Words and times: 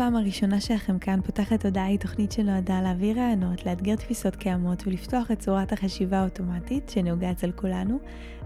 הפעם 0.00 0.16
הראשונה 0.16 0.60
שלכם 0.60 0.98
כאן, 0.98 1.20
פותחת 1.20 1.64
הודעה 1.64 1.84
היא 1.84 1.98
תוכנית 1.98 2.32
שנועדה 2.32 2.80
להעביר 2.82 3.18
רעיונות, 3.18 3.66
לאתגר 3.66 3.96
תפיסות 3.96 4.36
קיימות 4.36 4.86
ולפתוח 4.86 5.30
את 5.30 5.38
צורת 5.38 5.72
החשיבה 5.72 6.18
האוטומטית 6.18 6.88
שנהוגה 6.88 7.30
אצל 7.30 7.52
כולנו, 7.52 7.98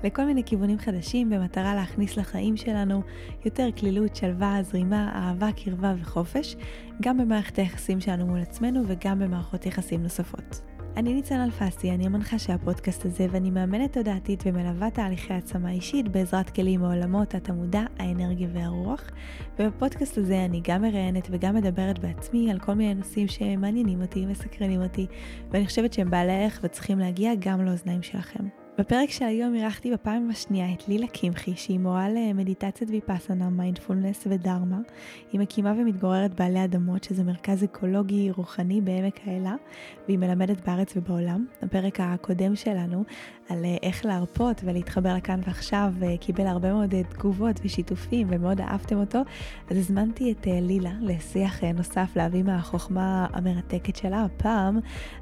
לכל 0.04 0.24
מיני 0.24 0.44
כיוונים 0.44 0.78
חדשים 0.78 1.30
במטרה 1.30 1.74
להכניס 1.74 2.16
לחיים 2.16 2.56
שלנו 2.56 3.02
יותר 3.44 3.68
כלילות, 3.78 4.16
שלווה, 4.16 4.62
זרימה, 4.62 5.12
אהבה, 5.14 5.48
קרבה 5.52 5.94
וחופש, 5.98 6.56
גם 7.02 7.18
במערכת 7.18 7.58
היחסים 7.58 8.00
שלנו 8.00 8.26
מול 8.26 8.40
עצמנו 8.40 8.82
וגם 8.86 9.18
במערכות 9.18 9.66
יחסים 9.66 10.02
נוספות. 10.02 10.73
אני 10.96 11.14
ניצן 11.14 11.40
אלפסי, 11.40 11.90
אני 11.90 12.06
המנחה 12.06 12.38
של 12.38 12.52
הפודקאסט 12.52 13.04
הזה 13.04 13.26
ואני 13.30 13.50
מאמנת 13.50 13.92
תודעתית 13.92 14.42
ומלווה 14.46 14.90
תהליכי 14.90 15.34
עצמה 15.34 15.70
אישית 15.70 16.08
בעזרת 16.08 16.50
כלים 16.50 16.80
מעולמות 16.80 17.34
התמודע, 17.34 17.82
האנרגיה 17.98 18.48
והרוח. 18.52 19.10
ובפודקאסט 19.58 20.18
הזה 20.18 20.44
אני 20.44 20.60
גם 20.64 20.82
מראיינת 20.82 21.28
וגם 21.30 21.54
מדברת 21.54 21.98
בעצמי 21.98 22.50
על 22.50 22.58
כל 22.58 22.74
מיני 22.74 22.94
נושאים 22.94 23.28
שמעניינים 23.28 24.02
אותי, 24.02 24.26
מסקרנים 24.26 24.82
אותי, 24.82 25.06
ואני 25.50 25.66
חושבת 25.66 25.92
שהם 25.92 26.10
בעלי 26.10 26.32
ערך 26.32 26.60
וצריכים 26.62 26.98
להגיע 26.98 27.32
גם 27.38 27.64
לאוזניים 27.64 28.02
שלכם. 28.02 28.63
בפרק 28.78 29.10
של 29.10 29.24
היום 29.24 29.54
אירחתי 29.54 29.92
בפעם 29.92 30.30
השנייה 30.30 30.72
את 30.72 30.88
לילה 30.88 31.06
קמחי, 31.06 31.56
שהיא 31.56 31.78
מורה 31.78 32.08
למדיטציית 32.08 32.90
ויפאסנה, 32.90 33.50
מיינדפולנס 33.50 34.26
ודרמה. 34.26 34.78
היא 35.32 35.40
מקימה 35.40 35.72
ומתגוררת 35.76 36.34
בעלי 36.34 36.64
אדמות, 36.64 37.04
שזה 37.04 37.24
מרכז 37.24 37.64
אקולוגי 37.64 38.30
רוחני 38.30 38.80
בעמק 38.80 39.20
האלה, 39.26 39.54
והיא 40.06 40.18
מלמדת 40.18 40.66
בארץ 40.66 40.96
ובעולם. 40.96 41.46
הפרק 41.62 42.00
הקודם 42.00 42.56
שלנו 42.56 43.04
על 43.48 43.64
אה, 43.64 43.76
איך 43.82 44.06
להרפות 44.06 44.60
ולהתחבר 44.64 45.14
לכאן 45.14 45.40
ועכשיו, 45.46 45.92
אה, 46.02 46.16
קיבל 46.20 46.46
הרבה 46.46 46.72
מאוד 46.72 46.94
אה, 46.94 47.02
תגובות 47.02 47.60
ושיתופים 47.64 48.26
ומאוד 48.30 48.60
אהבתם 48.60 48.96
אותו, 48.96 49.18
אז 49.70 49.76
הזמנתי 49.76 50.32
את 50.32 50.46
לילה 50.46 50.90
לשיח 51.00 51.64
נוסף 51.64 52.10
להביא 52.16 52.42
מהחוכמה 52.42 53.26
המרתקת 53.32 53.96
שלה, 53.96 54.24
הפעם 54.24 54.78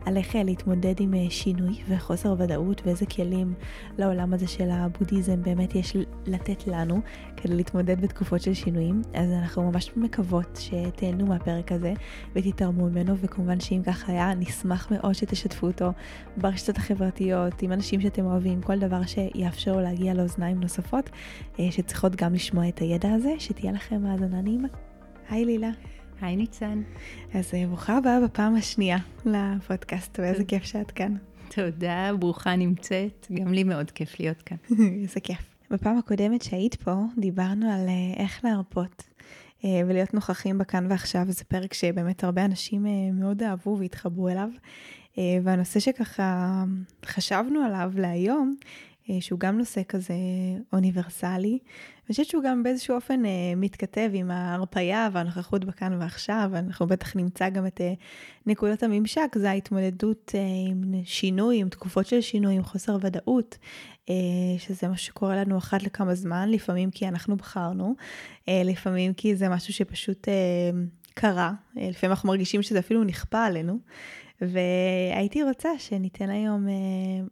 על 0.07 0.17
איך 0.17 0.35
להתמודד 0.35 1.01
עם 1.01 1.15
שינוי 1.29 1.75
וחוסר 1.89 2.35
ודאות 2.39 2.83
ואיזה 2.85 3.07
כלים 3.07 3.55
לעולם 3.99 4.35
הזה 4.35 4.47
של 4.47 4.71
הבודהיזם 4.71 5.43
באמת 5.43 5.75
יש 5.75 5.97
לתת 6.27 6.67
לנו 6.67 7.01
כדי 7.37 7.57
להתמודד 7.57 8.01
בתקופות 8.01 8.43
של 8.43 8.55
שינויים. 8.55 9.03
אז 9.15 9.31
אנחנו 9.31 9.71
ממש 9.71 9.91
מקוות 9.97 10.61
שתהנו 10.61 11.27
מהפרק 11.27 11.73
הזה 11.73 11.93
ותתרמו 12.35 12.91
ממנו, 12.91 13.17
וכמובן 13.19 13.61
שאם 13.61 13.83
כך 13.87 14.09
היה, 14.09 14.35
נשמח 14.35 14.91
מאוד 14.91 15.13
שתשתפו 15.13 15.67
אותו 15.67 15.93
ברשתות 16.37 16.77
החברתיות 16.77 17.63
עם 17.63 17.73
אנשים 17.73 18.01
ש... 18.01 18.07
שאתם 18.13 18.27
אוהבים, 18.27 18.63
כל 18.63 18.79
דבר 18.79 19.01
שיאפשר 19.07 19.77
להגיע 19.77 20.15
לאוזניים 20.15 20.61
נוספות, 20.61 21.11
אה, 21.59 21.69
שצריכות 21.71 22.17
גם 22.17 22.35
לשמוע 22.35 22.69
את 22.69 22.79
הידע 22.79 23.13
הזה, 23.13 23.35
שתהיה 23.39 23.73
לכם 23.73 24.07
האזנה 24.07 24.43
נעימה. 24.43 24.69
היי 25.31 25.45
לילה. 25.45 25.71
היי 26.21 26.37
ניצן. 26.37 26.83
אז 27.35 27.55
אה, 27.55 27.67
ברוכה 27.67 27.97
הבאה 27.97 28.21
בפעם 28.21 28.55
השנייה 28.55 28.99
לפודקאסט, 29.25 30.19
ואיזה 30.19 30.45
כיף 30.45 30.65
שאת 30.65 30.91
כאן. 30.91 31.15
תודה, 31.55 32.11
ברוכה 32.19 32.57
נמצאת. 32.57 33.27
גם 33.33 33.53
לי 33.53 33.65
מאוד 33.65 33.91
כיף 33.91 34.21
להיות 34.21 34.43
כאן. 34.43 34.57
איזה 35.03 35.21
כיף. 35.21 35.55
בפעם 35.71 35.99
הקודמת 35.99 36.43
שהיית 36.43 36.75
פה, 36.75 36.95
דיברנו 37.19 37.67
על 37.73 37.89
אה, 37.89 38.23
איך 38.23 38.45
להרפות. 38.45 39.03
ולהיות 39.87 40.15
נוכחים 40.15 40.59
בכאן 40.59 40.87
ועכשיו, 40.91 41.25
זה 41.29 41.45
פרק 41.45 41.75
שבאמת 41.75 42.25
הרבה 42.25 42.45
אנשים 42.45 42.87
מאוד 43.13 43.43
אהבו 43.43 43.77
והתחברו 43.79 44.29
אליו. 44.29 44.49
אה, 45.19 45.39
והנושא 45.43 45.81
שככה 45.81 46.65
חשבנו 47.07 47.61
עליו 47.61 47.93
להיום, 47.97 48.55
אה, 49.11 49.21
שהוא 49.21 49.41
גם 49.41 49.59
נושא 49.59 49.81
כזה 49.89 50.15
אוניברסלי, 50.73 51.59
אני 52.07 52.15
חושבת 52.15 52.27
שהוא 52.27 52.43
גם 52.43 52.63
באיזשהו 52.63 52.95
אופן 52.95 53.25
אה, 53.25 53.31
מתכתב 53.57 54.11
עם 54.13 54.31
ההרפייה 54.31 55.09
והנוכחות 55.13 55.65
בכאן 55.65 55.97
ועכשיו, 56.01 56.49
ואנחנו 56.53 56.87
בטח 56.87 57.17
נמצא 57.17 57.49
גם 57.49 57.67
את 57.67 57.81
נקודות 58.47 58.83
הממשק, 58.83 59.37
זה 59.39 59.51
ההתמודדות 59.51 60.35
עם 60.71 60.95
שינוי, 61.05 61.61
עם 61.61 61.69
תקופות 61.69 62.07
של 62.07 62.21
שינוי, 62.21 62.55
עם 62.55 62.63
חוסר 62.63 62.97
ודאות, 63.01 63.59
שזה 64.59 64.89
משהו 64.89 65.07
שקורה 65.07 65.37
לנו 65.37 65.59
אחת 65.59 65.83
לכמה 65.83 66.15
זמן, 66.15 66.49
לפעמים 66.49 66.91
כי 66.91 67.09
אנחנו 67.09 67.37
בחרנו, 67.37 67.95
לפעמים 68.49 69.15
כי 69.15 69.37
זה 69.37 69.49
משהו 69.49 69.73
שפשוט 69.73 70.29
קרה, 71.15 71.53
לפעמים 71.77 72.11
אנחנו 72.13 72.29
מרגישים 72.29 72.63
שזה 72.63 72.79
אפילו 72.79 73.05
נכפה 73.05 73.45
עלינו. 73.45 73.79
והייתי 74.49 75.43
רוצה 75.43 75.71
שניתן 75.79 76.31
היום 76.31 76.67
uh, 76.67 76.71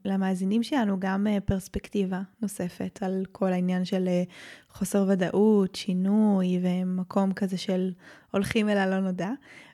למאזינים 0.04 0.62
שלנו 0.62 1.00
גם 1.00 1.26
uh, 1.26 1.40
פרספקטיבה 1.40 2.20
נוספת 2.42 2.98
על 3.02 3.24
כל 3.32 3.52
העניין 3.52 3.84
של 3.84 4.08
uh, 4.08 4.30
חוסר 4.74 5.04
ודאות, 5.08 5.74
שינוי 5.74 6.58
ומקום 6.62 7.32
כזה 7.32 7.58
של 7.58 7.92
הולכים 8.30 8.68
אל 8.68 8.78
הלא 8.78 9.00
נודע, 9.00 9.30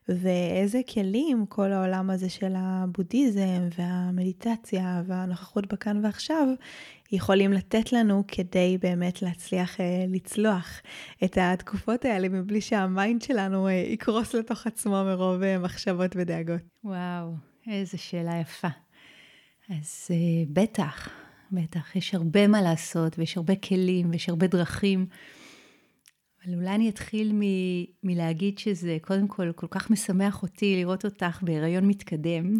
ואיזה 0.09 0.81
כלים 0.95 1.47
כל 1.47 1.73
העולם 1.73 2.11
הזה 2.11 2.29
של 2.29 2.53
הבודהיזם 2.57 3.69
והמדיטציה 3.79 5.03
והנוכחות 5.07 5.73
בכאן 5.73 6.05
ועכשיו 6.05 6.49
יכולים 7.13 7.53
לתת 7.53 7.93
לנו 7.93 8.25
כדי 8.29 8.79
באמת 8.81 9.23
להצליח 9.23 9.77
uh, 9.77 9.81
לצלוח 10.09 10.81
את 11.25 11.39
התקופות 11.41 12.05
האלה 12.05 12.29
מבלי 12.29 12.61
שהמיינד 12.61 13.23
שלנו 13.23 13.69
uh, 13.69 13.71
יקרוס 13.71 14.35
לתוך 14.35 14.67
עצמו 14.67 15.05
מרוב 15.05 15.43
uh, 15.43 15.65
מחשבות 15.65 16.11
ודאגות. 16.17 16.63
וואו, 16.85 17.33
איזה 17.71 17.99
שאלה 17.99 18.41
יפה. 18.41 18.69
אז 19.71 20.09
בטח, 20.49 21.09
בטח, 21.53 21.97
יש 21.97 22.15
הרבה 22.15 22.47
מה 22.47 22.63
לעשות 22.63 23.19
ויש 23.19 23.37
הרבה 23.37 23.57
כלים 23.57 24.11
ויש 24.11 24.29
הרבה 24.29 24.47
דרכים. 24.47 25.07
אבל 26.45 26.55
אולי 26.55 26.75
אני 26.75 26.89
אתחיל 26.89 27.33
מ- 27.33 27.85
מלהגיד 28.03 28.59
שזה 28.59 28.97
קודם 29.01 29.29
כל 29.29 29.53
כל 29.53 29.67
כך 29.71 29.91
משמח 29.91 30.43
אותי 30.43 30.77
לראות 30.77 31.05
אותך 31.05 31.43
בהיריון 31.43 31.89
מתקדם. 31.89 32.53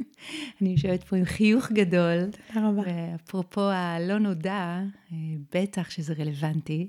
אני 0.60 0.70
יושבת 0.70 1.04
פה 1.04 1.16
עם 1.16 1.24
חיוך 1.24 1.72
גדול. 1.72 2.18
תודה 2.48 2.68
רבה. 2.68 2.82
ואפרופו 2.86 3.60
הלא 3.60 4.18
נודע, 4.18 4.80
אה, 5.12 5.16
בטח 5.54 5.90
שזה 5.90 6.14
רלוונטי. 6.18 6.88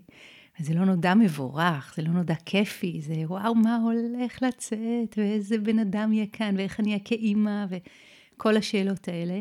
זה 0.60 0.74
לא 0.74 0.86
נודע 0.86 1.14
מבורך, 1.14 1.94
זה 1.96 2.02
לא 2.02 2.10
נודע 2.10 2.36
כיפי, 2.46 3.02
זה 3.02 3.14
וואו, 3.26 3.56
מה 3.56 3.76
הולך 3.76 4.42
לצאת, 4.42 5.18
ואיזה 5.18 5.58
בן 5.58 5.80
אדם 5.80 6.14
יהיה 6.14 6.26
כאן, 6.34 6.56
ואיך 6.58 6.80
אני 6.80 6.90
אהיה 6.90 7.00
כאימא, 7.06 7.66
וכל 7.70 8.58
השאלות 8.58 9.08
האלה. 9.08 9.40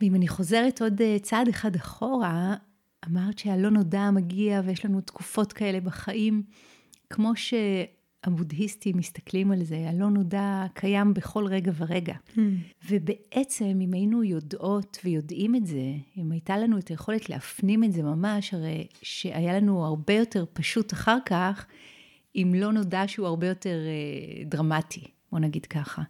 ואם 0.00 0.14
אני 0.14 0.28
חוזרת 0.28 0.82
עוד 0.82 1.02
אה, 1.02 1.16
צעד 1.22 1.48
אחד 1.48 1.74
אחורה, 1.76 2.54
אמרת 3.06 3.38
שהלא 3.38 3.70
נודע 3.70 4.10
מגיע 4.10 4.60
ויש 4.64 4.84
לנו 4.84 5.00
תקופות 5.00 5.52
כאלה 5.52 5.80
בחיים, 5.80 6.42
כמו 7.10 7.36
שהבודהיסטים 8.24 8.96
מסתכלים 8.96 9.52
על 9.52 9.64
זה, 9.64 9.88
הלא 9.88 10.10
נודע 10.10 10.66
קיים 10.74 11.14
בכל 11.14 11.46
רגע 11.46 11.72
ורגע. 11.76 12.14
Mm. 12.14 12.40
ובעצם, 12.90 13.78
אם 13.80 13.92
היינו 13.92 14.24
יודעות 14.24 14.98
ויודעים 15.04 15.54
את 15.54 15.66
זה, 15.66 15.94
אם 16.16 16.32
הייתה 16.32 16.58
לנו 16.58 16.78
את 16.78 16.88
היכולת 16.88 17.30
להפנים 17.30 17.84
את 17.84 17.92
זה 17.92 18.02
ממש, 18.02 18.54
הרי 18.54 18.86
שהיה 19.02 19.56
לנו 19.56 19.84
הרבה 19.84 20.14
יותר 20.14 20.44
פשוט 20.52 20.92
אחר 20.92 21.18
כך, 21.26 21.66
אם 22.36 22.54
לא 22.56 22.72
נודע 22.72 23.02
שהוא 23.06 23.26
הרבה 23.26 23.46
יותר 23.46 23.78
אה, 23.86 24.44
דרמטי, 24.44 25.04
בוא 25.32 25.38
נגיד 25.38 25.66
ככה. 25.66 26.02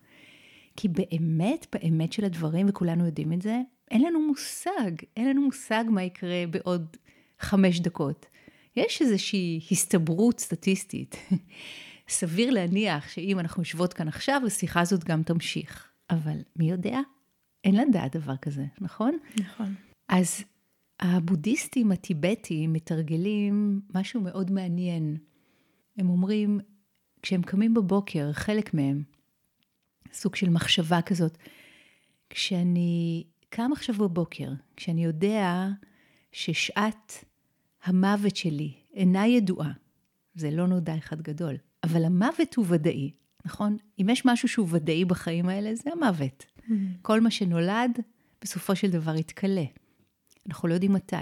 כי 0.76 0.88
באמת, 0.88 1.66
באמת 1.72 2.12
של 2.12 2.24
הדברים, 2.24 2.66
וכולנו 2.68 3.06
יודעים 3.06 3.32
את 3.32 3.42
זה, 3.42 3.60
אין 3.90 4.02
לנו 4.02 4.20
מושג, 4.26 4.90
אין 5.16 5.28
לנו 5.28 5.42
מושג 5.42 5.84
מה 5.88 6.02
יקרה 6.02 6.44
בעוד 6.50 6.96
חמש 7.40 7.80
דקות. 7.80 8.26
יש 8.76 9.02
איזושהי 9.02 9.60
הסתברות 9.70 10.40
סטטיסטית. 10.40 11.16
סביר 12.08 12.50
להניח 12.50 13.08
שאם 13.08 13.38
אנחנו 13.38 13.62
יושבות 13.62 13.92
כאן 13.92 14.08
עכשיו, 14.08 14.42
השיחה 14.46 14.80
הזאת 14.80 15.04
גם 15.04 15.22
תמשיך. 15.22 15.88
אבל 16.10 16.38
מי 16.56 16.70
יודע? 16.70 16.98
אין 17.64 17.74
לדעת 17.74 18.16
דבר 18.16 18.36
כזה, 18.36 18.64
נכון? 18.80 19.18
נכון. 19.40 19.74
אז 20.08 20.44
הבודהיסטים 21.00 21.92
הטיבטים 21.92 22.72
מתרגלים 22.72 23.80
משהו 23.94 24.20
מאוד 24.20 24.50
מעניין. 24.50 25.16
הם 25.96 26.10
אומרים, 26.10 26.60
כשהם 27.22 27.42
קמים 27.42 27.74
בבוקר, 27.74 28.32
חלק 28.32 28.74
מהם, 28.74 29.02
סוג 30.12 30.34
של 30.34 30.50
מחשבה 30.50 31.02
כזאת, 31.02 31.38
כשאני 32.30 33.24
קם 33.48 33.70
עכשיו 33.72 33.94
בבוקר, 33.94 34.52
כשאני 34.76 35.04
יודע 35.04 35.68
ששעת 36.32 37.24
המוות 37.84 38.36
שלי 38.36 38.72
אינה 38.94 39.26
ידועה, 39.26 39.72
זה 40.34 40.50
לא 40.50 40.66
נודע 40.66 40.96
אחד 40.96 41.22
גדול, 41.22 41.56
אבל 41.90 42.04
המוות 42.04 42.54
הוא 42.54 42.64
ודאי, 42.68 43.10
נכון? 43.44 43.76
אם 44.00 44.08
יש 44.08 44.26
משהו 44.26 44.48
שהוא 44.48 44.68
ודאי 44.70 45.04
בחיים 45.04 45.48
האלה, 45.48 45.74
זה 45.74 45.90
המוות. 45.92 46.46
Mm-hmm. 46.58 46.72
כל 47.02 47.20
מה 47.20 47.30
שנולד, 47.30 47.98
בסופו 48.42 48.76
של 48.76 48.90
דבר 48.90 49.16
יתכלה. 49.16 49.64
אנחנו 50.46 50.68
לא 50.68 50.74
יודעים 50.74 50.92
מתי. 50.92 51.16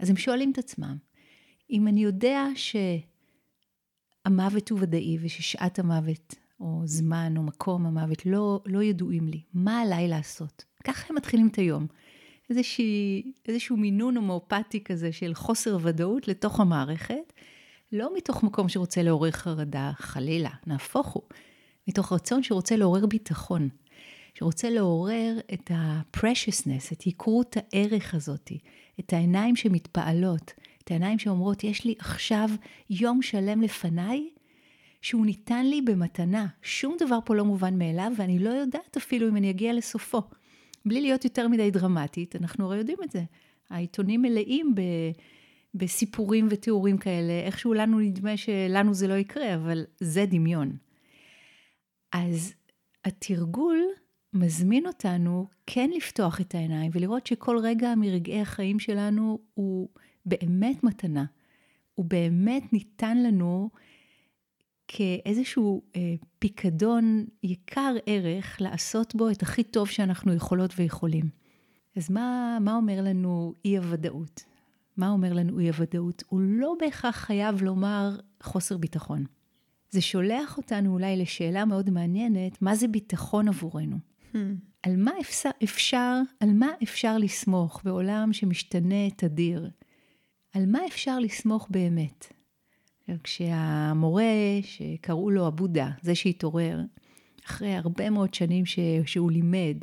אז 0.00 0.10
הם 0.10 0.16
שואלים 0.16 0.52
את 0.52 0.58
עצמם, 0.58 0.96
אם 1.70 1.88
אני 1.88 2.02
יודע 2.02 2.46
שהמוות 4.24 4.70
הוא 4.70 4.78
ודאי 4.82 5.18
וששעת 5.20 5.78
המוות, 5.78 6.34
או 6.60 6.82
זמן 6.84 7.34
או 7.36 7.42
מקום 7.42 7.86
המוות 7.86 8.26
לא, 8.26 8.62
לא 8.66 8.82
ידועים 8.82 9.28
לי, 9.28 9.42
מה 9.54 9.80
עליי 9.80 10.08
לעשות? 10.08 10.64
ככה 10.84 11.06
הם 11.08 11.16
מתחילים 11.16 11.48
את 11.48 11.56
היום. 11.56 11.86
איזושהי, 12.50 13.32
איזשהו 13.48 13.76
מינון 13.76 14.16
הומואפטי 14.16 14.84
כזה 14.84 15.12
של 15.12 15.34
חוסר 15.34 15.78
ודאות 15.82 16.28
לתוך 16.28 16.60
המערכת, 16.60 17.32
לא 17.92 18.10
מתוך 18.16 18.42
מקום 18.42 18.68
שרוצה 18.68 19.02
לעורר 19.02 19.30
חרדה, 19.30 19.90
חלילה, 19.96 20.50
נהפוך 20.66 21.06
הוא, 21.06 21.22
מתוך 21.88 22.12
רצון 22.12 22.42
שרוצה 22.42 22.76
לעורר 22.76 23.06
ביטחון, 23.06 23.68
שרוצה 24.34 24.70
לעורר 24.70 25.38
את 25.54 25.70
ה-preciousness, 25.70 26.92
את 26.92 27.06
יקרות 27.06 27.56
הערך 27.56 28.14
הזאת, 28.14 28.52
את 29.00 29.12
העיניים 29.12 29.56
שמתפעלות, 29.56 30.52
את 30.84 30.90
העיניים 30.90 31.18
שאומרות, 31.18 31.64
יש 31.64 31.84
לי 31.84 31.94
עכשיו 31.98 32.48
יום 32.90 33.22
שלם 33.22 33.62
לפניי, 33.62 34.28
שהוא 35.02 35.26
ניתן 35.26 35.66
לי 35.66 35.82
במתנה. 35.82 36.46
שום 36.62 36.96
דבר 37.00 37.18
פה 37.24 37.34
לא 37.34 37.44
מובן 37.44 37.78
מאליו, 37.78 38.12
ואני 38.16 38.38
לא 38.38 38.50
יודעת 38.50 38.96
אפילו 38.96 39.28
אם 39.28 39.36
אני 39.36 39.50
אגיע 39.50 39.72
לסופו. 39.72 40.22
בלי 40.86 41.00
להיות 41.00 41.24
יותר 41.24 41.48
מדי 41.48 41.70
דרמטית, 41.70 42.36
אנחנו 42.36 42.66
הרי 42.66 42.78
יודעים 42.78 42.98
את 43.04 43.10
זה. 43.10 43.22
העיתונים 43.70 44.22
מלאים 44.22 44.74
ב... 44.74 44.80
בסיפורים 45.74 46.48
ותיאורים 46.50 46.98
כאלה, 46.98 47.32
איכשהו 47.32 47.74
לנו 47.74 48.00
נדמה 48.00 48.36
שלנו 48.36 48.94
זה 48.94 49.08
לא 49.08 49.14
יקרה, 49.14 49.54
אבל 49.54 49.84
זה 50.00 50.26
דמיון. 50.26 50.76
אז 52.12 52.54
התרגול 53.04 53.78
מזמין 54.32 54.86
אותנו 54.86 55.46
כן 55.66 55.90
לפתוח 55.96 56.40
את 56.40 56.54
העיניים 56.54 56.90
ולראות 56.94 57.26
שכל 57.26 57.58
רגע 57.62 57.94
מרגעי 57.94 58.40
החיים 58.40 58.78
שלנו 58.78 59.38
הוא 59.54 59.88
באמת 60.26 60.84
מתנה. 60.84 61.24
הוא 61.94 62.04
באמת 62.04 62.72
ניתן 62.72 63.22
לנו 63.22 63.70
כאיזשהו 64.88 65.82
אה, 65.96 66.14
פיקדון 66.38 67.24
יקר 67.42 67.94
ערך 68.06 68.56
לעשות 68.60 69.14
בו 69.14 69.30
את 69.30 69.42
הכי 69.42 69.62
טוב 69.62 69.88
שאנחנו 69.88 70.32
יכולות 70.34 70.70
ויכולים. 70.76 71.24
אז 71.96 72.10
מה, 72.10 72.58
מה 72.60 72.74
אומר 72.74 73.00
לנו 73.02 73.54
אי 73.64 73.76
הוודאות? 73.78 74.51
מה 74.96 75.10
אומר 75.10 75.32
לנו 75.32 75.58
אי 75.58 75.68
הוודאות? 75.68 76.22
הוא 76.28 76.40
לא 76.40 76.74
בהכרח 76.80 77.16
חייב 77.16 77.62
לומר 77.62 78.16
חוסר 78.42 78.76
ביטחון. 78.76 79.24
זה 79.90 80.00
שולח 80.00 80.56
אותנו 80.56 80.92
אולי 80.92 81.16
לשאלה 81.16 81.64
מאוד 81.64 81.90
מעניינת, 81.90 82.62
מה 82.62 82.74
זה 82.74 82.88
ביטחון 82.88 83.48
עבורנו? 83.48 83.96
Hmm. 84.32 84.36
על 84.82 84.96
מה 84.96 85.10
אפשר, 85.20 85.50
אפשר, 85.64 86.20
על 86.40 86.52
מה 86.52 86.68
אפשר 86.82 87.18
לסמוך 87.18 87.80
בעולם 87.84 88.32
שמשתנה 88.32 89.10
תדיר? 89.16 89.70
על 90.52 90.66
מה 90.66 90.78
אפשר 90.86 91.18
לסמוך 91.18 91.68
באמת? 91.70 92.32
כשהמורה 93.24 94.24
שקראו 94.62 95.30
לו 95.30 95.48
אבודה, 95.48 95.90
זה 96.02 96.14
שהתעורר, 96.14 96.80
אחרי 97.46 97.74
הרבה 97.74 98.10
מאוד 98.10 98.34
שנים 98.34 98.66
ש... 98.66 98.78
שהוא 99.06 99.30
לימד, 99.30 99.76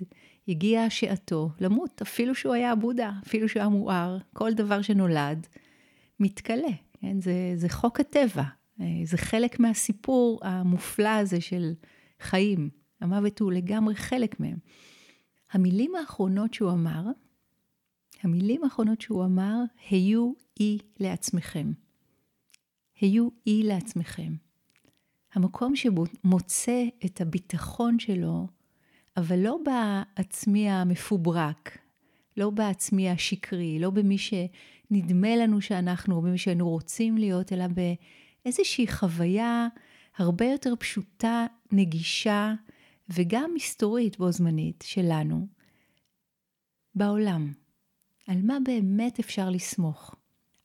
הגיעה 0.50 0.90
שעתו 0.90 1.50
למות, 1.60 2.01
אפילו 2.01 2.36
שהוא 2.36 2.54
היה 2.54 2.74
אבודה, 2.74 3.12
אפילו 3.28 3.50
שהוא 3.50 3.60
היה 3.60 3.69
מואר, 3.69 4.18
כל 4.34 4.54
דבר 4.54 4.81
שנולד 4.81 5.48
מתכלה, 6.19 6.72
כן? 7.01 7.22
זה, 7.22 7.34
זה 7.56 7.69
חוק 7.69 8.00
הטבע, 8.00 8.44
זה 9.04 9.18
חלק 9.18 9.60
מהסיפור 9.60 10.40
המופלא 10.44 11.10
הזה 11.10 11.42
של 11.42 11.74
חיים. 12.19 12.69
המוות 13.01 13.40
הוא 13.40 13.51
לגמרי 13.51 13.96
חלק 13.96 14.40
מהם. 14.40 14.57
המילים 15.51 15.96
האחרונות 15.96 16.54
שהוא 16.54 16.72
אמר, 16.72 17.04
המילים 18.24 18.63
האחרונות 18.63 19.02
שהוא 19.02 19.25
אמר, 19.25 19.56
היו 19.90 20.31
אי 20.60 20.78
לעצמכם. 21.00 21.72
היו 23.02 23.30
אי 23.48 23.63
לעצמכם. 23.63 24.34
המקום 25.34 25.75
שבו 25.75 26.04
מוצא 26.24 26.84
את 27.06 27.22
הביטחון 27.22 28.00
שלו, 28.00 28.48
אבל 29.19 29.39
לא 29.39 29.57
בעצמי 29.66 30.69
המפוברק, 30.69 31.77
לא 32.38 32.50
בעצמי 32.50 33.10
השקרי, 33.10 33.80
לא 33.80 33.89
במי 33.89 34.18
שנדמה 34.18 35.36
לנו 35.36 35.62
שאנחנו, 35.62 36.16
או 36.16 36.21
במי 36.21 36.38
שהיינו 36.38 36.69
רוצים 36.69 37.18
להיות, 37.18 37.54
אלא 37.54 37.66
באיזושהי 37.68 38.88
חוויה 38.88 39.68
הרבה 40.18 40.45
יותר 40.45 40.74
פשוטה, 40.80 41.45
נגישה, 41.71 42.54
וגם 43.10 43.51
מסתורית 43.56 44.18
בו 44.18 44.31
זמנית 44.31 44.83
שלנו, 44.88 45.48
בעולם. 46.95 47.54
על 48.27 48.42
מה 48.44 48.57
באמת 48.66 49.19
אפשר 49.19 49.50
לסמוך? 49.50 50.16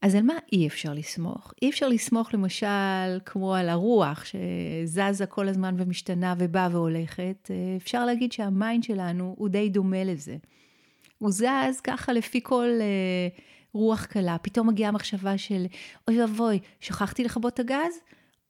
אז 0.05 0.15
על 0.15 0.23
מה 0.23 0.35
אי 0.53 0.67
אפשר 0.67 0.95
לסמוך? 0.95 1.53
אי 1.62 1.71
אפשר 1.71 1.89
לסמוך 1.89 2.35
למשל 2.35 3.19
כמו 3.25 3.55
על 3.55 3.69
הרוח 3.69 4.25
שזזה 4.25 5.27
כל 5.27 5.49
הזמן 5.49 5.75
ומשתנה 5.79 6.35
ובאה 6.39 6.69
והולכת. 6.73 7.51
אפשר 7.77 8.05
להגיד 8.05 8.33
שה 8.33 8.55
mind 8.55 8.85
שלנו 8.85 9.35
הוא 9.39 9.49
די 9.49 9.69
דומה 9.69 10.05
לזה. 10.05 10.37
הוא 11.19 11.31
זז 11.31 11.81
ככה 11.85 12.12
לפי 12.12 12.41
כל 12.43 12.69
אה, 12.81 13.29
רוח 13.73 14.05
קלה. 14.05 14.37
פתאום 14.43 14.69
מגיעה 14.69 14.91
מחשבה 14.91 15.39
של 15.39 15.67
אוי 16.09 16.21
ואבוי, 16.21 16.59
שכחתי 16.81 17.25
לכבות 17.25 17.55
את 17.55 17.61
הגז? 17.61 17.95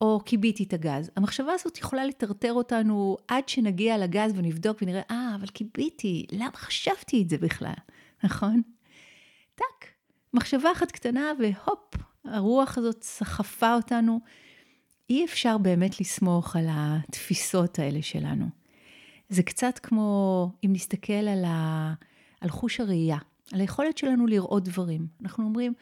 או 0.01 0.21
כיביתי 0.25 0.65
את 0.65 0.73
הגז. 0.73 1.11
המחשבה 1.17 1.53
הזאת 1.53 1.79
יכולה 1.79 2.07
לטרטר 2.07 2.53
אותנו 2.53 3.17
עד 3.29 3.49
שנגיע 3.49 3.99
לגז 3.99 4.33
ונבדוק 4.35 4.79
ונראה, 4.83 5.03
אה, 5.11 5.33
אבל 5.35 5.47
כיביתי, 5.47 6.27
למה 6.33 6.57
חשבתי 6.57 7.23
את 7.23 7.29
זה 7.29 7.39
בכלל, 7.39 7.75
נכון? 8.25 8.63
טאק, 9.55 9.94
מחשבה 10.35 10.73
אחת 10.73 10.91
קטנה 10.91 11.33
והופ, 11.39 11.95
הרוח 12.25 12.79
הזאת 12.79 13.03
סחפה 13.03 13.75
אותנו. 13.75 14.21
אי 15.11 15.25
אפשר 15.25 15.59
באמת 15.59 16.01
לסמוך 16.01 16.57
על 16.57 16.67
התפיסות 16.71 17.79
האלה 17.79 18.03
שלנו. 18.03 18.47
זה 19.29 19.43
קצת 19.43 19.79
כמו 19.79 20.51
אם 20.65 20.73
נסתכל 20.73 21.13
על, 21.13 21.45
ה... 21.45 21.95
על 22.41 22.49
חוש 22.49 22.81
הראייה, 22.81 23.19
על 23.53 23.61
היכולת 23.61 23.99
שלנו 23.99 24.27
לראות 24.27 24.65
דברים. 24.65 25.07
אנחנו 25.23 25.45
אומרים, 25.45 25.73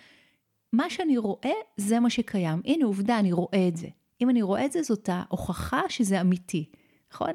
מה 0.73 0.91
שאני 0.91 1.19
רואה, 1.19 1.53
זה 1.77 2.01
מה 2.01 2.11
שקיים. 2.11 2.61
הנה 2.65 2.85
עובדה, 2.85 3.19
אני 3.19 3.33
רואה 3.33 3.69
את 3.69 3.77
זה. 3.77 3.89
אם 4.21 4.31
אני 4.31 4.43
רואה 4.43 4.65
את 4.65 4.73
זה, 4.73 4.83
זאת 4.83 5.09
ההוכחה 5.13 5.81
שזה 5.89 6.21
אמיתי, 6.21 6.71
נכון? 7.13 7.31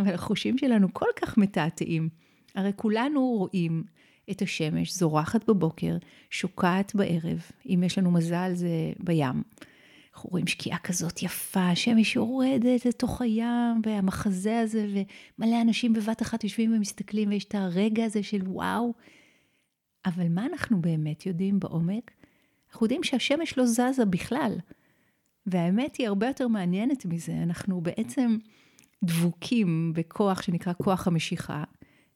אבל 0.00 0.14
החושים 0.14 0.58
שלנו 0.58 0.88
כל 0.92 1.10
כך 1.16 1.38
מתעתעים. 1.38 2.08
הרי 2.54 2.72
כולנו 2.76 3.20
רואים 3.20 3.84
את 4.30 4.42
השמש 4.42 4.92
זורחת 4.92 5.50
בבוקר, 5.50 5.96
שוקעת 6.30 6.94
בערב, 6.94 7.42
אם 7.66 7.82
יש 7.86 7.98
לנו 7.98 8.10
מזל 8.10 8.50
זה 8.54 8.92
בים. 8.98 9.42
אנחנו 10.14 10.30
רואים 10.30 10.46
שקיעה 10.46 10.78
כזאת 10.78 11.22
יפה, 11.22 11.68
השמש 11.68 12.16
יורדת 12.16 12.86
לתוך 12.86 13.22
הים, 13.22 13.80
והמחזה 13.86 14.60
הזה, 14.60 14.86
ומלא 15.38 15.62
אנשים 15.62 15.92
בבת 15.92 16.22
אחת 16.22 16.44
יושבים 16.44 16.76
ומסתכלים, 16.76 17.28
ויש 17.28 17.44
את 17.44 17.54
הרגע 17.54 18.04
הזה 18.04 18.22
של 18.22 18.42
וואו. 18.46 18.94
אבל 20.06 20.28
מה 20.28 20.46
אנחנו 20.46 20.80
באמת 20.80 21.26
יודעים 21.26 21.60
בעומק? 21.60 22.10
אנחנו 22.70 22.84
יודעים 22.84 23.02
שהשמש 23.02 23.58
לא 23.58 23.66
זזה 23.66 24.04
בכלל. 24.10 24.52
והאמת 25.46 25.96
היא 25.96 26.08
הרבה 26.08 26.26
יותר 26.26 26.48
מעניינת 26.48 27.06
מזה, 27.06 27.32
אנחנו 27.42 27.80
בעצם 27.80 28.36
דבוקים 29.04 29.92
בכוח 29.94 30.42
שנקרא 30.42 30.72
כוח 30.82 31.06
המשיכה, 31.06 31.64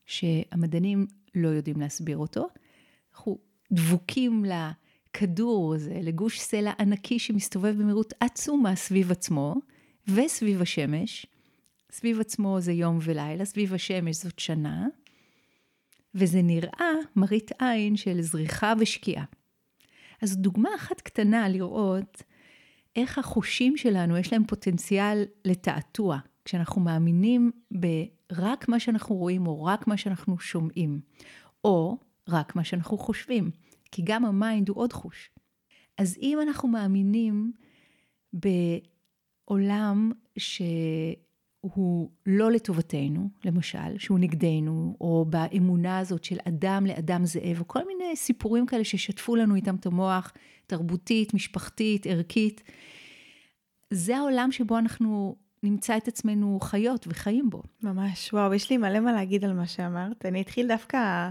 שהמדענים 0.07 1.07
לא 1.35 1.49
יודעים 1.49 1.81
להסביר 1.81 2.19
אותו. 2.19 2.49
אנחנו 3.13 3.39
דבוקים 3.73 4.45
לכדור 4.45 5.75
הזה, 5.75 5.99
לגוש 6.03 6.41
סלע 6.41 6.73
ענקי 6.79 7.19
שמסתובב 7.19 7.75
במהירות 7.79 8.13
עצומה 8.21 8.77
סביב 8.77 9.11
עצמו 9.11 9.55
וסביב 10.09 10.63
השמש. 10.63 11.27
סביב 11.93 12.21
עצמו 12.21 12.61
זה 12.61 12.73
יום 12.73 12.99
ולילה, 13.03 13.45
סביב 13.45 13.75
השמש 13.75 14.17
זאת 14.17 14.39
שנה, 14.39 14.87
וזה 16.15 16.43
נראה 16.43 16.93
מראית 17.17 17.51
עין 17.59 17.97
של 17.97 18.21
זריחה 18.23 18.73
ושקיעה. 18.79 19.25
אז 20.23 20.37
דוגמה 20.37 20.69
אחת 20.77 21.01
קטנה 21.01 21.49
לראות 21.49 22.23
איך 22.97 23.19
החושים 23.19 23.77
שלנו, 23.77 24.17
יש 24.17 24.33
להם 24.33 24.45
פוטנציאל 24.47 25.25
לתעתוע, 25.45 26.19
כשאנחנו 26.45 26.81
מאמינים 26.81 27.51
ברק 28.31 28.69
מה 28.69 28.81
שאנחנו 28.81 29.15
רואים, 29.15 29.47
או 29.47 29.65
רק 29.65 29.87
מה 29.87 29.97
שאנחנו 29.97 30.39
שומעים, 30.39 31.01
או 31.65 31.99
רק 32.29 32.57
מה 32.57 32.65
שאנחנו 32.65 32.99
חושבים, 32.99 33.51
כי 33.93 34.03
גם 34.05 34.25
ה 34.25 34.34
mind 34.34 34.69
הוא 34.69 34.77
עוד 34.77 34.93
חוש. 34.93 35.31
אז 35.99 36.19
אם 36.23 36.39
אנחנו 36.43 36.69
מאמינים 36.69 37.53
בעולם 38.33 40.13
שהוא 40.39 42.11
לא 42.27 42.51
לטובתנו, 42.51 43.29
למשל, 43.45 43.99
שהוא 43.99 44.19
נגדנו, 44.19 44.97
או 45.01 45.27
באמונה 45.29 45.99
הזאת 45.99 46.25
של 46.25 46.37
אדם 46.49 46.87
לאדם 46.87 47.25
זאב, 47.25 47.61
או 47.61 47.69
כל 47.69 47.87
מיני 47.87 48.17
סיפורים 48.17 48.67
כאלה 48.67 48.85
ששטפו 48.85 49.37
לנו 49.37 49.55
איתם 49.55 49.75
את 49.75 49.87
המוח, 49.87 50.33
תרבותית, 50.67 51.35
משפחתית, 51.35 52.07
ערכית. 52.07 52.63
זה 53.91 54.17
העולם 54.17 54.53
שבו 54.53 54.79
אנחנו 54.79 55.37
נמצא 55.63 55.97
את 55.97 56.09
עצמנו 56.09 56.59
חיות 56.63 57.07
וחיים 57.11 57.51
בו. 57.51 57.63
ממש, 57.83 58.33
וואו, 58.33 58.55
יש 58.55 58.71
לי 58.71 58.77
מלא 58.77 59.01
מה 59.01 59.13
להגיד 59.13 59.45
על 59.45 59.53
מה 59.53 59.67
שאמרת. 59.67 60.27
אני 60.27 60.43
אתחיל 60.43 60.69
דווקא 60.69 61.29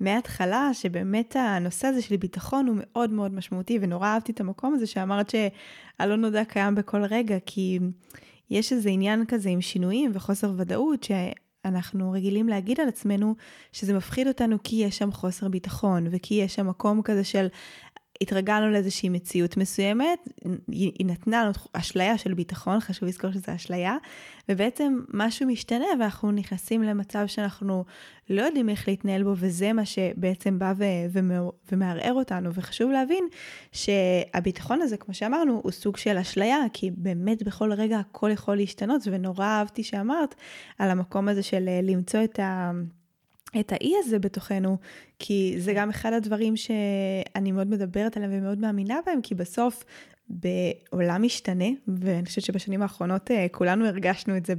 מההתחלה, 0.00 0.70
שבאמת 0.72 1.36
הנושא 1.38 1.86
הזה 1.86 2.02
של 2.02 2.16
ביטחון 2.16 2.66
הוא 2.66 2.76
מאוד 2.80 3.10
מאוד 3.10 3.34
משמעותי, 3.34 3.78
ונורא 3.82 4.06
אהבתי 4.06 4.32
את 4.32 4.40
המקום 4.40 4.74
הזה 4.74 4.86
שאמרת 4.86 5.30
שהלא 5.30 6.16
נודע 6.16 6.44
קיים 6.44 6.74
בכל 6.74 7.04
רגע, 7.04 7.36
כי 7.46 7.78
יש 8.50 8.72
איזה 8.72 8.90
עניין 8.90 9.24
כזה 9.26 9.48
עם 9.48 9.60
שינויים 9.60 10.10
וחוסר 10.14 10.52
ודאות, 10.56 11.06
שאנחנו 11.64 12.10
רגילים 12.12 12.48
להגיד 12.48 12.80
על 12.80 12.88
עצמנו 12.88 13.34
שזה 13.72 13.94
מפחיד 13.94 14.28
אותנו 14.28 14.56
כי 14.64 14.76
יש 14.76 14.98
שם 14.98 15.12
חוסר 15.12 15.48
ביטחון, 15.48 16.06
וכי 16.10 16.34
יש 16.34 16.54
שם 16.54 16.66
מקום 16.68 17.02
כזה 17.02 17.24
של 17.24 17.46
התרגלנו 18.20 18.70
לאיזושהי 18.70 19.08
מציאות 19.08 19.56
מסוימת, 19.56 20.18
היא 20.68 21.06
נתנה 21.06 21.42
לנו 21.42 21.52
אשליה 21.72 22.18
של 22.18 22.34
ביטחון, 22.34 22.80
חשוב 22.80 23.08
לזכור 23.08 23.32
שזה 23.32 23.54
אשליה, 23.54 23.96
ובעצם 24.48 25.00
משהו 25.14 25.46
משתנה 25.46 25.86
ואנחנו 26.00 26.30
נכנסים 26.30 26.82
למצב 26.82 27.26
שאנחנו 27.26 27.84
לא 28.30 28.42
יודעים 28.42 28.68
איך 28.68 28.88
להתנהל 28.88 29.22
בו, 29.22 29.32
וזה 29.36 29.72
מה 29.72 29.84
שבעצם 29.84 30.58
בא 30.58 30.72
ומערער 31.72 32.12
אותנו, 32.12 32.54
וחשוב 32.54 32.90
להבין 32.90 33.24
שהביטחון 33.72 34.82
הזה, 34.82 34.96
כמו 34.96 35.14
שאמרנו, 35.14 35.60
הוא 35.64 35.72
סוג 35.72 35.96
של 35.96 36.16
אשליה, 36.16 36.58
כי 36.72 36.90
באמת 36.90 37.42
בכל 37.42 37.72
רגע 37.72 37.98
הכל 37.98 38.30
יכול 38.32 38.56
להשתנות, 38.56 39.02
ונורא 39.10 39.44
אהבתי 39.44 39.82
שאמרת 39.82 40.34
על 40.78 40.90
המקום 40.90 41.28
הזה 41.28 41.42
של 41.42 41.68
אה, 41.68 41.80
למצוא 41.82 42.24
את 42.24 42.38
ה... 42.38 42.70
את 43.60 43.72
האי 43.72 43.92
הזה 43.98 44.18
בתוכנו, 44.18 44.76
כי 45.18 45.54
זה 45.58 45.72
גם 45.72 45.90
אחד 45.90 46.12
הדברים 46.12 46.56
שאני 46.56 47.52
מאוד 47.52 47.66
מדברת 47.66 48.16
עליהם 48.16 48.32
ומאוד 48.34 48.58
מאמינה 48.58 48.98
בהם, 49.06 49.22
כי 49.22 49.34
בסוף 49.34 49.84
בעולם 50.28 51.22
משתנה, 51.22 51.68
ואני 51.88 52.26
חושבת 52.26 52.44
שבשנים 52.44 52.82
האחרונות 52.82 53.30
אה, 53.30 53.46
כולנו 53.52 53.86
הרגשנו 53.86 54.36
את 54.36 54.46
זה 54.46 54.54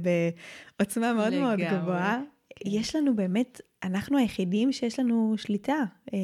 בעוצמה 0.78 1.12
מאוד 1.12 1.32
לגמרי. 1.32 1.40
מאוד 1.40 1.60
גבוהה. 1.60 2.20
כן. 2.56 2.70
יש 2.70 2.96
לנו 2.96 3.16
באמת, 3.16 3.60
אנחנו 3.84 4.18
היחידים 4.18 4.72
שיש 4.72 4.98
לנו 4.98 5.34
שליטה 5.36 5.84
אה, 6.14 6.18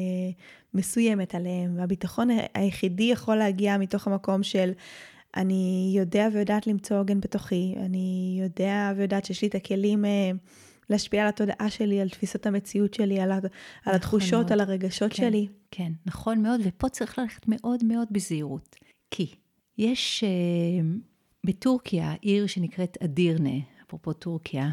מסוימת 0.73 1.35
עליהם, 1.35 1.77
והביטחון 1.77 2.27
היחידי 2.53 3.03
יכול 3.03 3.35
להגיע 3.35 3.77
מתוך 3.77 4.07
המקום 4.07 4.43
של 4.43 4.71
אני 5.35 5.93
יודע 5.95 6.27
ויודעת 6.33 6.67
למצוא 6.67 6.99
עוגן 6.99 7.19
בתוכי, 7.19 7.75
אני 7.77 8.37
יודע 8.41 8.93
ויודעת 8.95 9.25
שיש 9.25 9.41
לי 9.41 9.47
את 9.47 9.55
הכלים 9.55 10.05
אה, 10.05 10.31
להשפיע 10.89 11.21
על 11.21 11.29
התודעה 11.29 11.69
שלי, 11.69 12.01
על 12.01 12.09
תפיסת 12.09 12.45
המציאות 12.45 12.93
שלי, 12.93 13.19
על, 13.19 13.31
נכון 13.31 13.49
על 13.85 13.95
התחושות, 13.95 14.33
מאוד. 14.33 14.51
על 14.51 14.59
הרגשות 14.59 15.11
כן, 15.11 15.17
שלי. 15.17 15.47
כן, 15.71 15.91
נכון 16.05 16.41
מאוד, 16.41 16.61
ופה 16.63 16.89
צריך 16.89 17.19
ללכת 17.19 17.47
מאוד 17.47 17.83
מאוד 17.83 18.07
בזהירות. 18.11 18.75
כי 19.11 19.35
יש 19.77 20.23
uh, 20.23 20.85
בטורקיה 21.45 22.13
עיר 22.21 22.47
שנקראת 22.47 22.97
אדירנה, 23.03 23.59
אפרופו 23.87 24.13
טורקיה, 24.13 24.69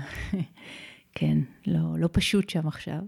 כן, 1.15 1.39
לא, 1.67 1.99
לא 1.99 2.09
פשוט 2.13 2.51
שם 2.51 2.69
עכשיו. 2.69 3.01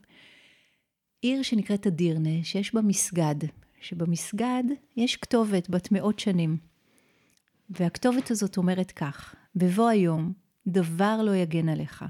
עיר 1.22 1.42
שנקראת 1.42 1.86
אדירנה, 1.86 2.44
שיש 2.44 2.74
בה 2.74 2.82
מסגד, 2.82 3.34
שבמסגד 3.80 4.64
יש 4.96 5.16
כתובת 5.16 5.70
בת 5.70 5.92
מאות 5.92 6.18
שנים. 6.18 6.56
והכתובת 7.70 8.30
הזאת 8.30 8.56
אומרת 8.56 8.90
כך, 8.90 9.34
בבוא 9.56 9.88
היום, 9.88 10.32
דבר 10.66 11.22
לא 11.22 11.36
יגן 11.36 11.68
עליך. 11.68 12.04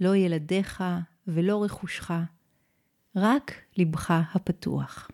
לא 0.00 0.16
ילדיך 0.16 0.84
ולא 1.26 1.64
רכושך, 1.64 2.10
רק 3.16 3.54
לבך 3.76 4.10
הפתוח. 4.34 5.10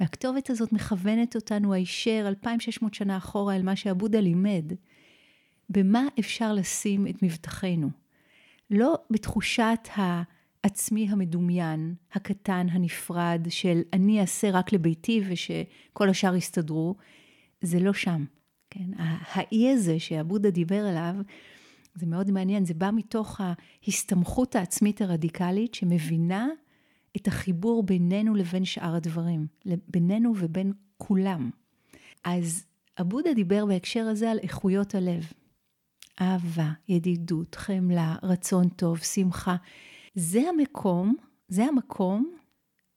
והכתובת 0.00 0.50
הזאת 0.50 0.72
מכוונת 0.72 1.36
אותנו 1.36 1.72
הישר 1.72 2.24
2600 2.28 2.94
שנה 2.94 3.16
אחורה 3.16 3.56
אל 3.56 3.62
מה 3.62 3.76
שעבודה 3.76 4.20
לימד, 4.20 4.72
במה 5.70 6.02
אפשר 6.18 6.52
לשים 6.52 7.06
את 7.06 7.22
מבטחנו. 7.22 7.90
לא 8.70 8.94
בתחושת 9.10 9.88
העצמי 9.94 11.08
המדומיין, 11.10 11.94
הקטן, 12.12 12.66
הנפרד, 12.70 13.46
של 13.48 13.80
אני 13.92 14.20
אעשה 14.20 14.50
רק 14.50 14.72
לביתי 14.72 15.22
ושכל 15.28 16.08
השאר 16.08 16.34
יסתדרו, 16.34 16.94
זה 17.60 17.80
לא 17.80 17.92
שם. 17.92 18.24
כן? 18.70 18.90
האי 19.32 19.70
הזה 19.72 20.00
שעבודה 20.00 20.50
דיבר 20.50 20.86
עליו, 20.86 21.14
זה 21.94 22.06
מאוד 22.06 22.30
מעניין, 22.30 22.64
זה 22.64 22.74
בא 22.74 22.90
מתוך 22.94 23.40
ההסתמכות 23.84 24.56
העצמית 24.56 25.02
הרדיקלית 25.02 25.74
שמבינה 25.74 26.48
את 27.16 27.26
החיבור 27.28 27.82
בינינו 27.82 28.34
לבין 28.34 28.64
שאר 28.64 28.94
הדברים, 28.94 29.46
בינינו 29.88 30.32
ובין 30.36 30.72
כולם. 30.96 31.50
אז 32.24 32.64
אבודה 33.00 33.32
דיבר 33.34 33.66
בהקשר 33.66 34.06
הזה 34.06 34.30
על 34.30 34.38
איכויות 34.38 34.94
הלב. 34.94 35.32
אהבה, 36.20 36.70
ידידות, 36.88 37.54
חמלה, 37.54 38.16
רצון 38.22 38.68
טוב, 38.68 38.98
שמחה. 38.98 39.56
זה 40.14 40.42
המקום, 40.48 41.14
זה 41.48 41.64
המקום 41.64 42.34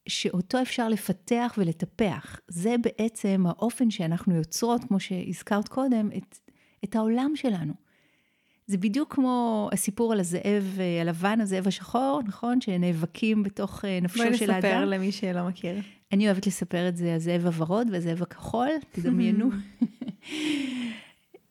שאותו 0.08 0.62
אפשר 0.62 0.90
לפתח 0.90 1.56
ולטפח. 1.58 2.40
זה 2.48 2.76
בעצם 2.82 3.44
האופן 3.48 3.92
שאנחנו 3.92 4.36
יוצרות, 4.36 4.84
כמו 4.84 5.00
שהזכרת 5.00 5.68
קודם, 5.68 6.10
את, 6.18 6.38
את 6.84 6.96
העולם 6.96 7.32
שלנו. 7.36 7.87
זה 8.68 8.78
בדיוק 8.78 9.14
כמו 9.14 9.70
הסיפור 9.74 10.14
על 10.14 10.20
הזאב 10.20 10.78
אה, 10.80 11.02
הלבן, 11.02 11.42
הזאב 11.42 11.68
השחור, 11.68 12.22
נכון? 12.26 12.62
שנאבקים 12.62 13.44
בתוך 13.44 13.86
אה, 13.86 14.00
נפשו 14.02 14.18
של 14.18 14.52
האדם. 14.52 14.62
בואי 14.62 14.74
נספר 14.74 14.86
למי 14.86 15.12
שלא 15.12 15.48
מכיר. 15.48 15.76
אני 16.12 16.26
אוהבת 16.26 16.48
לספר 16.48 16.90
את 16.90 16.98
זה, 16.98 17.16
הזאב 17.16 17.46
הוורוד 17.46 17.88
והזאב 17.92 18.22
הכחול, 18.22 18.70
תדמיינו. 18.92 19.50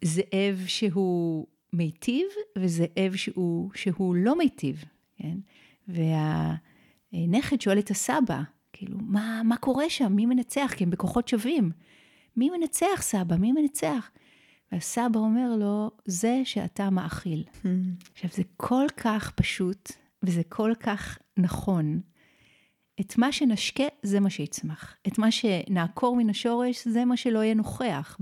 זאב 0.04 0.64
שהוא 0.66 1.46
מיטיב 1.72 2.26
וזאב 2.58 3.14
שהוא, 3.14 3.70
שהוא 3.74 4.14
לא 4.14 4.38
מיטיב, 4.38 4.84
כן? 5.16 5.38
והנכד 5.88 7.60
שואל 7.60 7.78
את 7.78 7.90
הסבא, 7.90 8.42
כאילו, 8.72 8.98
מה, 9.00 9.42
מה 9.44 9.56
קורה 9.56 9.90
שם? 9.90 10.12
מי 10.12 10.26
מנצח? 10.26 10.72
כי 10.76 10.84
הם 10.84 10.90
בכוחות 10.90 11.28
שווים. 11.28 11.70
מי 12.36 12.50
מנצח, 12.50 13.00
סבא? 13.00 13.36
מי 13.36 13.52
מנצח? 13.52 14.10
והסבא 14.72 15.18
אומר 15.18 15.56
לו, 15.56 15.90
זה 16.04 16.40
שאתה 16.44 16.90
מאכיל. 16.90 17.44
Hmm. 17.62 17.66
עכשיו, 18.12 18.30
זה 18.32 18.42
כל 18.56 18.86
כך 18.96 19.30
פשוט, 19.30 19.92
וזה 20.22 20.42
כל 20.48 20.72
כך 20.80 21.18
נכון. 21.36 22.00
את 23.00 23.18
מה 23.18 23.32
שנשקה, 23.32 23.84
זה 24.02 24.20
מה 24.20 24.30
שיצמח. 24.30 24.96
את 25.08 25.18
מה 25.18 25.30
שנעקור 25.30 26.16
מן 26.16 26.30
השורש, 26.30 26.88
זה 26.88 27.04
מה 27.04 27.16
שלא 27.16 27.38
יהיה 27.44 27.54
נוכח 27.54 28.16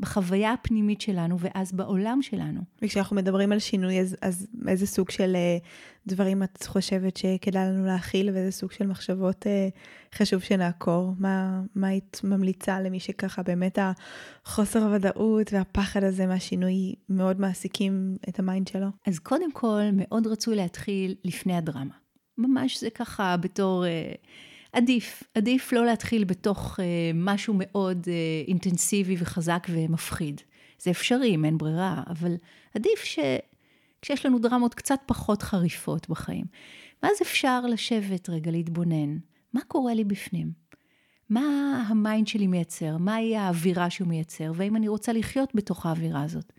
בחוויה 0.00 0.52
הפנימית 0.52 1.00
שלנו, 1.00 1.36
ואז 1.38 1.72
בעולם 1.72 2.22
שלנו. 2.22 2.60
וכשאנחנו 2.82 3.16
מדברים 3.16 3.52
על 3.52 3.58
שינוי, 3.58 4.00
אז, 4.00 4.16
אז 4.22 4.46
איזה 4.68 4.86
סוג 4.86 5.10
של 5.10 5.36
אה, 5.36 5.58
דברים 6.06 6.42
את 6.42 6.62
חושבת 6.66 7.16
שכדאי 7.16 7.66
לנו 7.66 7.86
להכיל, 7.86 8.30
ואיזה 8.30 8.50
סוג 8.50 8.72
של 8.72 8.86
מחשבות 8.86 9.46
אה, 9.46 9.68
חשוב 10.14 10.40
שנעקור? 10.42 11.14
מה, 11.18 11.62
מה 11.74 11.88
היית 11.88 12.20
ממליצה 12.24 12.80
למי 12.80 13.00
שככה 13.00 13.42
באמת 13.42 13.78
החוסר 14.46 14.84
הוודאות 14.84 15.52
והפחד 15.52 16.04
הזה 16.04 16.26
מהשינוי 16.26 16.94
מאוד 17.08 17.40
מעסיקים 17.40 18.16
את 18.28 18.38
ה 18.38 18.44
mind 18.44 18.68
שלו? 18.68 18.86
אז 19.06 19.18
קודם 19.18 19.52
כל, 19.52 19.80
מאוד 19.92 20.26
רצוי 20.26 20.56
להתחיל 20.56 21.14
לפני 21.24 21.56
הדרמה. 21.56 21.94
ממש 22.38 22.80
זה 22.80 22.90
ככה 22.90 23.36
בתור... 23.36 23.86
אה, 23.86 24.12
עדיף, 24.72 25.22
עדיף 25.34 25.72
לא 25.72 25.86
להתחיל 25.86 26.24
בתוך 26.24 26.80
אה, 26.80 26.82
משהו 27.14 27.54
מאוד 27.58 28.04
אה, 28.04 28.48
אינטנסיבי 28.48 29.16
וחזק 29.18 29.66
ומפחיד. 29.70 30.40
זה 30.78 30.90
אפשרי, 30.90 31.34
אם 31.34 31.44
אין 31.44 31.58
ברירה, 31.58 32.02
אבל 32.10 32.34
עדיף 32.74 33.04
שכשיש 33.04 34.26
לנו 34.26 34.38
דרמות 34.38 34.74
קצת 34.74 35.00
פחות 35.06 35.42
חריפות 35.42 36.08
בחיים. 36.08 36.44
ואז 37.02 37.22
אפשר 37.22 37.60
לשבת 37.60 38.28
רגע, 38.28 38.50
להתבונן, 38.50 39.16
מה 39.52 39.60
קורה 39.68 39.94
לי 39.94 40.04
בפנים? 40.04 40.52
מה 41.30 41.42
ה 41.88 41.96
mind 41.96 42.26
שלי 42.26 42.46
מייצר? 42.46 42.96
מהי 42.96 43.36
האווירה 43.36 43.90
שהוא 43.90 44.08
מייצר? 44.08 44.52
והאם 44.54 44.76
אני 44.76 44.88
רוצה 44.88 45.12
לחיות 45.12 45.50
בתוך 45.54 45.86
האווירה 45.86 46.22
הזאת? 46.22 46.52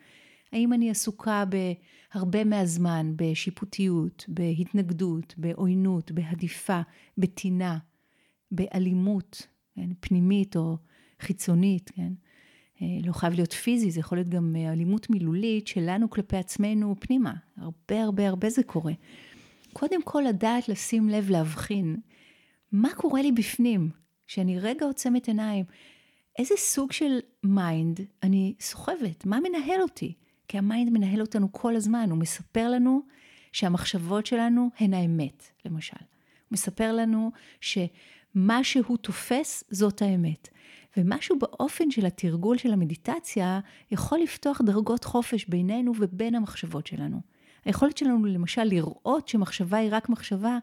האם 0.52 0.74
אני 0.74 0.90
עסוקה 0.90 1.44
בהרבה 1.46 2.44
מהזמן 2.44 3.14
בשיפוטיות, 3.16 4.26
בהתנגדות, 4.28 5.34
בעוינות, 5.38 6.12
בהדיפה, 6.12 6.82
בטינה, 7.18 7.78
באלימות, 8.52 9.48
כן, 9.76 9.90
פנימית 10.00 10.56
או 10.56 10.78
חיצונית, 11.20 11.92
כן? 11.96 12.14
אה, 12.82 12.88
לא 13.04 13.14
חייב 13.14 13.34
להיות 13.34 13.54
פיזי, 13.54 13.92
זה 13.92 14.00
יכול 14.00 14.18
להיות 14.18 14.30
גם 14.30 14.56
אה, 14.56 14.72
אלימות 14.72 15.10
מילולית 15.10 15.68
שלנו 15.68 16.10
כלפי 16.10 16.38
עצמנו 16.38 16.96
פנימה. 17.00 17.34
הרבה 17.58 18.04
הרבה 18.04 18.28
הרבה 18.28 18.50
זה 18.50 18.64
קורה. 18.64 18.94
קודם 19.74 20.04
כל 20.04 20.24
לדעת 20.28 20.70
לשים 20.70 21.10
לב, 21.10 21.30
להבחין, 21.30 21.96
מה 22.72 22.90
קורה 22.96 23.22
לי 23.22 23.32
בפנים, 23.32 23.90
כשאני 24.28 24.60
רגע 24.60 24.86
עוצמת 24.86 25.28
עיניים, 25.28 25.66
איזה 26.40 26.54
סוג 26.58 26.92
של 26.92 27.20
mind 27.44 28.00
אני 28.24 28.54
סוחבת, 28.60 29.26
מה 29.26 29.40
מנהל 29.40 29.82
אותי? 29.82 30.14
כי 30.48 30.58
ה 30.58 30.65
mind 30.65 30.94
מנהל 30.94 31.22
אותנו 31.22 31.52
כל 31.52 31.76
הזמן, 31.76 32.10
הוא 32.10 32.18
מספר 32.18 32.70
לנו 32.70 33.02
שהמחשבות 33.54 34.26
שלנו 34.26 34.70
הן 34.80 34.94
האמת, 34.94 35.44
למשל. 35.66 35.98
הוא 36.00 36.52
מספר 36.52 36.94
לנו 36.94 37.32
ש... 37.62 37.78
מה 38.36 38.64
שהוא 38.64 38.98
תופס 38.98 39.64
זאת 39.70 40.02
האמת. 40.02 40.50
ומשהו 40.98 41.40
באופן 41.40 41.92
של 41.92 42.06
התרגול 42.06 42.58
של 42.58 42.74
המדיטציה 42.74 43.60
יכול 43.92 44.20
לפתוח 44.20 44.62
דרגות 44.66 45.04
חופש 45.04 45.46
בינינו 45.46 45.94
ובין 46.00 46.36
המחשבות 46.36 46.88
שלנו. 46.88 47.22
היכולת 47.66 47.98
שלנו 47.98 48.26
למשל 48.26 48.64
לראות 48.64 49.28
שמחשבה 49.28 49.78
היא 49.78 49.90
רק 49.92 50.10
מחשבה, 50.10 50.58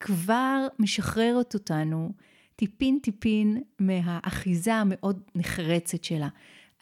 כבר 0.00 0.66
משחררת 0.78 1.54
אותנו 1.54 2.12
טיפין 2.56 2.98
טיפין 3.02 3.62
מהאחיזה 3.78 4.74
המאוד 4.74 5.20
נחרצת 5.34 6.04
שלה. 6.04 6.28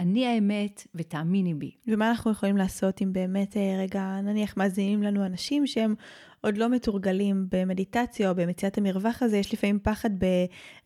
אני 0.00 0.26
האמת 0.26 0.86
ותאמיני 0.94 1.54
בי. 1.54 1.70
ומה 1.88 2.10
אנחנו 2.10 2.30
יכולים 2.30 2.56
לעשות 2.56 3.02
אם 3.02 3.12
באמת, 3.12 3.56
אה, 3.56 3.76
רגע, 3.80 4.20
נניח 4.22 4.56
מאזינים 4.56 5.02
לנו 5.02 5.26
אנשים 5.26 5.66
שהם 5.66 5.94
עוד 6.40 6.58
לא 6.58 6.68
מתורגלים 6.68 7.46
במדיטציה 7.52 8.30
או 8.30 8.34
במציאת 8.34 8.78
המרווח 8.78 9.22
הזה, 9.22 9.36
יש 9.36 9.54
לפעמים 9.54 9.78
פחד 9.82 10.10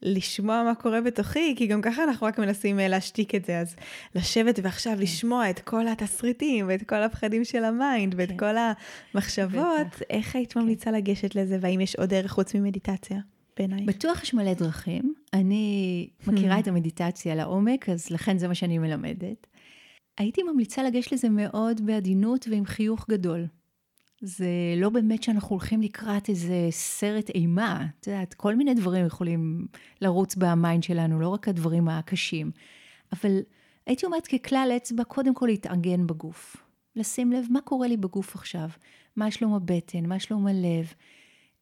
בלשמוע 0.02 0.62
מה 0.62 0.74
קורה 0.74 1.00
בתוכי, 1.00 1.54
כי 1.56 1.66
גם 1.66 1.82
ככה 1.82 2.04
אנחנו 2.04 2.26
רק 2.26 2.38
מנסים 2.38 2.80
אה, 2.80 2.88
להשתיק 2.88 3.34
את 3.34 3.44
זה, 3.44 3.58
אז 3.58 3.76
לשבת 4.14 4.58
ועכשיו 4.62 4.92
כן. 4.96 5.02
לשמוע 5.02 5.50
את 5.50 5.58
כל 5.58 5.88
התסריטים 5.88 6.66
ואת 6.68 6.82
כל 6.82 7.02
הפחדים 7.02 7.44
של 7.44 7.64
ה 7.64 7.75
mind 7.75 8.14
ואת 8.18 8.28
כן. 8.28 8.36
כל 8.36 8.54
המחשבות, 9.14 9.86
בטח. 9.86 10.02
איך 10.10 10.36
היית 10.36 10.52
כן. 10.52 10.60
ממליצה 10.60 10.90
לגשת 10.90 11.34
לזה, 11.34 11.58
והאם 11.60 11.80
יש 11.80 11.96
עוד 11.96 12.08
דרך 12.08 12.30
חוץ 12.30 12.54
ממדיטציה? 12.54 13.18
בעינייך? 13.68 13.88
בטוח 13.88 14.22
יש 14.22 14.34
מלא 14.34 14.54
דרכים. 14.54 15.14
אני 15.32 16.08
מכירה 16.26 16.58
את 16.58 16.68
המדיטציה 16.68 17.34
לעומק, 17.34 17.88
אז 17.88 18.10
לכן 18.10 18.38
זה 18.38 18.48
מה 18.48 18.54
שאני 18.54 18.78
מלמדת. 18.78 19.46
הייתי 20.18 20.42
ממליצה 20.42 20.82
לגשת 20.82 21.12
לזה 21.12 21.28
מאוד 21.28 21.86
בעדינות 21.86 22.48
ועם 22.50 22.64
חיוך 22.64 23.06
גדול. 23.10 23.46
זה 24.22 24.48
לא 24.76 24.88
באמת 24.88 25.22
שאנחנו 25.22 25.48
הולכים 25.50 25.82
לקראת 25.82 26.28
איזה 26.28 26.68
סרט 26.70 27.30
אימה. 27.30 27.86
את 28.00 28.06
יודעת, 28.06 28.34
כל 28.34 28.54
מיני 28.54 28.74
דברים 28.74 29.06
יכולים 29.06 29.66
לרוץ 30.00 30.34
ב 30.34 30.44
mind 30.44 30.82
שלנו, 30.82 31.20
לא 31.20 31.28
רק 31.28 31.48
הדברים 31.48 31.88
הקשים. 31.88 32.50
אבל 33.12 33.40
הייתי 33.86 34.06
אומרת 34.06 34.26
ככלל 34.26 34.72
אצבע, 34.76 35.04
קודם 35.04 35.34
כל 35.34 35.46
להתארגן 35.46 36.06
בגוף. 36.06 36.56
לשים 36.96 37.32
לב 37.32 37.44
מה 37.50 37.60
קורה 37.60 37.88
לי 37.88 37.96
בגוף 37.96 38.34
עכשיו, 38.34 38.68
מה 39.16 39.30
שלום 39.30 39.54
הבטן, 39.54 40.06
מה 40.06 40.20
שלום 40.20 40.46
הלב, 40.46 40.94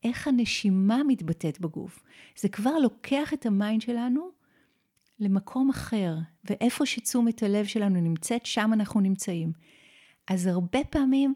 איך 0.08 0.28
הנשימה 0.28 1.02
מתבטאת 1.06 1.60
בגוף. 1.60 2.02
זה 2.36 2.48
כבר 2.48 2.78
לוקח 2.78 3.34
את 3.34 3.46
ה 3.46 3.53
mind 3.53 3.82
שלנו 3.82 4.28
למקום 5.20 5.70
אחר, 5.70 6.14
ואיפה 6.44 6.86
שתשומת 6.86 7.42
הלב 7.42 7.66
שלנו 7.66 8.00
נמצאת, 8.00 8.46
שם 8.46 8.70
אנחנו 8.72 9.00
נמצאים. 9.00 9.52
אז 10.26 10.46
הרבה 10.46 10.84
פעמים, 10.90 11.34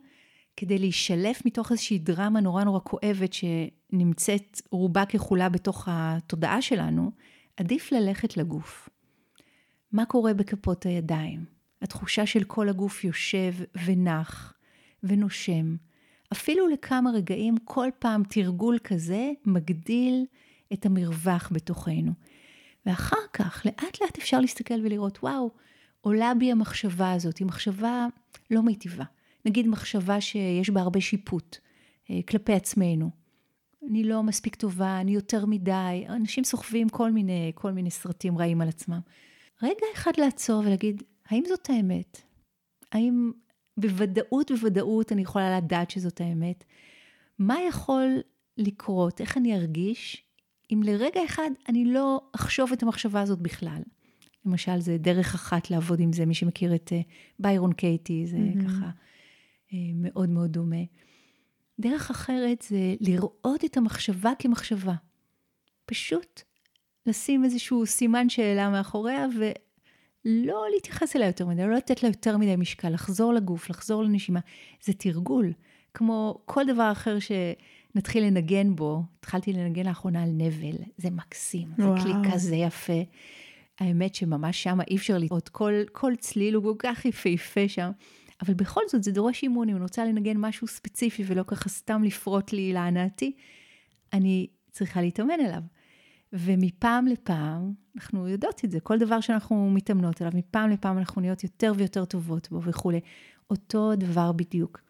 כדי 0.57 0.79
להישלף 0.79 1.47
מתוך 1.47 1.73
איזושהי 1.73 1.99
דרמה 1.99 2.41
נורא 2.41 2.65
נורא 2.65 2.81
כואבת 2.85 3.33
שנמצאת 3.33 4.61
רובה 4.71 5.07
ככולה 5.07 5.49
בתוך 5.49 5.89
התודעה 5.91 6.63
שלנו, 6.63 7.11
עדיף 7.57 7.93
ללכת 7.93 8.37
לגוף. 8.37 8.89
מה 9.93 10.05
קורה 10.05 10.35
בכפות 10.35 10.87
הידיים? 10.87 11.45
התחושה 11.83 12.27
של 12.27 12.45
כל 12.45 12.69
הגוף 12.69 13.05
יושב 13.05 13.55
ונח 13.85 14.55
ונושם. 15.03 15.77
אפילו 16.33 16.69
לכמה 16.69 17.11
רגעים, 17.11 17.55
כל 17.65 17.89
פעם 17.99 18.23
תרגול 18.29 18.79
כזה 18.85 19.31
מגדיל 19.45 20.25
את 20.73 20.87
המרווח 20.87 21.51
בתוכנו. 21.53 22.13
ואחר 22.87 23.27
כך, 23.33 23.67
לאט 23.67 24.01
לאט 24.01 24.19
אפשר 24.19 24.41
להסתכל 24.41 24.75
ולראות, 24.85 25.19
וואו, 25.23 25.51
עולה 26.01 26.33
בי 26.39 26.53
המחשבה 26.53 27.13
הזאת, 27.13 27.39
היא 27.39 27.47
מחשבה 27.47 28.07
לא 28.51 28.63
מיטיבה. 28.63 29.05
נגיד 29.45 29.67
מחשבה 29.69 30.21
שיש 30.21 30.71
בה 30.71 30.81
הרבה 30.81 31.01
שיפוט 31.01 31.57
אה, 32.11 32.21
כלפי 32.29 32.53
עצמנו. 32.53 33.11
אני 33.91 34.05
לא 34.05 34.23
מספיק 34.23 34.55
טובה, 34.55 35.01
אני 35.01 35.15
יותר 35.15 35.47
מדי, 35.47 36.05
אנשים 36.09 36.45
סוחבים 36.45 36.89
כל 36.89 37.11
מיני, 37.11 37.53
כל 37.55 37.73
מיני 37.73 37.91
סרטים 37.91 38.39
רעים 38.39 38.61
על 38.61 38.69
עצמם. 38.69 39.01
רגע 39.63 39.87
אחד 39.95 40.13
לעצור 40.19 40.63
ולהגיד, 40.67 41.03
האם 41.29 41.43
זאת 41.49 41.71
האמת? 41.71 42.23
האם 42.93 43.33
בוודאות, 43.77 44.51
בוודאות 44.51 45.13
אני 45.13 45.23
יכולה 45.23 45.57
לדעת 45.59 45.91
שזאת 45.91 46.21
האמת. 46.21 46.65
מה 47.39 47.57
יכול 47.69 48.21
לקרות, 48.59 49.21
איך 49.21 49.37
אני 49.37 49.55
ארגיש, 49.55 50.25
אם 50.73 50.83
לרגע 50.85 51.21
אחד 51.25 51.51
אני 51.69 51.85
לא 51.85 52.21
אחשוב 52.33 52.73
את 52.73 52.83
המחשבה 52.83 53.21
הזאת 53.21 53.39
בכלל. 53.39 53.83
למשל, 54.47 54.81
זה 54.81 54.99
דרך 54.99 55.35
אחת 55.35 55.71
לעבוד 55.71 56.01
עם 56.01 56.13
זה, 56.13 56.27
מי 56.27 56.35
שמכיר 56.35 56.75
את 56.75 56.93
uh, 56.93 57.11
ביירון 57.39 57.73
קייטי, 57.73 58.27
זה 58.27 58.37
mm-hmm. 58.37 58.65
ככה 58.65 58.91
uh, 59.69 59.75
מאוד 59.95 60.29
מאוד 60.29 60.53
דומה. 60.53 60.85
דרך 61.81 62.11
אחרת 62.11 62.63
זה 62.69 62.95
לראות 63.01 63.65
את 63.65 63.77
המחשבה 63.77 64.33
כמחשבה. 64.39 64.95
פשוט 65.87 66.43
לשים 67.07 67.45
איזשהו 67.45 67.87
סימן 67.87 68.29
שאלה 68.29 68.71
מאחוריה 68.71 69.27
לא 70.25 70.65
להתייחס 70.75 71.17
אליה 71.17 71.27
יותר 71.27 71.47
מדי, 71.47 71.63
לא 71.67 71.75
לתת 71.75 72.03
לה 72.03 72.09
יותר 72.09 72.37
מדי 72.37 72.57
משקל, 72.57 72.89
לחזור 72.89 73.33
לגוף, 73.33 73.71
לחזור 73.71 74.05
לנשימה. 74.05 74.41
זה 74.85 74.93
תרגול, 74.93 75.53
כמו 75.95 76.43
כל 76.45 76.65
דבר 76.67 76.93
אחר 76.93 77.17
שנתחיל 77.19 78.25
לנגן 78.25 78.77
בו. 78.77 79.03
התחלתי 79.19 79.53
לנגן 79.53 79.87
לאחרונה 79.87 80.23
על 80.23 80.31
נבל, 80.33 80.77
זה 80.97 81.11
מקסים, 81.11 81.69
וואו. 81.79 81.97
זה 81.97 82.03
כלי 82.03 82.33
כזה 82.33 82.57
יפה. 82.57 83.03
האמת 83.81 84.15
שממש 84.15 84.63
שם 84.63 84.79
אי 84.91 84.97
אפשר 84.97 85.19
לראות, 85.19 85.49
כל, 85.49 85.73
כל 85.93 86.13
צליל 86.19 86.55
הוא 86.55 86.65
כל 86.65 86.75
כך 86.79 87.05
יפהפה 87.05 87.69
שם. 87.69 87.91
אבל 88.43 88.55
בכל 88.55 88.81
זאת 88.89 89.03
זה 89.03 89.13
דורש 89.13 89.43
אימון, 89.43 89.69
אם 89.69 89.77
אני 89.77 89.83
רוצה 89.83 90.05
לנגן 90.05 90.37
משהו 90.37 90.67
ספציפי 90.67 91.23
ולא 91.27 91.43
ככה 91.47 91.69
סתם 91.69 92.03
לפרוט 92.05 92.53
לי 92.53 92.73
להנאתי, 92.73 93.33
אני 94.13 94.47
צריכה 94.71 95.01
להתאמן 95.01 95.41
עליו. 95.47 95.63
ומפעם 96.33 97.07
לפעם, 97.07 97.73
אנחנו 97.97 98.29
יודעות 98.29 98.65
את 98.65 98.71
זה, 98.71 98.81
כל 98.81 98.99
דבר 98.99 99.21
שאנחנו 99.21 99.71
מתאמנות 99.71 100.21
עליו, 100.21 100.33
מפעם 100.37 100.71
לפעם 100.71 100.99
אנחנו 100.99 101.21
נהיות 101.21 101.43
יותר 101.43 101.73
ויותר 101.77 102.05
טובות 102.05 102.49
בו 102.51 102.63
וכולי. 102.63 103.01
אותו 103.51 103.97
דבר 103.97 104.33
בדיוק. 104.33 104.81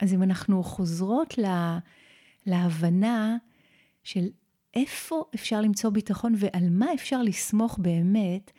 אז 0.00 0.14
אם 0.14 0.22
אנחנו 0.22 0.62
חוזרות 0.62 1.38
לה, 1.38 1.78
להבנה 2.46 3.36
של 4.04 4.28
איפה 4.74 5.24
אפשר 5.34 5.60
למצוא 5.60 5.90
ביטחון 5.90 6.34
ועל 6.36 6.70
מה 6.70 6.94
אפשר 6.94 7.22
לסמוך 7.22 7.78
באמת, 7.78 8.50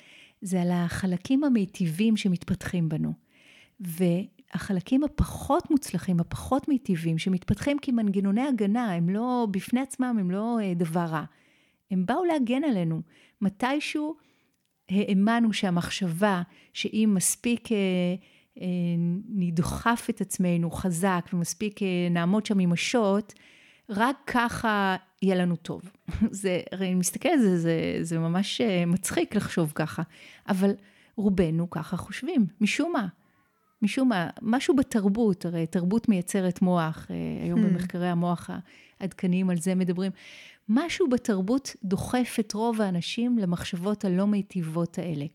זה 0.42 0.62
על 0.62 0.72
החלקים 0.72 1.44
המיטיבים 1.44 2.18
שמתפתחים 2.18 2.90
בנו. 2.90 3.14
והחלקים 3.80 5.04
הפחות 5.04 5.72
מוצלחים, 5.72 6.20
הפחות 6.20 6.68
מיטיבים, 6.68 7.18
שמתפתחים 7.18 7.78
כמנגנוני 7.82 8.48
הגנה, 8.48 8.94
הם 8.94 9.10
לא, 9.10 9.48
בפני 9.52 9.82
עצמם 9.82 10.18
הם 10.20 10.32
לא 10.32 10.60
אה, 10.62 10.74
דבר 10.74 11.06
רע. 11.06 11.24
הם 11.92 12.06
באו 12.06 12.26
להגן 12.26 12.64
עלינו. 12.64 13.02
מתישהו 13.42 14.16
האמנו 14.90 15.54
שהמחשבה 15.54 16.42
שאם 16.74 17.12
מספיק 17.16 17.72
אה, 17.72 17.78
אה, 18.62 18.68
נדחף 19.30 20.08
את 20.10 20.22
עצמנו 20.22 20.72
חזק 20.72 21.30
ומספיק 21.34 21.84
אה, 21.84 21.88
נעמוד 22.12 22.46
שם 22.46 22.60
עם 22.60 22.72
השוט, 22.72 23.34
רק 23.90 24.18
ככה 24.28 24.96
יהיה 25.22 25.36
לנו 25.36 25.56
טוב. 25.56 25.82
זה, 26.32 26.62
הרי 26.72 26.88
אני 26.88 26.96
מסתכלת 26.96 27.32
על 27.34 27.40
זה, 27.40 27.58
זה, 27.58 27.98
זה 28.02 28.20
ממש 28.20 28.62
אה, 28.62 28.86
מצחיק 28.86 29.36
לחשוב 29.36 29.72
ככה, 29.76 30.04
אבל 30.48 30.72
רובנו 31.18 31.70
ככה 31.70 31.98
חושבים, 31.98 32.46
משום 32.62 32.94
מה. 32.94 33.08
משום 33.82 34.10
מה, 34.10 34.30
משהו 34.42 34.76
בתרבות, 34.76 35.46
הרי 35.46 35.68
תרבות 35.68 36.10
מייצרת 36.10 36.62
מוח, 36.62 37.08
אה, 37.12 37.16
היום 37.44 37.60
hmm. 37.60 37.68
במחקרי 37.68 38.08
המוח 38.08 38.50
העדכניים 39.00 39.50
על 39.50 39.58
זה 39.58 39.76
מדברים. 39.76 40.12
משהו 40.74 41.10
בתרבות 41.10 41.76
דוחף 41.84 42.38
את 42.40 42.54
רוב 42.54 42.82
האנשים 42.82 43.38
למחשבות 43.38 44.06
הלא 44.06 44.28
מיטיבות 44.28 44.98
האלה. 44.98 45.26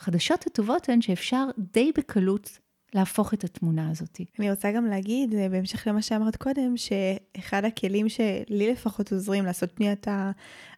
החדשות 0.00 0.46
הטובות 0.46 0.88
הן 0.88 1.00
שאפשר 1.00 1.46
די 1.58 1.92
בקלות 1.98 2.58
להפוך 2.94 3.34
את 3.34 3.44
התמונה 3.44 3.90
הזאת. 3.90 4.20
אני 4.38 4.50
רוצה 4.50 4.72
גם 4.72 4.86
להגיד, 4.86 5.34
אה, 5.34 5.48
בהמשך 5.48 5.86
למה 5.86 6.02
שאמרת 6.02 6.36
קודם, 6.36 6.74
שאחד 6.76 7.64
הכלים 7.64 8.08
שלי 8.08 8.72
לפחות 8.72 9.12
עוזרים 9.12 9.44
לעשות 9.44 9.72
פניית 9.74 10.06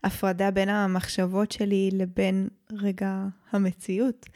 ההפרדה 0.02 0.50
בין 0.50 0.68
המחשבות 0.68 1.52
שלי 1.52 1.90
לבין 1.92 2.48
רגע 2.72 3.26
המציאות, 3.50 4.26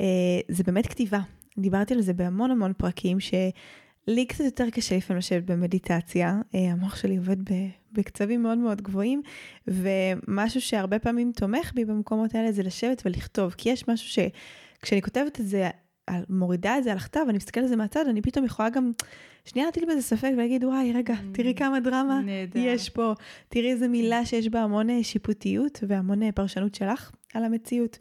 אה, 0.00 0.04
זה 0.48 0.64
באמת 0.64 0.86
כתיבה. 0.86 1.20
דיברתי 1.58 1.94
על 1.94 2.00
זה 2.00 2.12
בהמון 2.12 2.50
המון 2.50 2.72
פרקים, 2.76 3.20
ש... 3.20 3.34
לי 4.06 4.26
קצת 4.26 4.44
יותר 4.44 4.70
קשה 4.70 4.96
לפעמים 4.96 5.18
לשבת 5.18 5.44
במדיטציה, 5.44 6.40
אה, 6.54 6.72
המוח 6.72 6.96
שלי 6.96 7.16
עובד 7.16 7.36
בקצבים 7.92 8.42
מאוד 8.42 8.58
מאוד 8.58 8.82
גבוהים, 8.82 9.22
ומשהו 9.66 10.60
שהרבה 10.60 10.98
פעמים 10.98 11.32
תומך 11.32 11.72
בי 11.74 11.84
במקומות 11.84 12.34
האלה 12.34 12.52
זה 12.52 12.62
לשבת 12.62 13.02
ולכתוב, 13.04 13.54
כי 13.58 13.68
יש 13.68 13.88
משהו 13.88 14.08
שכשאני 14.78 15.02
כותבת 15.02 15.40
את 15.40 15.46
זה, 15.46 15.70
מורידה 16.28 16.78
את 16.78 16.84
זה 16.84 16.92
על 16.92 16.96
הכתב, 16.96 17.20
אני 17.28 17.36
מסתכלת 17.36 17.62
על 17.62 17.68
זה 17.68 17.76
מהצד, 17.76 18.06
אני 18.08 18.22
פתאום 18.22 18.44
יכולה 18.44 18.70
גם 18.70 18.92
שנייה 19.44 19.66
להטיל 19.66 19.84
בזה 19.90 20.02
ספק 20.02 20.30
ולהגיד, 20.34 20.64
וואי, 20.64 20.92
רגע, 20.92 21.14
mm. 21.14 21.34
תראי 21.34 21.54
כמה 21.54 21.80
דרמה 21.80 22.20
נהדר. 22.20 22.60
יש 22.60 22.88
פה, 22.88 23.14
תראי 23.48 23.70
איזה 23.70 23.88
מילה 23.88 24.26
שיש 24.26 24.48
בה 24.48 24.60
המון 24.62 24.90
אה, 24.90 25.02
שיפוטיות 25.02 25.84
והמון 25.88 26.22
אה, 26.22 26.32
פרשנות 26.32 26.74
שלך 26.74 27.10
על 27.34 27.44
המציאות. 27.44 27.98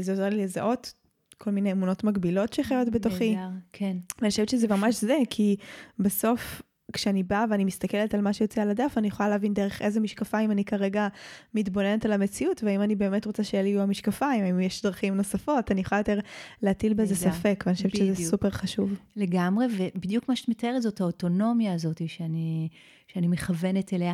זה 0.00 0.12
עוזר 0.12 0.28
לי 0.28 0.36
לזהות 0.36 0.94
כל 1.38 1.50
מיני 1.50 1.72
אמונות 1.72 2.04
מגבילות 2.04 2.52
שחיות 2.52 2.88
בתוכי. 2.88 3.34
נהדר, 3.34 3.50
כן. 3.72 3.96
ואני 4.18 4.30
חושבת 4.30 4.48
שזה 4.48 4.68
ממש 4.68 4.94
זה, 4.94 5.18
כי 5.30 5.56
בסוף 5.98 6.62
כשאני 6.92 7.22
באה 7.22 7.44
ואני 7.50 7.64
מסתכלת 7.64 8.14
על 8.14 8.20
מה 8.20 8.32
שיוצא 8.32 8.62
על 8.62 8.70
הדף, 8.70 8.94
אני 8.96 9.08
יכולה 9.08 9.28
להבין 9.28 9.54
דרך 9.54 9.82
איזה 9.82 10.00
משקפיים 10.00 10.50
אני 10.50 10.64
כרגע 10.64 11.08
מתבוננת 11.54 12.04
על 12.04 12.12
המציאות, 12.12 12.64
ואם 12.64 12.82
אני 12.82 12.94
באמת 12.94 13.26
רוצה 13.26 13.44
שאלה 13.44 13.68
יהיו 13.68 13.80
המשקפיים, 13.80 14.44
אם 14.44 14.60
יש 14.60 14.82
דרכים 14.82 15.14
נוספות, 15.14 15.70
אני 15.70 15.80
יכולה 15.80 16.00
יותר 16.00 16.18
להטיל 16.62 16.94
בזה 16.94 17.16
ספק, 17.16 17.64
ואני 17.66 17.76
חושבת 17.76 17.96
שזה 17.96 18.14
סופר 18.24 18.50
חשוב. 18.50 18.98
לגמרי, 19.16 19.66
ובדיוק 19.70 20.28
מה 20.28 20.36
שאת 20.36 20.48
מתארת 20.48 20.82
זאת, 20.82 21.00
האוטונומיה 21.00 21.74
הזאת 21.74 22.08
שאני, 22.08 22.68
שאני 23.08 23.28
מכוונת 23.28 23.94
אליה. 23.94 24.12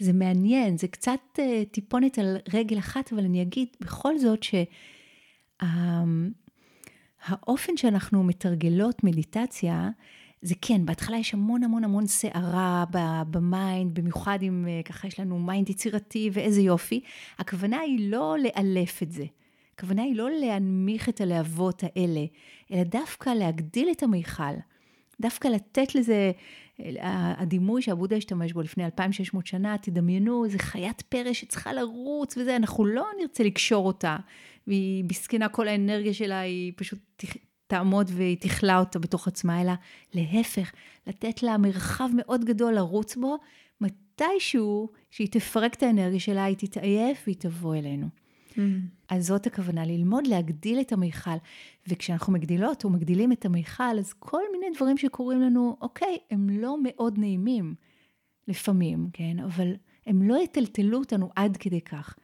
זה 0.00 0.12
מעניין, 0.12 0.78
זה 0.78 0.88
קצת 0.88 1.20
uh, 1.36 1.40
טיפונת 1.70 2.18
על 2.18 2.36
רגל 2.54 2.78
אחת, 2.78 3.12
אבל 3.12 3.24
אני 3.24 3.42
אגיד 3.42 3.68
בכל 3.80 4.18
זאת 4.18 4.42
שה... 4.42 4.62
האופן 7.26 7.76
שאנחנו 7.76 8.22
מתרגלות 8.22 9.04
מדיטציה, 9.04 9.90
זה 10.46 10.54
כן, 10.60 10.86
בהתחלה 10.86 11.16
יש 11.16 11.34
המון 11.34 11.62
המון 11.62 11.84
המון 11.84 12.06
סערה 12.06 12.84
ב 13.30 13.41
mind, 13.41 13.94
במיוחד 13.94 14.38
אם 14.42 14.66
אה, 14.68 14.80
ככה 14.84 15.08
יש 15.08 15.20
לנו 15.20 15.38
mind 15.38 15.70
יצירתי 15.70 16.30
ואיזה 16.32 16.60
יופי. 16.60 17.00
הכוונה 17.38 17.80
היא 17.80 18.10
לא 18.10 18.36
לאלף 18.38 19.02
את 19.02 19.12
זה. 19.12 19.24
הכוונה 19.74 20.02
היא 20.02 20.16
לא 20.16 20.30
להנמיך 20.30 21.08
את 21.08 21.20
הלהבות 21.20 21.82
האלה, 21.82 22.24
אלא 22.72 22.82
דווקא 22.82 23.30
להגדיל 23.30 23.88
את 23.90 24.02
המיכל. 24.02 24.54
דווקא 25.20 25.48
לתת 25.48 25.94
לזה, 25.94 26.32
אה, 26.80 27.34
הדימוי 27.38 27.82
שהבודהה 27.82 28.16
השתמש 28.16 28.52
בו 28.52 28.62
לפני 28.62 28.84
2,600 28.84 29.46
שנה, 29.46 29.76
תדמיינו 29.78 30.44
איזה 30.44 30.58
חיית 30.58 31.02
פרא 31.02 31.32
שצריכה 31.32 31.72
לרוץ 31.72 32.36
וזה, 32.36 32.56
אנחנו 32.56 32.84
לא 32.84 33.06
נרצה 33.20 33.44
לקשור 33.44 33.86
אותה, 33.86 34.16
והיא 34.66 35.04
מסכנה, 35.10 35.48
כל 35.48 35.68
האנרגיה 35.68 36.14
שלה 36.14 36.40
היא 36.40 36.72
פשוט 36.76 37.24
תעמוד 37.66 38.10
והיא 38.14 38.36
תכלה 38.40 38.78
אותה 38.78 38.98
בתוך 38.98 39.28
עצמה, 39.28 39.62
אלא 39.62 39.72
להפך, 40.14 40.72
לתת 41.06 41.42
לה 41.42 41.58
מרחב 41.58 42.08
מאוד 42.16 42.44
גדול 42.44 42.74
לרוץ 42.74 43.16
בו, 43.16 43.38
מתישהו 43.80 44.88
שהיא 45.10 45.28
תפרק 45.30 45.74
את 45.74 45.82
האנרגיה 45.82 46.20
שלה, 46.20 46.44
היא 46.44 46.56
תתעייף 46.56 47.22
והיא 47.26 47.36
תבוא 47.38 47.74
אלינו. 47.74 48.06
Mm. 48.52 48.58
אז 49.08 49.26
זאת 49.26 49.46
הכוונה, 49.46 49.86
ללמוד 49.86 50.26
להגדיל 50.26 50.80
את 50.80 50.92
המיכל. 50.92 51.36
וכשאנחנו 51.88 52.32
מגדילות 52.32 52.84
או 52.84 52.90
מגדילים 52.90 53.32
את 53.32 53.44
המיכל, 53.44 53.98
אז 53.98 54.12
כל 54.12 54.42
מיני 54.52 54.66
דברים 54.76 54.98
שקורים 54.98 55.40
לנו, 55.40 55.76
אוקיי, 55.80 56.18
הם 56.30 56.50
לא 56.50 56.76
מאוד 56.82 57.18
נעימים 57.18 57.74
לפעמים, 58.48 59.08
כן? 59.12 59.38
אבל 59.38 59.72
הם 60.06 60.22
לא 60.22 60.36
יטלטלו 60.44 60.98
אותנו 60.98 61.30
עד 61.36 61.56
כדי 61.56 61.80
כך. 61.80 62.16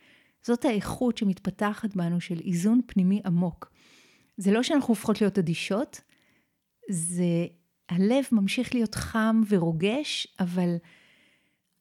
זאת 0.42 0.64
האיכות 0.64 1.18
שמתפתחת 1.18 1.96
בנו 1.96 2.20
של 2.20 2.40
איזון 2.44 2.81
פנימי 2.87 3.20
עמוק. 3.24 3.72
זה 4.37 4.53
לא 4.53 4.62
שאנחנו 4.62 4.88
הופכות 4.88 5.21
להיות 5.21 5.38
אדישות, 5.38 6.01
זה 6.90 7.47
הלב 7.88 8.25
ממשיך 8.33 8.75
להיות 8.75 8.95
חם 8.95 9.42
ורוגש, 9.49 10.27
אבל 10.40 10.77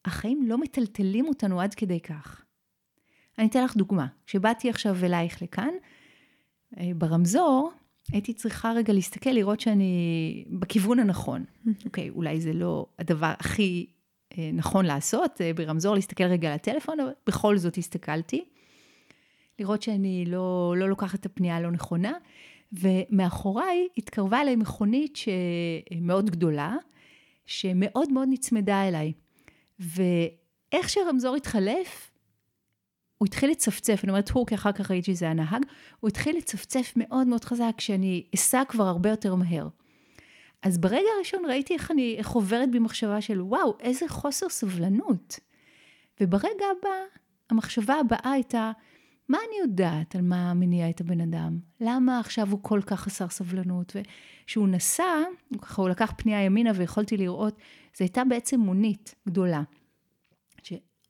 החיים 0.06 0.44
לא 0.48 0.58
מטלטלים 0.58 1.28
אותנו 1.28 1.62
עד 1.62 1.74
כדי 1.74 2.00
כך. 2.00 2.42
אני 3.40 3.48
אתן 3.48 3.64
לך 3.64 3.78
דוגמה. 3.78 4.08
כשבאתי 4.26 4.70
עכשיו 4.70 4.96
אלייך 5.04 5.42
לכאן, 5.42 5.74
אה, 6.78 6.92
ברמזור, 6.96 7.72
הייתי 8.12 8.34
צריכה 8.34 8.72
רגע 8.72 8.94
להסתכל, 8.94 9.30
לראות 9.30 9.60
שאני 9.60 10.46
בכיוון 10.50 11.00
הנכון. 11.00 11.46
אוקיי, 11.86 12.08
okay, 12.08 12.12
אולי 12.16 12.42
זה 12.42 12.54
לא 12.54 12.86
הדבר 13.00 13.34
הכי 13.40 13.86
אה, 14.38 14.50
נכון 14.54 14.86
לעשות, 14.86 15.42
אה, 15.42 15.54
ברמזור 15.54 15.96
להסתכל 15.96 16.24
רגע 16.24 16.50
על 16.50 16.56
הטלפון, 16.56 17.00
אבל 17.00 17.12
בכל 17.28 17.58
זאת 17.58 17.78
הסתכלתי. 17.78 18.46
לראות 19.62 19.82
שאני 19.82 20.26
לא, 20.28 20.74
לא 20.78 20.90
לוקחת 20.90 21.20
את 21.20 21.26
הפנייה 21.26 21.58
הלא 21.58 21.72
נכונה, 21.72 22.14
ומאחוריי 22.74 23.88
התקרבה 23.98 24.42
אליי 24.42 24.56
מכונית 24.56 25.18
מאוד 26.02 26.30
גדולה, 26.30 26.76
שמאוד 27.46 28.12
מאוד 28.12 28.28
נצמדה 28.32 28.88
אליי. 28.88 29.14
ואיך 29.80 30.90
שהרמזור 30.90 31.36
התחלף, 31.36 32.12
הוא 33.18 33.26
התחיל 33.26 33.52
לצפצף, 33.52 34.00
אני 34.04 34.12
אומרת 34.12 34.30
הוא, 34.30 34.48
כי 34.48 34.56
אחר 34.56 34.72
כך 34.72 34.92
ראיתי 34.92 35.16
שזה 35.16 35.30
הנהג, 35.30 35.66
הוא 36.00 36.08
התחיל 36.08 36.38
לצפצף 36.38 36.94
מאוד 36.96 37.28
מאוד 37.28 37.44
חזק, 37.44 37.76
שאני 37.80 38.24
אסע 38.36 38.64
כבר 38.68 38.84
הרבה 38.84 39.10
יותר 39.10 39.36
מהר. 39.36 39.68
אז 40.62 40.78
ברגע 40.78 41.08
הראשון 41.16 41.46
ראיתי 41.46 41.74
איך 41.74 41.92
אני, 41.92 42.16
איך 42.18 42.30
עוברת 42.30 42.72
בי 42.72 42.80
מחשבה 42.80 43.22
של 43.22 43.42
וואו, 43.42 43.78
איזה 43.80 44.08
חוסר 44.08 44.50
סבלנות. 44.50 45.40
וברגע 46.22 46.66
הבא, 46.80 46.90
המחשבה 47.50 47.96
הבאה 47.96 48.32
הייתה, 48.32 48.72
מה 49.32 49.38
אני 49.48 49.60
יודעת 49.62 50.16
על 50.16 50.22
מה 50.22 50.54
מניע 50.54 50.90
את 50.90 51.02
הבן 51.02 51.22
אדם? 51.22 51.60
למה 51.82 52.20
עכשיו 52.20 52.52
הוא 52.52 52.60
כל 52.62 52.82
כך 52.86 53.00
חסר 53.00 53.30
סבלנות? 53.30 53.96
וכשהוא 54.44 54.68
נסע, 54.68 55.24
ככה 55.62 55.82
הוא 55.82 55.90
לקח 55.90 56.14
פנייה 56.18 56.44
ימינה 56.44 56.72
ויכולתי 56.76 57.18
לראות, 57.18 57.54
זו 57.98 58.04
הייתה 58.04 58.24
בעצם 58.24 58.60
מונית 58.60 59.16
גדולה. 59.28 59.64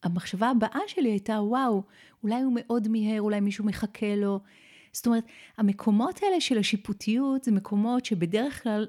המחשבה 0.04 0.50
הבאה 0.50 0.80
שלי 0.88 1.10
הייתה, 1.10 1.34
וואו, 1.34 1.84
אולי 2.24 2.42
הוא 2.42 2.54
מאוד 2.56 2.88
מיהר, 2.88 3.22
אולי 3.22 3.40
מישהו 3.40 3.66
מחכה 3.66 4.16
לו. 4.16 4.40
זאת 4.94 5.08
אומרת, 5.08 5.26
המקומות 5.58 6.20
האלה 6.24 6.42
של 6.42 6.58
השיפוטיות 6.58 7.44
זה 7.44 7.52
מקומות 7.52 8.06
שבדרך 8.06 8.64
כלל 8.64 8.88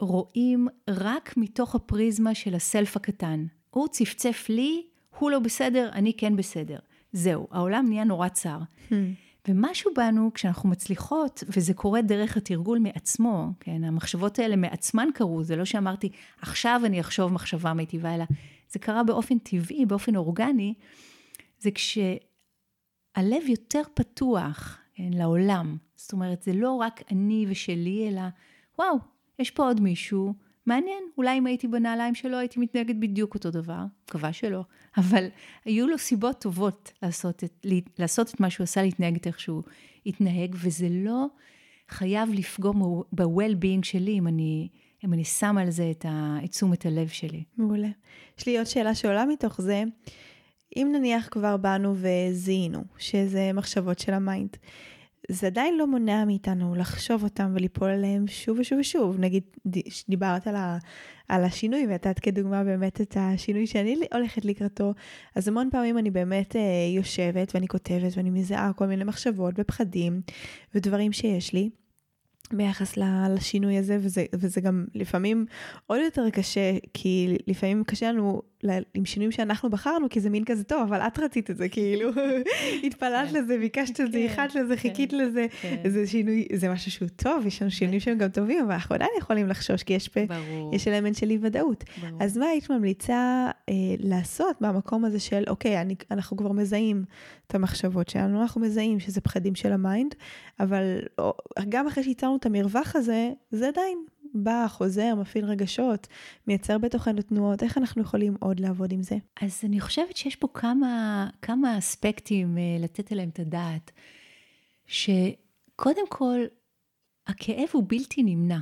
רואים 0.00 0.68
רק 0.90 1.36
מתוך 1.36 1.74
הפריזמה 1.74 2.34
של 2.34 2.54
הסלף 2.54 2.96
הקטן. 2.96 3.46
הוא 3.70 3.88
צפצף 3.88 4.46
לי, 4.48 4.86
הוא 5.18 5.30
לא 5.30 5.38
בסדר, 5.38 5.90
אני 5.92 6.12
כן 6.16 6.36
בסדר. 6.36 6.78
זהו, 7.14 7.46
העולם 7.50 7.86
נהיה 7.88 8.04
נורא 8.04 8.28
צר. 8.28 8.58
Hmm. 8.90 8.94
ומשהו 9.48 9.90
בנו, 9.96 10.30
כשאנחנו 10.34 10.68
מצליחות, 10.68 11.44
וזה 11.48 11.74
קורה 11.74 12.02
דרך 12.02 12.36
התרגול 12.36 12.78
מעצמו, 12.78 13.52
כן, 13.60 13.84
המחשבות 13.84 14.38
האלה 14.38 14.56
מעצמן 14.56 15.08
קרו, 15.14 15.44
זה 15.44 15.56
לא 15.56 15.64
שאמרתי, 15.64 16.08
עכשיו 16.40 16.80
אני 16.84 17.00
אחשוב 17.00 17.32
מחשבה 17.32 17.72
מיטיבה, 17.72 18.14
אלא 18.14 18.24
זה 18.70 18.78
קרה 18.78 19.02
באופן 19.02 19.38
טבעי, 19.38 19.86
באופן 19.86 20.16
אורגני, 20.16 20.74
זה 21.58 21.70
כשהלב 21.70 23.42
יותר 23.48 23.82
פתוח 23.94 24.78
כן, 24.94 25.10
לעולם. 25.12 25.76
זאת 25.96 26.12
אומרת, 26.12 26.42
זה 26.42 26.52
לא 26.52 26.70
רק 26.70 27.02
אני 27.10 27.46
ושלי, 27.48 28.08
אלא, 28.08 28.22
וואו, 28.78 28.96
יש 29.38 29.50
פה 29.50 29.66
עוד 29.66 29.80
מישהו 29.80 30.34
מעניין, 30.66 31.04
אולי 31.18 31.38
אם 31.38 31.46
הייתי 31.46 31.68
בנעליים 31.68 32.14
שלו 32.14 32.38
הייתי 32.38 32.60
מתנהגת 32.60 32.96
בדיוק 32.96 33.34
אותו 33.34 33.50
דבר, 33.50 33.84
מקווה 34.04 34.32
שלא, 34.32 34.64
אבל 34.96 35.26
היו 35.64 35.86
לו 35.86 35.98
סיבות 35.98 36.40
טובות 36.40 36.92
לעשות 37.02 37.44
את, 37.44 37.66
לעשות 37.98 38.34
את 38.34 38.40
מה 38.40 38.50
שהוא 38.50 38.64
עשה, 38.64 38.82
להתנהג 38.82 39.18
איך 39.26 39.40
שהוא 39.40 39.62
התנהג, 40.06 40.54
וזה 40.58 40.88
לא 40.90 41.26
חייב 41.88 42.28
לפגום 42.32 43.02
ב-well-being 43.12 43.82
שלי 43.82 44.18
אם 44.18 44.26
אני, 44.26 44.68
אם 45.04 45.12
אני 45.12 45.24
שמה 45.24 45.60
על 45.60 45.70
זה 45.70 45.90
את, 45.90 46.06
תשומת 46.50 46.86
הלב 46.86 47.08
שלי. 47.08 47.44
מעולה. 47.56 47.88
יש 48.38 48.46
לי 48.46 48.58
עוד 48.58 48.66
שאלה 48.66 48.94
שעולה 48.94 49.24
מתוך 49.24 49.60
זה. 49.60 49.84
אם 50.76 50.88
נניח 50.92 51.28
כבר 51.30 51.56
באנו 51.56 51.94
וזיהינו 51.96 52.84
שזה 52.98 53.50
מחשבות 53.54 53.98
של 53.98 54.14
ה 54.14 54.21
mind, 54.21 54.56
זה 55.30 55.46
עדיין 55.46 55.78
לא 55.78 55.86
מונע 55.86 56.24
מאיתנו 56.24 56.74
לחשוב 56.74 57.22
אותם 57.22 57.52
וליפול 57.54 57.90
עליהם 57.90 58.26
שוב 58.26 58.58
ושוב 58.58 58.78
ושוב. 58.78 59.16
נגיד, 59.18 59.42
דיברת 60.08 60.46
על, 60.46 60.56
ה, 60.56 60.78
על 61.28 61.44
השינוי, 61.44 61.86
ונתת 61.88 62.18
כדוגמה 62.18 62.64
באמת 62.64 63.00
את 63.00 63.16
השינוי 63.20 63.66
שאני 63.66 63.96
הולכת 64.12 64.44
לקראתו, 64.44 64.92
אז 65.34 65.48
המון 65.48 65.68
פעמים 65.72 65.98
אני 65.98 66.10
באמת 66.10 66.56
אה, 66.56 66.60
יושבת 66.96 67.54
ואני 67.54 67.68
כותבת 67.68 68.16
ואני 68.16 68.30
מזהה 68.30 68.72
כל 68.72 68.86
מיני 68.86 69.04
מחשבות 69.04 69.54
ופחדים 69.58 70.20
ודברים 70.74 71.12
שיש 71.12 71.52
לי. 71.52 71.70
ביחס 72.52 72.96
לשינוי 73.30 73.78
הזה, 73.78 73.98
וזה, 74.00 74.24
וזה 74.34 74.60
גם 74.60 74.84
לפעמים 74.94 75.46
עוד 75.86 76.00
יותר 76.04 76.30
קשה, 76.30 76.72
כי 76.94 77.36
לפעמים 77.46 77.84
קשה 77.84 78.12
לנו 78.12 78.42
עם 78.94 79.04
שינויים 79.04 79.32
שאנחנו 79.32 79.70
בחרנו, 79.70 80.08
כי 80.08 80.20
זה 80.20 80.30
מין 80.30 80.44
כזה 80.44 80.64
טוב, 80.64 80.80
אבל 80.82 81.00
את 81.00 81.18
רצית 81.18 81.50
את 81.50 81.56
זה, 81.56 81.68
כאילו, 81.68 82.10
התפללת 82.86 83.30
כן. 83.30 83.36
לזה, 83.36 83.58
ביקשת 83.58 84.00
את 84.00 84.12
זה, 84.12 84.18
ייחדת 84.18 84.52
כן, 84.52 84.60
לזה, 84.60 84.76
כן. 84.76 84.80
חיכית 84.82 85.12
לזה, 85.12 85.46
זה 85.86 86.06
שינוי, 86.06 86.46
זה 86.52 86.68
משהו 86.68 86.90
שהוא 86.90 87.08
טוב, 87.16 87.46
יש 87.46 87.62
לנו 87.62 87.70
שינויים 87.70 88.00
שהם 88.00 88.18
גם 88.18 88.28
טובים, 88.28 88.64
אבל 88.64 88.72
אנחנו 88.72 88.94
עדיין 88.94 89.10
יכולים 89.18 89.48
לחשוש, 89.48 89.82
כי 89.82 89.92
יש, 89.92 90.10
יש 90.72 90.88
אלמנט 90.88 91.16
של 91.16 91.30
אי 91.30 91.38
ודאות. 91.40 91.84
אז 92.20 92.38
מה 92.38 92.46
היית 92.46 92.70
ממליצה 92.70 93.50
אה, 93.68 93.74
לעשות 93.98 94.56
במקום 94.60 95.04
הזה 95.04 95.20
של, 95.20 95.44
אוקיי, 95.48 95.80
אני, 95.80 95.94
אנחנו 96.10 96.36
כבר 96.36 96.52
מזהים 96.52 97.04
את 97.46 97.54
המחשבות 97.54 98.08
שלנו, 98.08 98.42
אנחנו 98.42 98.60
מזהים 98.60 99.00
שזה 99.00 99.20
פחדים 99.20 99.54
של 99.54 99.72
ה 99.72 99.79
mind, 99.79 100.14
אבל 100.60 101.00
גם 101.68 101.86
אחרי 101.86 102.04
שייצרנו 102.04 102.36
את 102.36 102.46
המרווח 102.46 102.96
הזה, 102.96 103.30
זה 103.50 103.68
עדיין 103.68 103.98
בא, 104.34 104.66
חוזר, 104.68 105.14
מפעיל 105.14 105.44
רגשות, 105.44 106.06
מייצר 106.46 106.78
בתוכנו 106.78 107.22
תנועות, 107.22 107.62
איך 107.62 107.78
אנחנו 107.78 108.02
יכולים 108.02 108.34
עוד 108.40 108.60
לעבוד 108.60 108.92
עם 108.92 109.02
זה? 109.02 109.16
אז 109.40 109.60
אני 109.64 109.80
חושבת 109.80 110.16
שיש 110.16 110.36
פה 110.36 110.48
כמה, 110.54 111.28
כמה 111.42 111.78
אספקטים 111.78 112.56
אה, 112.56 112.82
לתת 112.82 113.12
עליהם 113.12 113.28
את 113.28 113.38
הדעת, 113.38 113.90
שקודם 114.86 116.08
כל, 116.08 116.40
הכאב 117.26 117.68
הוא 117.72 117.84
בלתי 117.86 118.22
נמנע. 118.22 118.58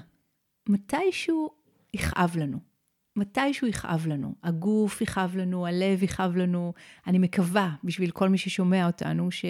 מתישהו 0.68 1.50
יכאב 1.94 2.36
לנו. 2.36 2.58
מתישהו 3.16 3.66
יכאב 3.66 4.06
לנו. 4.06 4.34
הגוף 4.42 5.00
יכאב 5.00 5.36
לנו, 5.36 5.66
הלב 5.66 6.02
יכאב 6.02 6.36
לנו. 6.36 6.72
אני 7.06 7.18
מקווה, 7.18 7.74
בשביל 7.84 8.10
כל 8.10 8.28
מי 8.28 8.38
ששומע 8.38 8.86
אותנו, 8.86 9.30
ש... 9.30 9.44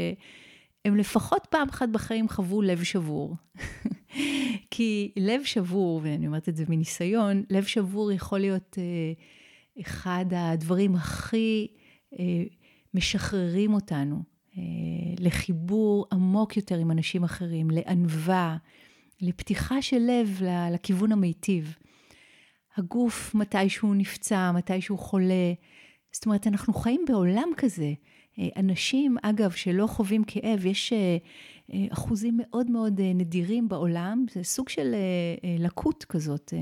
הם 0.85 0.97
לפחות 0.97 1.47
פעם 1.51 1.68
אחת 1.68 1.88
בחיים 1.88 2.29
חוו 2.29 2.62
לב 2.62 2.83
שבור. 2.83 3.37
כי 4.71 5.12
לב 5.16 5.42
שבור, 5.45 6.01
ואני 6.05 6.27
אומרת 6.27 6.49
את 6.49 6.57
זה 6.57 6.64
מניסיון, 6.68 7.42
לב 7.51 7.64
שבור 7.64 8.12
יכול 8.12 8.38
להיות 8.38 8.79
אה, 8.79 9.12
אחד 9.81 10.25
הדברים 10.31 10.95
הכי 10.95 11.68
אה, 12.18 12.42
משחררים 12.95 13.75
אותנו 13.75 14.23
אה, 14.57 14.62
לחיבור 15.18 16.07
עמוק 16.12 16.57
יותר 16.57 16.79
עם 16.79 16.90
אנשים 16.90 17.25
אחרים, 17.25 17.71
לענווה, 17.71 18.57
לפתיחה 19.21 19.83
של 19.83 19.99
לב 19.99 20.42
לכיוון 20.73 21.12
המיטיב. 21.12 21.77
הגוף, 22.77 23.35
מתי 23.35 23.68
שהוא 23.68 23.95
נפצע, 23.95 24.53
מתי 24.53 24.81
שהוא 24.81 24.99
חולה. 24.99 25.53
זאת 26.12 26.27
אומרת, 26.27 26.47
אנחנו 26.47 26.75
חיים 26.75 27.05
בעולם 27.09 27.49
כזה. 27.57 27.92
אה, 28.38 28.49
אנשים, 28.57 29.16
אגב, 29.23 29.51
שלא 29.51 29.87
חווים 29.87 30.25
כאב, 30.25 30.66
יש 30.66 30.92
אה, 30.92 31.16
אה, 31.73 31.87
אחוזים 31.92 32.37
מאוד 32.37 32.71
מאוד 32.71 33.01
נדירים 33.01 33.68
בעולם, 33.68 34.25
זה 34.31 34.42
סוג 34.42 34.68
של 34.68 34.95
לקות 35.59 36.05
כזאת, 36.05 36.53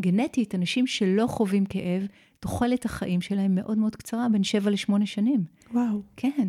גנטית, 0.00 0.54
אנשים 0.54 0.86
שלא 0.86 1.26
חווים 1.26 1.64
כאב, 1.66 2.06
תוחלת 2.40 2.84
החיים 2.84 3.20
שלהם 3.20 3.54
מאוד 3.54 3.78
מאוד 3.78 3.96
קצרה, 3.96 4.28
בין 4.32 4.44
7 4.44 4.70
ל-8 4.70 5.06
שנים. 5.06 5.44
וואו. 5.72 6.02
כן. 6.16 6.48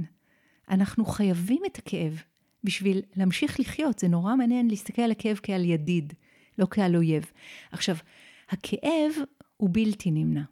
אנחנו 0.70 1.06
חייבים 1.06 1.62
את 1.66 1.78
הכאב 1.78 2.24
בשביל 2.64 3.02
להמשיך 3.16 3.60
לחיות. 3.60 4.00
זה 4.00 4.08
נורא 4.08 4.36
מעניין 4.36 4.68
להסתכל 4.68 5.02
על 5.02 5.12
הכאב 5.12 5.40
כעל 5.44 5.66
ידיד, 5.66 6.14
לא 6.58 6.68
כעל 6.72 6.96
אויב. 6.96 7.32
עכשיו, 7.72 7.96
הכאב 8.50 9.12
הוא 9.58 9.70
בלתי 9.72 10.12
נמנע. 10.12 10.44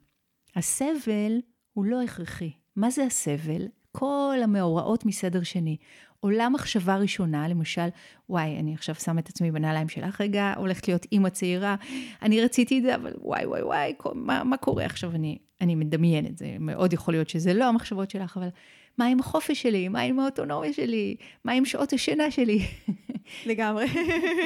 הסבל 0.55 1.39
הוא 1.73 1.85
לא 1.85 2.01
הכרחי. 2.01 2.51
מה 2.75 2.89
זה 2.89 3.03
הסבל? 3.03 3.67
כל 3.91 4.37
המאורעות 4.43 5.05
מסדר 5.05 5.43
שני. 5.43 5.77
עולה 6.19 6.49
מחשבה 6.49 6.95
ראשונה, 6.97 7.47
למשל, 7.47 7.87
וואי, 8.29 8.57
אני 8.59 8.73
עכשיו 8.73 8.95
שם 8.95 9.19
את 9.19 9.29
עצמי 9.29 9.51
בנעליים 9.51 9.89
שלך, 9.89 10.21
רגע, 10.21 10.53
הולכת 10.57 10.87
להיות 10.87 11.05
אימא 11.11 11.29
צעירה, 11.29 11.75
אני 12.21 12.41
רציתי 12.41 12.77
את 12.77 12.83
זה, 12.83 12.95
אבל 12.95 13.13
וואי, 13.21 13.45
וואי, 13.45 13.61
וואי, 13.63 13.93
מה, 14.13 14.43
מה 14.43 14.57
קורה 14.57 14.85
עכשיו? 14.85 15.11
אני, 15.15 15.37
אני 15.61 15.75
מדמיינת, 15.75 16.37
זה 16.37 16.55
מאוד 16.59 16.93
יכול 16.93 17.13
להיות 17.13 17.29
שזה 17.29 17.53
לא 17.53 17.65
המחשבות 17.65 18.11
שלך, 18.11 18.37
אבל 18.37 18.47
מה 18.97 19.05
עם 19.05 19.19
החופש 19.19 19.61
שלי? 19.61 19.87
מה 19.87 20.01
עם 20.01 20.19
האוטונומיה 20.19 20.73
שלי? 20.73 21.15
מה 21.45 21.51
עם 21.51 21.65
שעות 21.65 21.93
השינה 21.93 22.31
שלי? 22.31 22.65
לגמרי, 23.45 23.85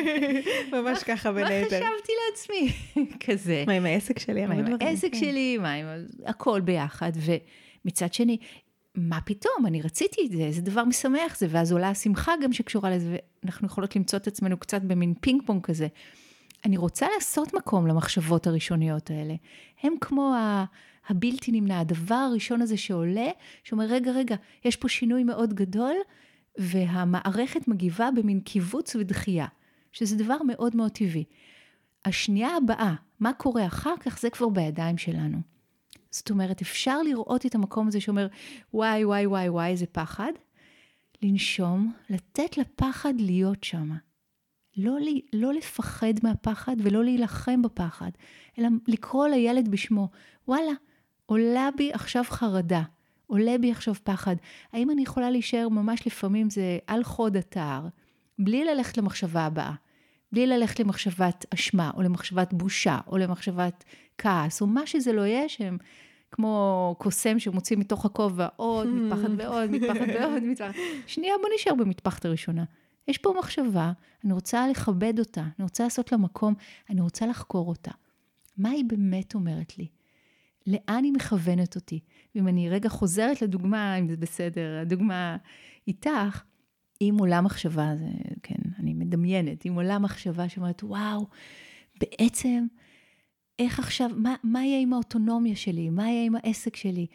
ממש 0.74 1.04
ככה 1.04 1.32
בין 1.32 1.46
היתר. 1.46 1.80
מה 1.80 1.90
חשבתי 1.96 2.12
לעצמי? 2.30 2.72
כזה. 3.26 3.64
מה 3.68 3.74
עם 3.74 3.86
העסק 3.86 4.20
שלי? 4.20 4.46
מה 4.46 4.54
עם 4.54 4.66
העסק 4.82 5.12
כן. 5.12 5.20
שלי? 5.20 5.58
מה 5.58 5.74
עם 5.74 5.86
הכל 6.26 6.62
ביחד? 6.62 7.12
ומצד 7.86 8.14
שני, 8.14 8.38
מה 8.96 9.22
פתאום, 9.22 9.66
אני 9.66 9.82
רציתי 9.82 10.26
את 10.26 10.32
זה, 10.32 10.38
איזה 10.38 10.62
דבר 10.62 10.84
משמח 10.86 11.38
זה, 11.38 11.48
ואז 11.50 11.72
עולה 11.72 11.90
השמחה 11.90 12.34
גם 12.44 12.54
שקשורה 12.54 12.90
לזה, 12.90 13.18
ואנחנו 13.44 13.68
יכולות 13.68 13.96
למצוא 13.96 14.20
את 14.20 14.28
עצמנו 14.28 14.58
קצת 14.58 14.82
במין 14.82 15.14
פינג 15.22 15.42
פונג 15.46 15.62
כזה. 15.64 15.88
אני 16.66 16.78
רוצה 16.78 17.08
לעשות 17.16 17.54
מקום 17.54 17.88
למחשבות 17.88 18.48
הראשוניות 18.48 19.10
האלה. 19.10 19.36
הם 19.84 19.94
כמו 20.02 20.36
ה... 20.36 20.66
הבלתי 21.10 21.52
נמנע, 21.52 21.80
הדבר 21.80 22.16
הראשון 22.16 22.62
הזה 22.62 22.78
שעולה, 22.78 23.28
שאומר, 23.64 23.86
רגע, 23.86 24.12
רגע, 24.12 24.36
יש 24.66 24.76
פה 24.76 24.90
שינוי 24.90 25.24
מאוד 25.24 25.54
גדול, 25.54 25.96
והמערכת 26.58 27.68
מגיבה 27.68 28.10
במין 28.16 28.40
קיבוץ 28.40 28.96
ודחייה, 28.96 29.48
שזה 29.92 30.18
דבר 30.18 30.38
מאוד 30.48 30.76
מאוד 30.76 30.92
טבעי. 30.92 31.24
השנייה 32.06 32.58
הבאה, 32.58 32.94
מה 33.20 33.34
קורה 33.34 33.66
אחר 33.66 33.94
כך, 34.00 34.20
זה 34.20 34.30
כבר 34.30 34.50
בידיים 34.50 34.98
שלנו. 34.98 35.55
זאת 36.16 36.30
אומרת, 36.30 36.62
אפשר 36.62 37.02
לראות 37.02 37.46
את 37.46 37.56
המקום 37.56 37.88
הזה 37.88 38.02
שאומר, 38.02 38.28
וואי, 38.74 39.06
וואי, 39.06 39.28
וואי, 39.28 39.50
וואי, 39.50 39.70
איזה 39.70 39.86
פחד. 39.86 40.32
לנשום, 41.22 41.94
לתת 42.10 42.58
לפחד 42.58 43.14
להיות 43.18 43.64
שם. 43.64 43.92
לא, 44.78 44.98
לא 45.34 45.54
לפחד 45.54 46.14
מהפחד 46.24 46.76
ולא 46.80 47.04
להילחם 47.04 47.62
בפחד, 47.62 48.10
אלא 48.60 48.68
לקרוא 48.88 49.28
לילד 49.28 49.68
בשמו, 49.68 50.10
וואלה, 50.48 50.72
עולה 51.26 51.70
בי 51.78 51.94
עכשיו 51.94 52.24
חרדה, 52.24 52.82
עולה 53.28 53.58
בי 53.58 53.72
עכשיו 53.72 53.96
פחד. 54.04 54.36
האם 54.74 54.92
אני 54.92 55.02
יכולה 55.02 55.32
להישאר 55.32 55.70
ממש 55.70 56.08
לפעמים 56.08 56.50
זה 56.50 56.78
על 56.88 57.04
חוד 57.04 57.38
התער, 57.38 57.88
בלי 58.40 58.66
ללכת 58.66 58.98
למחשבה 58.98 59.42
הבאה, 59.46 59.74
בלי 60.32 60.48
ללכת 60.48 60.80
למחשבת 60.80 61.46
אשמה, 61.54 61.92
או 61.96 62.02
למחשבת 62.02 62.54
בושה, 62.54 63.00
או 63.08 63.18
למחשבת 63.18 63.84
כעס, 64.18 64.62
או 64.62 64.68
מה 64.68 64.88
שזה 64.88 65.14
לא 65.14 65.22
יהיה, 65.22 65.50
שהם 65.50 65.78
כמו 66.32 66.96
קוסם 67.00 67.40
שמוציא 67.40 67.78
מתוך 67.78 68.06
הכובע 68.06 68.48
עוד 68.56 68.88
מטפחת 68.96 69.30
ועוד, 69.38 69.72
מטפחת 69.72 70.08
ועוד, 70.20 70.44
מטפחת. 70.52 70.76
שנייה, 71.08 71.34
בוא 71.42 71.50
נשאר 71.56 71.74
במטפחת 71.76 72.26
הראשונה. 72.26 72.64
יש 73.08 73.18
פה 73.18 73.34
מחשבה, 73.40 73.92
אני 74.24 74.34
רוצה 74.34 74.68
לכבד 74.68 75.20
אותה, 75.20 75.42
אני 75.42 75.64
רוצה 75.64 75.84
לעשות 75.84 76.12
לה 76.12 76.18
מקום, 76.18 76.54
אני 76.90 77.02
רוצה 77.02 77.28
לחקור 77.28 77.70
אותה. 77.70 77.92
מה 78.58 78.70
היא 78.70 78.86
באמת 78.88 79.36
אומרת 79.36 79.78
לי? 79.78 79.88
לאן 80.68 81.04
היא 81.04 81.14
מכוונת 81.14 81.76
אותי? 81.76 82.00
ואם 82.36 82.48
אני 82.48 82.70
רגע 82.70 82.90
חוזרת 82.90 83.42
לדוגמה, 83.42 83.96
אם 83.96 84.10
זה 84.10 84.18
בסדר, 84.18 84.80
הדוגמה 84.82 85.38
איתך, 85.88 86.44
אם 87.02 87.16
עולה 87.20 87.42
מחשבה, 87.42 87.96
זה, 87.96 88.08
כן, 88.44 88.56
אני 88.80 88.94
מדמיינת, 88.94 89.66
אם 89.66 89.74
עולה 89.74 90.00
מחשבה 90.00 90.50
שאומרת, 90.50 90.84
וואו, 90.84 91.28
בעצם, 92.00 92.66
איך 93.60 93.80
עכשיו, 93.80 94.10
מה, 94.16 94.36
מה 94.44 94.66
יהיה 94.66 94.82
עם 94.82 94.94
האוטונומיה 94.94 95.56
שלי? 95.56 95.90
מה 95.90 96.10
יהיה 96.10 96.26
עם 96.26 96.36
העסק 96.36 96.76
שלי? 96.76 97.08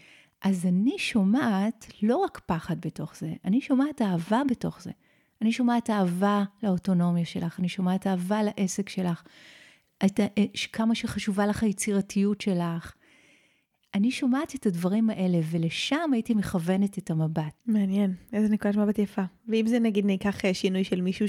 אז 0.43 0.67
אני 0.67 0.99
שומעת 0.99 1.87
לא 2.03 2.17
רק 2.17 2.41
פחד 2.47 2.81
בתוך 2.81 3.17
זה, 3.17 3.33
אני 3.45 3.61
שומעת 3.61 4.03
אהבה 4.03 4.43
בתוך 4.51 4.83
זה. 4.83 4.91
אני 5.43 5.53
שומעת 5.53 5.91
אהבה 5.91 6.45
לאוטונומיה 6.63 7.25
שלך, 7.25 7.59
אני 7.61 7.69
שומעת 7.69 8.07
אהבה 8.07 8.41
לעסק 8.43 8.89
שלך, 8.89 9.23
את, 10.05 10.21
אה, 10.21 10.27
כמה 10.73 10.95
שחשובה 10.95 11.47
לך 11.47 11.63
היצירתיות 11.63 12.41
שלך, 12.41 12.93
אני 13.95 14.11
שומעת 14.11 14.55
את 14.55 14.67
הדברים 14.67 15.11
האלה, 15.11 15.39
ולשם 15.51 16.11
הייתי 16.13 16.35
מכוונת 16.35 16.99
את 16.99 17.11
המבט. 17.11 17.55
מעניין, 17.67 18.15
איזה 18.33 18.49
נקודת 18.49 18.77
מבט 18.77 18.99
יפה. 18.99 19.23
ואם 19.49 19.67
זה 19.67 19.79
נגיד 19.79 20.05
ניקח 20.07 20.45
אה, 20.45 20.55
שינוי 20.55 20.85
של 20.85 21.01
מישהו 21.01 21.29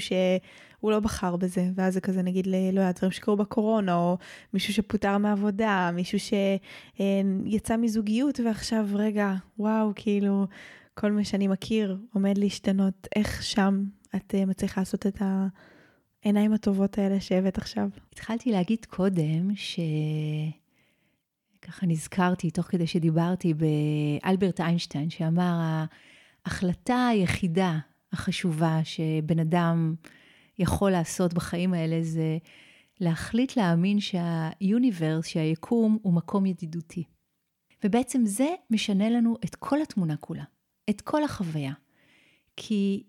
שהוא 0.82 0.92
לא 0.92 1.00
בחר 1.00 1.36
בזה, 1.36 1.70
ואז 1.74 1.94
זה 1.94 2.00
כזה 2.00 2.22
נגיד, 2.22 2.46
ל, 2.46 2.54
לא 2.72 2.80
יודעת, 2.80 2.98
דברים 2.98 3.12
שקרו 3.12 3.36
בקורונה, 3.36 3.94
או 3.94 4.18
מישהו 4.54 4.74
שפוטר 4.74 5.18
מעבודה, 5.18 5.90
מישהו 5.94 6.18
שיצא 6.98 7.76
מזוגיות 7.76 8.40
ועכשיו, 8.40 8.88
רגע, 8.94 9.34
וואו, 9.58 9.92
כאילו, 9.94 10.46
כל 10.94 11.12
מה 11.12 11.24
שאני 11.24 11.48
מכיר 11.48 11.98
עומד 12.14 12.38
להשתנות, 12.38 13.08
איך 13.16 13.42
שם 13.42 13.84
את 14.16 14.34
אה, 14.34 14.46
מצליחה 14.46 14.80
לעשות 14.80 15.06
את 15.06 15.22
העיניים 16.24 16.52
הטובות 16.52 16.98
האלה 16.98 17.20
שהבאת 17.20 17.58
עכשיו? 17.58 17.88
התחלתי 18.12 18.52
להגיד 18.52 18.84
קודם 18.84 19.50
ש... 19.54 19.80
ככה 21.62 21.86
נזכרתי, 21.86 22.50
תוך 22.50 22.66
כדי 22.66 22.86
שדיברתי, 22.86 23.54
באלברט 23.54 24.60
איינשטיין, 24.60 25.10
שאמר, 25.10 25.84
ההחלטה 26.44 27.06
היחידה 27.06 27.78
החשובה 28.12 28.80
שבן 28.84 29.38
אדם 29.38 29.94
יכול 30.62 30.90
לעשות 30.90 31.34
בחיים 31.34 31.74
האלה 31.74 32.02
זה 32.02 32.38
להחליט 33.00 33.56
להאמין 33.56 34.00
שהיוניברס, 34.00 35.26
שהיקום, 35.26 35.98
הוא 36.02 36.12
מקום 36.12 36.46
ידידותי. 36.46 37.04
ובעצם 37.84 38.26
זה 38.26 38.48
משנה 38.70 39.10
לנו 39.10 39.36
את 39.44 39.54
כל 39.54 39.82
התמונה 39.82 40.16
כולה, 40.16 40.44
את 40.90 41.00
כל 41.00 41.24
החוויה. 41.24 41.72
כי 42.56 43.02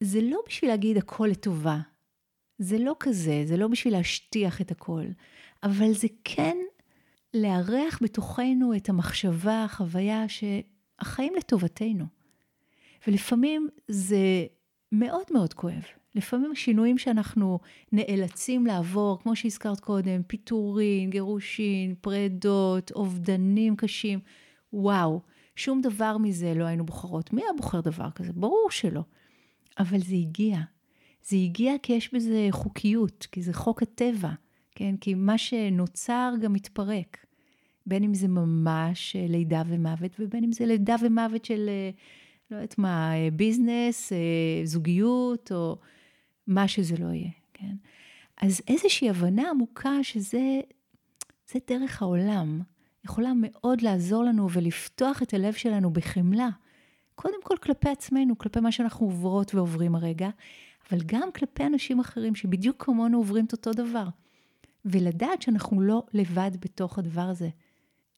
זה 0.00 0.20
לא 0.22 0.38
בשביל 0.46 0.70
להגיד 0.70 0.96
הכל 0.96 1.28
לטובה, 1.30 1.80
זה 2.58 2.78
לא 2.78 2.96
כזה, 3.00 3.42
זה 3.46 3.56
לא 3.56 3.68
בשביל 3.68 3.94
להשטיח 3.94 4.60
את 4.60 4.70
הכל, 4.70 5.04
אבל 5.62 5.92
זה 5.92 6.08
כן 6.24 6.56
לארח 7.34 7.98
בתוכנו 8.02 8.76
את 8.76 8.88
המחשבה, 8.88 9.64
החוויה 9.64 10.24
שהחיים 10.28 11.32
לטובתנו. 11.38 12.04
ולפעמים 13.06 13.68
זה 13.88 14.46
מאוד 14.92 15.24
מאוד 15.32 15.54
כואב. 15.54 15.82
לפעמים 16.14 16.52
השינויים 16.52 16.98
שאנחנו 16.98 17.58
נאלצים 17.92 18.66
לעבור, 18.66 19.18
כמו 19.22 19.36
שהזכרת 19.36 19.80
קודם, 19.80 20.22
פיטורין, 20.22 21.10
גירושין, 21.10 21.94
פרדות, 22.00 22.90
אובדנים 22.90 23.76
קשים, 23.76 24.18
וואו, 24.72 25.20
שום 25.56 25.80
דבר 25.80 26.18
מזה 26.18 26.54
לא 26.54 26.64
היינו 26.64 26.86
בוחרות. 26.86 27.32
מי 27.32 27.42
היה 27.42 27.50
בוחר 27.56 27.80
דבר 27.80 28.10
כזה? 28.10 28.32
ברור 28.32 28.68
שלא. 28.70 29.02
אבל 29.78 29.98
זה 29.98 30.14
הגיע. 30.14 30.58
זה 31.22 31.36
הגיע 31.36 31.72
כי 31.82 31.92
יש 31.92 32.14
בזה 32.14 32.48
חוקיות, 32.50 33.26
כי 33.32 33.42
זה 33.42 33.52
חוק 33.52 33.82
הטבע. 33.82 34.30
כן? 34.74 34.96
כי 35.00 35.14
מה 35.14 35.38
שנוצר 35.38 36.32
גם 36.40 36.52
מתפרק. 36.52 37.26
בין 37.86 38.04
אם 38.04 38.14
זה 38.14 38.28
ממש 38.28 39.16
אה, 39.16 39.26
לידה 39.28 39.62
ומוות, 39.66 40.10
ובין 40.18 40.44
אם 40.44 40.52
זה 40.52 40.66
לידה 40.66 40.96
ומוות 41.02 41.44
של, 41.44 41.68
אה, 41.68 41.90
לא 42.50 42.56
יודעת 42.56 42.78
מה, 42.78 43.14
אה, 43.14 43.28
ביזנס, 43.32 44.12
זוגיות, 44.64 45.52
או 45.52 45.78
מה 46.48 46.68
שזה 46.68 46.96
לא 46.96 47.06
יהיה, 47.06 47.30
כן? 47.54 47.74
אז 48.36 48.60
איזושהי 48.68 49.10
הבנה 49.10 49.50
עמוקה 49.50 50.02
שזה 50.02 50.60
זה 51.52 51.58
דרך 51.66 52.02
העולם, 52.02 52.60
יכולה 53.04 53.32
מאוד 53.36 53.80
לעזור 53.80 54.24
לנו 54.24 54.50
ולפתוח 54.50 55.22
את 55.22 55.34
הלב 55.34 55.52
שלנו 55.52 55.90
בחמלה. 55.90 56.48
קודם 57.14 57.42
כל 57.44 57.56
כלפי 57.62 57.88
עצמנו, 57.88 58.38
כלפי 58.38 58.60
מה 58.60 58.72
שאנחנו 58.72 59.06
עוברות 59.06 59.54
ועוברים 59.54 59.94
הרגע, 59.94 60.28
אבל 60.90 60.98
גם 61.06 61.32
כלפי 61.34 61.66
אנשים 61.66 62.00
אחרים 62.00 62.34
שבדיוק 62.34 62.84
כמונו 62.84 63.18
עוברים 63.18 63.44
את 63.44 63.52
אותו 63.52 63.72
דבר. 63.72 64.08
ולדעת 64.84 65.42
שאנחנו 65.42 65.80
לא 65.80 66.02
לבד 66.14 66.50
בתוך 66.60 66.98
הדבר 66.98 67.20
הזה. 67.20 67.48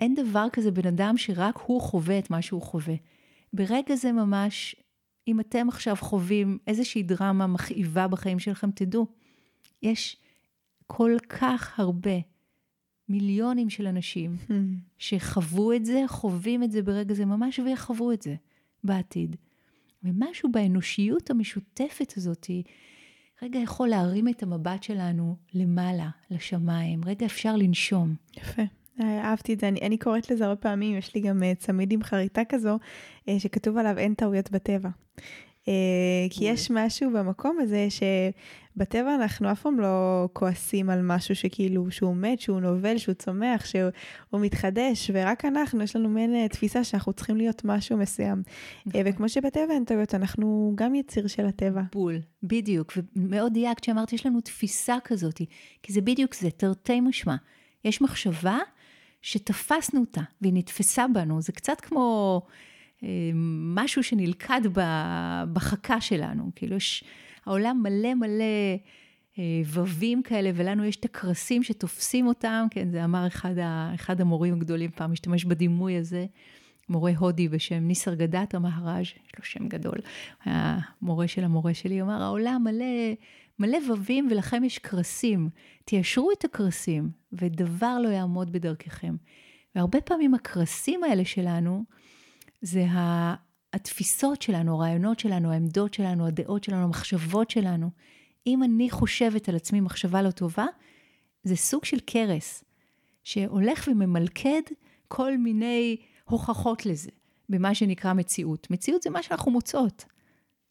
אין 0.01 0.15
דבר 0.15 0.47
כזה 0.53 0.71
בן 0.71 0.87
אדם 0.87 1.17
שרק 1.17 1.59
הוא 1.67 1.81
חווה 1.81 2.19
את 2.19 2.31
מה 2.31 2.43
שהוא 2.43 2.63
חווה. 2.63 2.95
ברגע 3.53 3.95
זה 3.95 4.13
ממש, 4.13 4.77
אם 5.29 5.41
אתם 5.41 5.69
עכשיו 5.69 5.97
חווים 5.97 6.59
איזושהי 6.67 7.03
דרמה 7.03 7.47
מכאיבה 7.47 8.09
בחיים 8.09 8.39
שלכם, 8.39 8.71
תדעו, 8.71 9.07
יש 9.83 10.17
כל 10.87 11.17
כך 11.29 11.81
הרבה 11.81 12.19
מיליונים 13.09 13.71
של 13.71 13.87
אנשים 13.87 14.37
hmm. 14.39 14.53
שחוו 14.99 15.73
את 15.73 15.85
זה, 15.85 16.05
חווים 16.07 16.63
את 16.63 16.73
זה 16.73 16.83
ברגע 16.83 17.15
זה 17.15 17.25
ממש 17.25 17.59
ויחוו 17.59 18.13
את 18.13 18.23
זה 18.23 18.35
בעתיד. 18.85 19.37
ומשהו 20.05 20.53
באנושיות 20.53 21.31
המשותפת 21.31 22.13
הזאת, 22.17 22.51
רגע 23.43 23.59
יכול 23.59 23.89
להרים 23.89 24.29
את 24.29 24.43
המבט 24.43 24.83
שלנו 24.83 25.37
למעלה, 25.55 26.09
לשמיים, 26.31 27.01
רגע 27.05 27.27
אפשר 27.27 27.57
לנשום. 27.57 28.15
יפה. 28.37 28.63
אהבתי 29.01 29.55
את 29.55 29.61
זה, 29.61 29.69
אני, 29.69 29.81
אני 29.81 29.99
קוראת 29.99 30.31
לזה 30.31 30.45
הרבה 30.45 30.57
פעמים, 30.57 30.99
יש 30.99 31.15
לי 31.15 31.21
גם 31.21 31.43
uh, 31.43 31.59
צמיד 31.59 31.93
עם 31.93 32.03
חריטה 32.03 32.45
כזו, 32.49 32.79
uh, 33.27 33.31
שכתוב 33.39 33.77
עליו 33.77 33.99
אין 33.99 34.15
טעויות 34.15 34.51
בטבע. 34.51 34.89
Uh, 35.65 35.69
כי 36.31 36.45
יש 36.45 36.71
משהו 36.71 37.11
במקום 37.11 37.59
הזה 37.61 37.89
שבטבע 37.91 39.15
אנחנו 39.15 39.53
אף 39.53 39.63
פעם 39.63 39.81
לא 39.81 40.29
כועסים 40.33 40.91
על 40.91 41.03
משהו 41.03 41.35
שכאילו 41.37 41.91
שהוא 41.91 42.17
מת, 42.17 42.41
שהוא 42.41 42.61
נובל, 42.61 42.99
שהוא 42.99 43.15
צומח, 43.15 43.65
שהוא 43.65 44.41
מתחדש, 44.41 45.11
ורק 45.15 45.45
אנחנו, 45.45 45.83
יש 45.83 45.97
לנו 45.97 46.09
מעין 46.09 46.49
תפיסה 46.49 46.85
שאנחנו 46.85 47.13
צריכים 47.13 47.37
להיות 47.37 47.65
משהו 47.65 47.97
מסוים. 47.97 48.43
נכון. 48.87 49.03
וכמו 49.05 49.29
שבטבע 49.29 49.73
אין 49.75 49.85
טעויות, 49.85 50.15
אנחנו 50.15 50.73
גם 50.75 50.95
יציר 50.95 51.27
של 51.27 51.47
הטבע. 51.47 51.83
בול, 51.93 52.19
בדיוק, 52.43 52.93
ומאוד 53.17 53.53
דייקת 53.53 53.85
שאמרת, 53.85 54.13
יש 54.13 54.27
לנו 54.27 54.41
תפיסה 54.41 54.97
כזאת, 55.05 55.41
כי 55.83 55.93
זה 55.93 56.01
בדיוק 56.01 56.35
זה, 56.35 56.51
תרתי 56.51 57.01
משמע. 57.01 57.37
יש 57.85 58.03
מחשבה 58.03 58.59
שתפסנו 59.23 60.01
אותה, 60.01 60.23
והיא 60.41 60.55
נתפסה 60.55 61.07
בנו, 61.15 61.43
זה 61.43 61.53
קצת 61.53 61.81
כמו 61.81 62.41
אה, 62.45 62.70
משהו 63.75 64.03
שנלכד 64.03 64.61
בחכה 65.53 66.01
שלנו, 66.01 66.51
כאילו 66.57 66.77
יש, 66.77 67.05
העולם 67.47 67.81
מלא 67.83 68.15
מלא 68.15 68.45
אה, 69.39 69.63
ווים 69.65 70.23
כאלה, 70.23 70.51
ולנו 70.55 70.85
יש 70.85 70.97
את 70.97 71.05
הקרסים 71.05 71.63
שתופסים 71.63 72.27
אותם, 72.27 72.67
כן, 72.71 72.91
זה 72.91 73.05
אמר 73.05 73.27
אחד, 73.27 73.59
ה, 73.59 73.95
אחד 73.95 74.21
המורים 74.21 74.55
הגדולים 74.55 74.91
פעם, 74.91 75.13
משתמש 75.13 75.45
בדימוי 75.45 75.97
הזה. 75.97 76.27
מורה 76.89 77.13
הודי 77.19 77.49
בשם 77.49 77.87
ניסר 77.87 78.15
גדת 78.15 78.55
המהראז', 78.55 79.03
יש 79.03 79.33
לו 79.39 79.45
שם 79.45 79.69
גדול, 79.69 79.99
היה 80.45 80.79
מורה 81.03 81.29
של 81.29 81.45
המורה 81.45 81.75
שלי, 81.75 82.03
אמר, 82.03 82.23
העולם 82.23 82.65
מלא 82.65 83.15
מלא 83.59 83.79
ווים 83.89 84.29
ולכם 84.31 84.65
יש 84.65 84.79
קרסים. 84.79 85.49
תיישרו 85.85 86.31
את 86.39 86.45
הקרסים, 86.45 87.11
ודבר 87.33 87.99
לא 88.03 88.09
יעמוד 88.09 88.53
בדרככם. 88.53 89.17
והרבה 89.75 90.01
פעמים 90.01 90.35
הקרסים 90.35 91.05
האלה 91.05 91.25
שלנו, 91.25 91.85
זה 92.63 92.85
התפיסות 93.73 94.43
שלנו, 94.43 94.75
הרעיונות 94.75 95.19
שלנו, 95.19 95.53
העמדות 95.53 95.95
שלנו, 95.95 96.27
הדעות 96.27 96.65
שלנו, 96.65 96.85
המחשבות 96.85 97.51
שלנו. 97.51 97.91
אם 98.47 98.63
אני 98.63 98.91
חושבת 98.91 99.49
על 99.49 99.57
עצמי 99.57 99.81
מחשבה 99.81 100.23
לא 100.23 100.31
טובה, 100.31 100.67
זה 101.45 101.57
סוג 101.57 101.85
של 101.85 102.01
קרס, 102.01 102.65
שהולך 103.25 103.89
וממלכד 103.91 104.63
כל 105.09 105.37
מיני 105.39 105.97
הוכחות 106.25 106.87
לזה, 106.87 107.11
במה 107.49 107.75
שנקרא 107.75 108.13
מציאות. 108.13 108.71
מציאות 108.71 109.03
זה 109.03 109.11
מה 109.11 109.23
שאנחנו 109.23 109.51
מוצאות, 109.51 110.05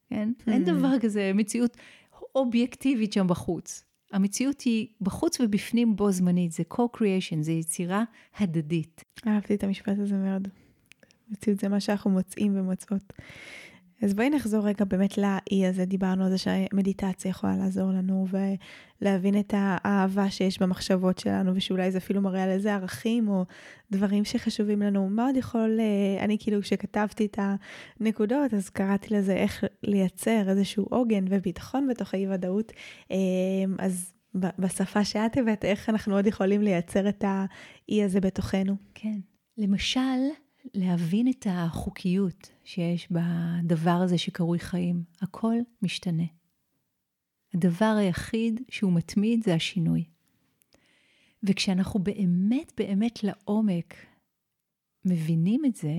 כן? 0.10 0.32
Hmm. 0.40 0.52
אין 0.52 0.64
דבר 0.64 1.00
כזה 1.02 1.32
מציאות 1.36 1.78
אובייקטיבית 2.36 3.14
שם 3.14 3.28
בחוץ. 3.28 3.84
המציאות 4.12 4.62
היא 4.62 4.88
בחוץ 5.02 5.40
ובפנים 5.40 5.96
בו 5.96 6.12
זמנית, 6.12 6.52
זה 6.52 6.64
co-creation, 6.74 7.42
זה 7.42 7.52
יצירה 7.52 8.04
הדדית. 8.38 9.04
אהבתי 9.28 9.56
את 9.56 9.64
המשפט 9.64 10.00
הזה 10.00 10.16
מאוד. 10.16 10.48
מציאות 11.32 11.60
זה 11.60 11.70
מה 11.70 11.80
שאנחנו 11.80 12.10
מוצאים 12.10 12.60
ומוצאות. 12.60 13.14
אז 14.02 14.14
בואי 14.14 14.30
נחזור 14.30 14.68
רגע 14.68 14.86
באמת 14.86 15.18
לאי 15.18 15.66
הזה, 15.66 15.86
דיברנו 15.86 16.24
על 16.24 16.30
זה 16.30 16.38
שמדיטציה 16.38 17.30
יכולה 17.30 17.58
לעזור 17.58 17.92
לנו 17.92 18.26
ולהבין 19.02 19.40
את 19.40 19.54
האהבה 19.58 20.30
שיש 20.30 20.62
במחשבות 20.62 21.18
שלנו 21.18 21.52
ושאולי 21.56 21.92
זה 21.92 21.98
אפילו 21.98 22.22
מראה 22.22 22.44
על 22.44 22.50
איזה 22.50 22.74
ערכים 22.74 23.28
או 23.28 23.46
דברים 23.92 24.26
שחשובים 24.26 24.82
לנו. 24.82 25.10
מה 25.10 25.26
עוד 25.26 25.36
יכול, 25.36 25.80
אה, 25.80 26.24
אני 26.24 26.38
כאילו 26.40 26.62
כשכתבתי 26.62 27.26
את 27.26 27.40
הנקודות 28.00 28.54
אז 28.54 28.70
קראתי 28.70 29.14
לזה 29.14 29.34
איך 29.34 29.64
לייצר 29.84 30.50
איזשהו 30.50 30.86
עוגן 30.90 31.26
וביטחון 31.30 31.88
בתוך 31.88 32.14
האי 32.14 32.28
ודאות. 32.28 32.72
אה, 33.12 33.18
אז 33.80 34.14
בשפה 34.36 35.06
שאת 35.06 35.38
הבאת, 35.38 35.66
איך 35.66 35.90
אנחנו 35.90 36.16
עוד 36.16 36.28
יכולים 36.28 36.62
לייצר 36.62 37.10
את 37.10 37.24
האי 37.28 38.04
הזה 38.04 38.20
בתוכנו? 38.20 38.76
כן. 38.94 39.20
למשל, 39.58 40.20
להבין 40.74 41.28
את 41.28 41.48
החוקיות 41.50 42.52
שיש 42.64 43.08
בדבר 43.12 43.92
הזה 44.04 44.18
שקרוי 44.18 44.60
חיים. 44.60 45.04
הכל 45.22 45.56
משתנה. 45.82 46.24
הדבר 47.54 47.96
היחיד 48.00 48.62
שהוא 48.70 48.94
מתמיד 48.94 49.44
זה 49.44 49.54
השינוי. 49.54 50.04
וכשאנחנו 51.44 52.00
באמת 52.00 52.72
באמת 52.78 53.24
לעומק 53.24 53.96
מבינים 55.06 55.66
את 55.66 55.76
זה, 55.76 55.96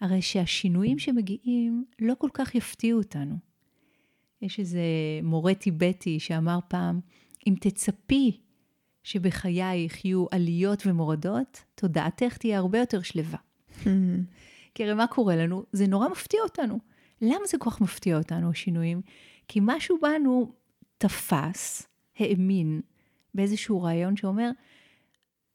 הרי 0.00 0.22
שהשינויים 0.22 0.98
שמגיעים 0.98 1.84
לא 1.98 2.14
כל 2.18 2.28
כך 2.34 2.54
יפתיעו 2.54 2.98
אותנו. 2.98 3.36
יש 4.42 4.58
איזה 4.58 4.80
מורה 5.22 5.54
טיבטי 5.54 6.20
שאמר 6.20 6.58
פעם, 6.68 7.00
אם 7.46 7.54
תצפי 7.60 8.40
שבחייך 9.02 10.04
יהיו 10.04 10.26
עליות 10.30 10.86
ומורדות, 10.86 11.64
תודעתך 11.74 12.36
תהיה 12.36 12.58
הרבה 12.58 12.78
יותר 12.78 13.02
שלווה. 13.02 13.38
כי 14.74 14.84
הרי 14.84 14.94
מה 14.94 15.06
קורה 15.06 15.36
לנו? 15.36 15.64
זה 15.72 15.86
נורא 15.86 16.08
מפתיע 16.08 16.40
אותנו. 16.42 16.78
למה 17.22 17.46
זה 17.46 17.58
כל 17.58 17.70
כך 17.70 17.80
מפתיע 17.80 18.18
אותנו, 18.18 18.50
השינויים? 18.50 19.00
כי 19.48 19.60
משהו 19.62 19.98
בנו 20.02 20.52
תפס, 20.98 21.86
האמין, 22.18 22.80
באיזשהו 23.34 23.82
רעיון 23.82 24.16
שאומר, 24.16 24.50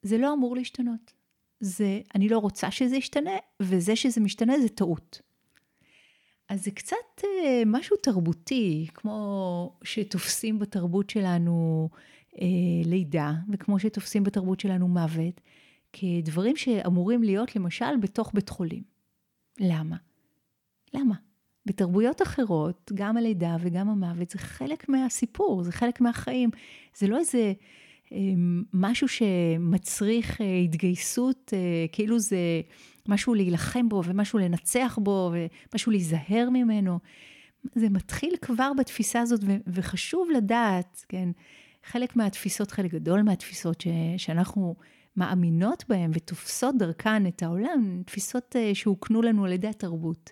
זה 0.01 0.17
לא 0.17 0.33
אמור 0.33 0.55
להשתנות. 0.55 1.13
זה, 1.59 1.99
אני 2.15 2.29
לא 2.29 2.37
רוצה 2.37 2.71
שזה 2.71 2.95
ישתנה, 2.95 3.31
וזה 3.59 3.95
שזה 3.95 4.21
משתנה 4.21 4.59
זה 4.59 4.69
טעות. 4.69 5.21
אז 6.49 6.63
זה 6.63 6.71
קצת 6.71 7.23
אה, 7.23 7.63
משהו 7.65 7.97
תרבותי, 7.97 8.87
כמו 8.93 9.77
שתופסים 9.83 10.59
בתרבות 10.59 11.09
שלנו 11.09 11.89
אה, 12.41 12.47
לידה, 12.85 13.33
וכמו 13.53 13.79
שתופסים 13.79 14.23
בתרבות 14.23 14.59
שלנו 14.59 14.87
מוות, 14.87 15.41
כדברים 15.95 16.55
שאמורים 16.55 17.23
להיות 17.23 17.55
למשל 17.55 17.97
בתוך 18.01 18.31
בית 18.33 18.49
חולים. 18.49 18.83
למה? 19.59 19.95
למה? 20.93 21.15
בתרבויות 21.65 22.21
אחרות, 22.21 22.91
גם 22.95 23.17
הלידה 23.17 23.55
וגם 23.59 23.89
המוות 23.89 24.29
זה 24.29 24.39
חלק 24.39 24.89
מהסיפור, 24.89 25.63
זה 25.63 25.71
חלק 25.71 26.01
מהחיים. 26.01 26.49
זה 26.97 27.07
לא 27.07 27.17
איזה 27.17 27.53
אה, 28.11 28.17
משהו 28.73 29.07
שמצריך 29.07 30.41
אה, 30.41 30.57
התגייסות, 30.57 31.53
אה, 31.53 31.85
כאילו 31.91 32.19
זה 32.19 32.61
משהו 33.07 33.33
להילחם 33.33 33.89
בו 33.89 34.01
ומשהו 34.05 34.39
לנצח 34.39 34.99
בו 35.01 35.33
ומשהו 35.33 35.91
להיזהר 35.91 36.49
ממנו. 36.53 36.99
זה 37.75 37.89
מתחיל 37.89 38.33
כבר 38.41 38.71
בתפיסה 38.77 39.21
הזאת, 39.21 39.39
ו- 39.43 39.57
וחשוב 39.67 40.29
לדעת, 40.35 41.05
כן, 41.09 41.29
חלק 41.83 42.15
מהתפיסות, 42.15 42.71
חלק 42.71 42.91
גדול 42.91 43.21
מהתפיסות 43.21 43.81
ש- 43.81 43.87
שאנחנו 44.17 44.75
מאמינות 45.17 45.83
בהן 45.89 46.11
ותופסות 46.13 46.77
דרכן 46.77 47.27
את 47.27 47.43
העולם, 47.43 48.01
תפיסות 48.05 48.55
אה, 48.55 48.75
שהוקנו 48.75 49.21
לנו 49.21 49.45
על 49.45 49.51
ידי 49.51 49.67
התרבות. 49.67 50.31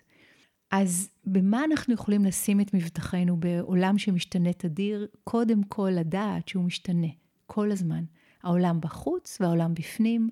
אז 0.70 1.10
במה 1.24 1.64
אנחנו 1.64 1.94
יכולים 1.94 2.24
לשים 2.24 2.60
את 2.60 2.74
מבטחנו 2.74 3.36
בעולם 3.36 3.98
שמשתנה 3.98 4.52
תדיר? 4.52 5.06
קודם 5.24 5.62
כל 5.62 5.90
לדעת 5.92 6.48
שהוא 6.48 6.64
משתנה 6.64 7.06
כל 7.46 7.70
הזמן. 7.72 8.04
העולם 8.42 8.80
בחוץ 8.80 9.38
והעולם 9.40 9.74
בפנים. 9.74 10.28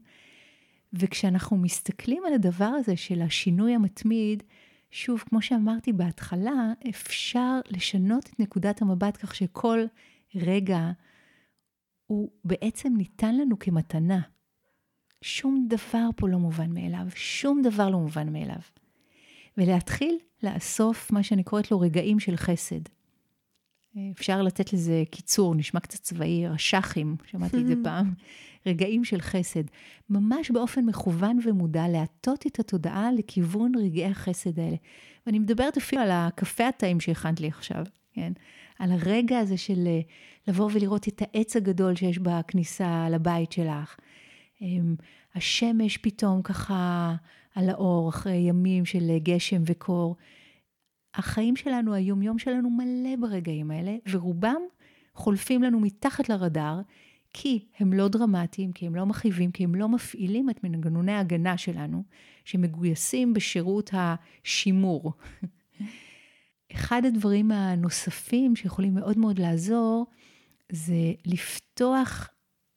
וכשאנחנו 0.93 1.57
מסתכלים 1.57 2.23
על 2.27 2.35
הדבר 2.35 2.65
הזה 2.65 2.97
של 2.97 3.23
השינוי 3.23 3.75
המתמיד, 3.75 4.43
שוב, 4.91 5.25
כמו 5.29 5.43
שאמרתי 5.43 5.93
בהתחלה, 5.93 6.73
אפשר 6.89 7.61
לשנות 7.69 8.27
את 8.27 8.41
נקודת 8.41 8.83
המבט 8.83 9.17
כך 9.17 9.35
שכל 9.35 9.85
רגע 10.35 10.91
הוא 12.07 12.31
בעצם 12.45 12.93
ניתן 12.97 13.37
לנו 13.37 13.59
כמתנה. 13.59 14.21
שום 15.23 15.67
דבר 15.69 16.09
פה 16.17 16.29
לא 16.29 16.39
מובן 16.39 16.75
מאליו, 16.75 17.07
שום 17.15 17.63
דבר 17.63 17.91
לא 17.91 17.99
מובן 17.99 18.33
מאליו. 18.33 18.61
ולהתחיל 19.57 20.19
לאסוף 20.43 21.13
מה 21.13 21.23
שאני 21.23 21.43
קוראת 21.43 21.71
לו 21.71 21.81
רגעים 21.81 22.21
של 22.21 22.37
חסד. 22.37 22.81
אפשר 24.11 24.43
לתת 24.43 24.73
לזה 24.73 25.03
קיצור, 25.11 25.55
נשמע 25.55 25.81
קצת 25.81 26.01
צבאי, 26.01 26.47
רש"כים, 26.49 27.17
שמעתי 27.27 27.57
את 27.61 27.67
זה 27.67 27.75
פעם, 27.85 28.15
רגעים 28.67 29.05
של 29.05 29.21
חסד. 29.21 29.63
ממש 30.11 30.51
באופן 30.51 30.85
מכוון 30.85 31.39
ומודע 31.45 31.89
להטות 31.89 32.47
את 32.47 32.59
התודעה 32.59 33.13
לכיוון 33.13 33.73
רגעי 33.79 34.07
החסד 34.07 34.59
האלה. 34.59 34.77
ואני 35.27 35.39
מדברת 35.39 35.77
אפילו 35.77 36.03
על 36.03 36.11
הקפה 36.13 36.69
הטעים 36.69 37.01
שהכנת 37.01 37.41
לי 37.41 37.49
עכשיו, 37.49 37.85
כן? 38.13 38.33
על 38.79 38.93
הרגע 38.93 39.39
הזה 39.39 39.57
של 39.57 39.87
אה, 39.87 40.01
לבוא 40.49 40.71
ולראות 40.73 41.09
את 41.09 41.23
העץ 41.23 41.57
הגדול 41.57 41.97
שיש 41.97 42.19
בכניסה 42.19 43.07
לבית 43.11 43.53
שלך. 43.53 43.97
אמ, 44.63 44.95
השמש 45.35 45.99
פתאום 45.99 46.43
ככה 46.43 47.15
על 47.55 47.71
האור 47.71 48.09
אחרי 48.09 48.37
ימים 48.37 48.85
של 48.85 49.19
גשם 49.19 49.63
וקור. 49.67 50.17
החיים 51.15 51.57
שלנו, 51.57 51.95
היומיום 51.95 52.39
שלנו 52.39 52.71
מלא 52.71 53.17
ברגעים 53.21 53.71
האלה, 53.71 53.97
ורובם 54.11 54.63
חולפים 55.15 55.63
לנו 55.63 55.81
מתחת 55.81 56.29
לרדאר, 56.29 56.81
כי 57.33 57.65
הם 57.79 57.93
לא 57.93 58.09
דרמטיים, 58.09 58.73
כי 58.73 58.87
הם 58.87 58.95
לא 58.95 59.07
מכאיבים, 59.07 59.51
כי 59.51 59.65
הם 59.65 59.75
לא 59.75 59.89
מפעילים 59.89 60.51
את 60.51 60.65
מנגנוני 60.65 61.13
ההגנה 61.13 61.59
שלנו, 61.59 62.03
שמגויסים 62.45 63.35
בשירות 63.35 63.91
השימור. 63.93 65.13
אחד 66.73 67.03
הדברים 67.05 67.51
הנוספים 67.51 68.57
שיכולים 68.57 68.95
מאוד 68.95 69.19
מאוד 69.19 69.39
לעזור, 69.39 70.07
זה 70.73 71.13
לפתוח, 71.27 72.29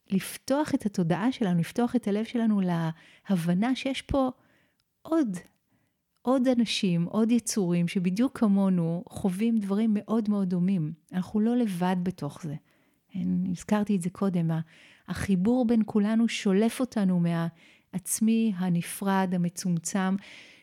לפתוח 0.10 0.74
את 0.76 0.86
התודעה 0.86 1.32
שלנו, 1.32 1.60
לפתוח 1.60 1.96
את 1.96 2.08
הלב 2.08 2.26
שלנו 2.26 2.62
להבנה 3.30 3.76
שיש 3.76 4.02
פה 4.02 4.32
עוד 5.02 5.38
עוד 6.26 6.48
אנשים, 6.48 7.04
עוד 7.04 7.32
יצורים 7.32 7.88
שבדיוק 7.88 8.40
כמונו 8.40 9.04
חווים 9.10 9.58
דברים 9.58 9.92
מאוד 9.94 10.30
מאוד 10.30 10.50
דומים. 10.50 10.94
אנחנו 11.14 11.40
לא 11.40 11.58
לבד 11.58 11.96
בתוך 12.04 12.44
זה. 12.44 12.56
הזכרתי 13.52 13.96
את 13.96 14.02
זה 14.02 14.10
קודם, 14.10 14.52
החיבור 15.08 15.68
בין 15.68 15.82
כולנו 15.86 16.28
שולף 16.28 16.80
אותנו 16.80 17.20
מהעצמי 17.20 18.54
הנפרד, 18.58 19.32
המצומצם, 19.34 20.16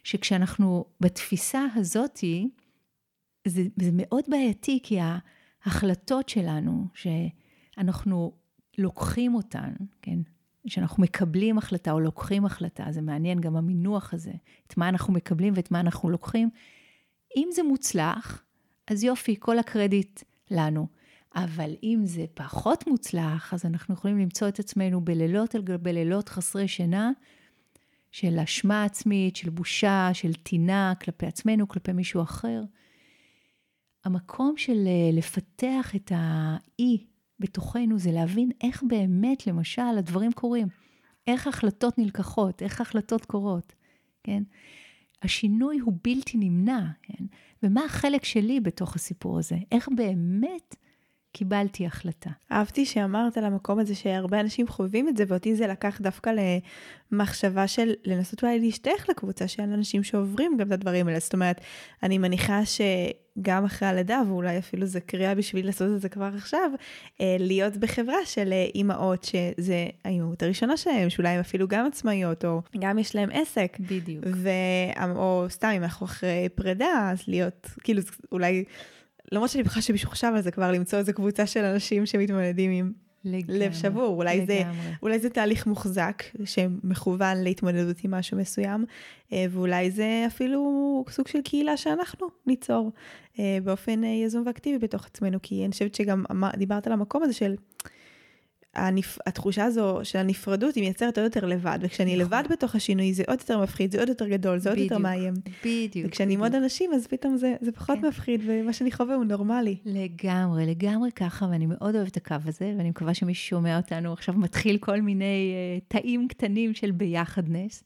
שכשאנחנו 0.04 0.84
בתפיסה 1.00 1.66
הזאתי, 1.74 2.48
זה, 3.48 3.62
זה 3.76 3.90
מאוד 3.92 4.24
בעייתי, 4.28 4.80
כי 4.82 4.98
ההחלטות 5.64 6.28
שלנו, 6.28 6.86
שאנחנו 6.94 8.32
לוקחים 8.78 9.34
אותן, 9.34 9.72
כן, 10.02 10.18
שאנחנו 10.66 11.02
מקבלים 11.02 11.58
החלטה 11.58 11.92
או 11.92 12.00
לוקחים 12.00 12.44
החלטה, 12.44 12.86
זה 12.90 13.00
מעניין 13.00 13.40
גם 13.40 13.56
המינוח 13.56 14.14
הזה, 14.14 14.32
את 14.66 14.76
מה 14.76 14.88
אנחנו 14.88 15.12
מקבלים 15.12 15.52
ואת 15.56 15.70
מה 15.70 15.80
אנחנו 15.80 16.10
לוקחים. 16.10 16.50
אם 17.36 17.48
זה 17.52 17.62
מוצלח, 17.62 18.42
אז 18.86 19.04
יופי, 19.04 19.36
כל 19.38 19.58
הקרדיט 19.58 20.22
לנו. 20.50 20.86
אבל 21.34 21.74
אם 21.82 22.00
זה 22.04 22.24
פחות 22.34 22.86
מוצלח, 22.86 23.54
אז 23.54 23.64
אנחנו 23.64 23.94
יכולים 23.94 24.18
למצוא 24.18 24.48
את 24.48 24.58
עצמנו 24.58 25.00
בלילות 25.00 25.54
על 25.54 25.62
גבי 25.62 25.92
לילות 25.92 26.28
חסרי 26.28 26.68
שינה, 26.68 27.10
של 28.10 28.38
אשמה 28.38 28.84
עצמית, 28.84 29.36
של 29.36 29.50
בושה, 29.50 30.10
של 30.12 30.34
טינה 30.34 30.92
כלפי 31.04 31.26
עצמנו, 31.26 31.68
כלפי 31.68 31.92
מישהו 31.92 32.22
אחר. 32.22 32.62
המקום 34.04 34.54
של 34.56 34.86
אה, 34.86 35.10
לפתח 35.12 35.92
את 35.96 36.12
האי 36.14 37.04
בתוכנו 37.42 37.98
זה 37.98 38.12
להבין 38.12 38.50
איך 38.62 38.82
באמת, 38.82 39.46
למשל, 39.46 39.98
הדברים 39.98 40.32
קורים. 40.32 40.68
איך 41.26 41.46
החלטות 41.46 41.98
נלקחות, 41.98 42.62
איך 42.62 42.80
החלטות 42.80 43.24
קורות, 43.24 43.74
כן? 44.24 44.42
השינוי 45.22 45.78
הוא 45.78 45.94
בלתי 46.02 46.38
נמנע, 46.38 46.90
כן? 47.02 47.24
ומה 47.62 47.84
החלק 47.84 48.24
שלי 48.24 48.60
בתוך 48.60 48.96
הסיפור 48.96 49.38
הזה? 49.38 49.56
איך 49.72 49.88
באמת 49.96 50.76
קיבלתי 51.32 51.86
החלטה. 51.86 52.30
אהבתי 52.52 52.86
שאמרת 52.86 53.38
על 53.38 53.44
המקום 53.44 53.78
הזה 53.78 53.94
שהרבה 53.94 54.40
אנשים 54.40 54.68
חווים 54.68 55.08
את 55.08 55.16
זה, 55.16 55.24
ואותי 55.28 55.56
זה 55.56 55.66
לקח 55.66 56.00
דווקא 56.00 56.30
למחשבה 57.12 57.68
של 57.68 57.92
לנסות 58.04 58.42
אולי 58.42 58.60
להשתייך 58.60 59.08
לקבוצה 59.08 59.48
של 59.48 59.62
אנשים 59.62 60.02
שעוברים 60.02 60.56
גם 60.56 60.66
את 60.66 60.72
הדברים 60.72 61.08
האלה. 61.08 61.18
זאת 61.18 61.32
אומרת, 61.32 61.60
אני 62.02 62.18
מניחה 62.18 62.60
שגם 62.64 63.64
אחרי 63.64 63.88
הלידה, 63.88 64.22
ואולי 64.28 64.58
אפילו 64.58 64.86
זה 64.86 65.00
קריאה 65.00 65.34
בשביל 65.34 65.66
לעשות 65.66 65.88
את 65.96 66.00
זה 66.00 66.08
כבר 66.08 66.30
עכשיו, 66.36 66.70
אה, 67.20 67.36
להיות 67.38 67.76
בחברה 67.76 68.24
של 68.24 68.52
אה, 68.52 68.66
אימהות 68.74 69.24
שזה 69.24 69.86
האימהות 70.04 70.42
הראשונה 70.42 70.76
שלהם, 70.76 71.10
שאולי 71.10 71.28
הן 71.28 71.40
אפילו 71.40 71.68
גם 71.68 71.86
עצמאיות, 71.86 72.44
או 72.44 72.62
גם 72.78 72.98
יש 72.98 73.16
להם 73.16 73.28
עסק. 73.32 73.76
בדיוק. 73.80 74.24
ו... 74.26 74.48
או 75.16 75.46
סתם, 75.48 75.68
אם 75.76 75.82
אנחנו 75.82 76.06
אחרי 76.06 76.48
פרידה, 76.54 77.10
אז 77.12 77.22
להיות, 77.28 77.70
כאילו, 77.84 78.02
אולי... 78.32 78.64
למרות 79.32 79.50
שאני 79.50 79.62
בטוחה 79.62 79.82
שמישהו 79.82 80.10
חשב 80.10 80.32
על 80.36 80.42
זה 80.42 80.50
כבר, 80.50 80.72
למצוא 80.72 80.98
איזה 80.98 81.12
קבוצה 81.12 81.46
של 81.46 81.64
אנשים 81.64 82.06
שמתמודדים 82.06 82.70
עם 82.70 82.92
לגמרי, 83.24 83.58
לב 83.58 83.72
שבור. 83.72 84.16
אולי 84.16 84.36
לגמרי. 84.36 84.46
זה, 84.46 84.62
אולי 85.02 85.18
זה 85.18 85.30
תהליך 85.30 85.66
מוחזק 85.66 86.22
שמכוון 86.44 87.42
להתמודדות 87.42 87.96
עם 88.04 88.10
משהו 88.10 88.36
מסוים, 88.36 88.84
אה, 89.32 89.44
ואולי 89.50 89.90
זה 89.90 90.24
אפילו 90.26 91.04
סוג 91.10 91.28
של 91.28 91.40
קהילה 91.42 91.76
שאנחנו 91.76 92.26
ניצור 92.46 92.92
אה, 93.38 93.58
באופן 93.64 94.04
אה, 94.04 94.08
יזום 94.08 94.42
ואקטיבי 94.46 94.78
בתוך 94.78 95.06
עצמנו, 95.06 95.38
כי 95.42 95.64
אני 95.64 95.72
חושבת 95.72 95.94
שגם 95.94 96.24
דיברת 96.56 96.86
על 96.86 96.92
המקום 96.92 97.22
הזה 97.22 97.32
של... 97.32 97.54
הנפ... 98.74 99.18
התחושה 99.26 99.64
הזו 99.64 100.00
של 100.02 100.18
הנפרדות 100.18 100.74
היא 100.74 100.84
מייצרת 100.84 101.18
עוד 101.18 101.24
יותר 101.24 101.46
לבד, 101.46 101.78
וכשאני 101.82 102.16
נכון. 102.16 102.26
לבד 102.26 102.42
בתוך 102.50 102.74
השינוי 102.74 103.14
זה 103.14 103.22
עוד 103.28 103.40
יותר 103.40 103.62
מפחיד, 103.62 103.92
זה 103.92 103.98
עוד 103.98 104.08
יותר 104.08 104.28
גדול, 104.28 104.58
זה 104.58 104.68
עוד 104.68 104.78
בדיוק, 104.78 104.90
יותר 104.92 105.02
מאיים. 105.02 105.34
בדיוק. 105.64 106.06
וכשאני 106.08 106.34
עם 106.34 106.42
עוד 106.42 106.54
אנשים 106.54 106.92
אז 106.92 107.06
פתאום 107.06 107.36
זה, 107.36 107.54
זה 107.60 107.72
פחות 107.72 107.98
כן. 107.98 108.06
מפחיד, 108.06 108.40
ומה 108.46 108.72
שאני 108.72 108.92
חווה 108.92 109.14
הוא 109.14 109.24
נורמלי. 109.24 109.76
לגמרי, 109.84 110.66
לגמרי 110.66 111.12
ככה, 111.12 111.46
ואני 111.50 111.66
מאוד 111.66 111.94
אוהבת 111.94 112.12
את 112.12 112.16
הקו 112.16 112.36
הזה, 112.44 112.74
ואני 112.78 112.90
מקווה 112.90 113.14
שמי 113.14 113.34
ששומע 113.34 113.76
אותנו 113.76 114.12
עכשיו 114.12 114.34
מתחיל 114.34 114.78
כל 114.78 115.00
מיני 115.00 115.54
uh, 115.80 115.84
תאים 115.88 116.28
קטנים 116.28 116.74
של 116.74 116.90
ביחדנס, 116.90 117.84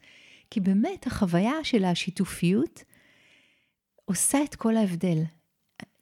כי 0.51 0.61
באמת 0.61 1.07
החוויה 1.07 1.55
של 1.63 1.85
השיתופיות 1.85 2.85
עושה 4.05 4.39
את 4.45 4.55
כל 4.55 4.77
ההבדל. 4.77 5.23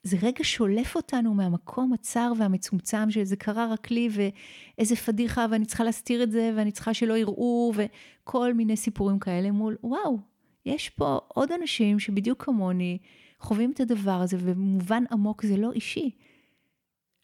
זה 0.05 0.17
רגע 0.23 0.45
שולף 0.45 0.97
אותנו 0.97 1.35
מהמקום 1.35 1.93
הצר 1.93 2.33
והמצומצם 2.39 3.11
שזה 3.11 3.37
קרה 3.37 3.73
רק 3.73 3.91
לי 3.91 4.09
ואיזה 4.13 4.97
פדיחה 4.97 5.47
ואני 5.51 5.65
צריכה 5.65 5.85
להסתיר 5.85 6.23
את 6.23 6.31
זה 6.31 6.53
ואני 6.57 6.73
צריכה 6.73 6.95
שלא 6.95 7.17
יראו 7.17 7.73
וכל 7.75 8.55
מיני 8.55 8.77
סיפורים 8.77 9.19
כאלה 9.19 9.51
מול 9.51 9.77
וואו, 9.83 10.19
יש 10.67 10.89
פה 10.89 11.19
עוד 11.29 11.53
אנשים 11.53 11.99
שבדיוק 11.99 12.45
כמוני 12.45 12.99
חווים 13.41 13.71
את 13.71 13.81
הדבר 13.81 14.21
הזה 14.21 14.37
ובמובן 14.41 15.05
עמוק 15.11 15.45
זה 15.45 15.57
לא 15.57 15.73
אישי. 15.73 16.11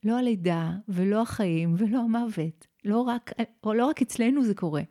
לא 0.04 0.18
הלידה 0.18 0.70
ולא 0.88 1.22
החיים 1.22 1.74
ולא 1.78 1.98
המוות. 1.98 2.66
לא 2.84 3.00
רק, 3.00 3.32
או 3.64 3.74
לא 3.74 3.86
רק 3.86 4.02
אצלנו 4.02 4.44
זה 4.44 4.54
קורה, 4.54 4.82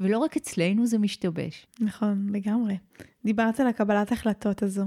ולא 0.00 0.18
רק 0.18 0.36
אצלנו 0.36 0.86
זה 0.86 0.98
משתבש. 0.98 1.66
נכון, 1.80 2.28
לגמרי. 2.32 2.76
דיברת 3.24 3.60
על 3.60 3.66
הקבלת 3.66 4.12
החלטות 4.12 4.62
הזו. 4.62 4.84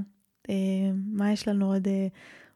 אה, 0.49 0.55
מה 0.93 1.31
יש 1.31 1.47
לנו 1.47 1.73
עוד 1.73 1.87
אה, 1.87 2.07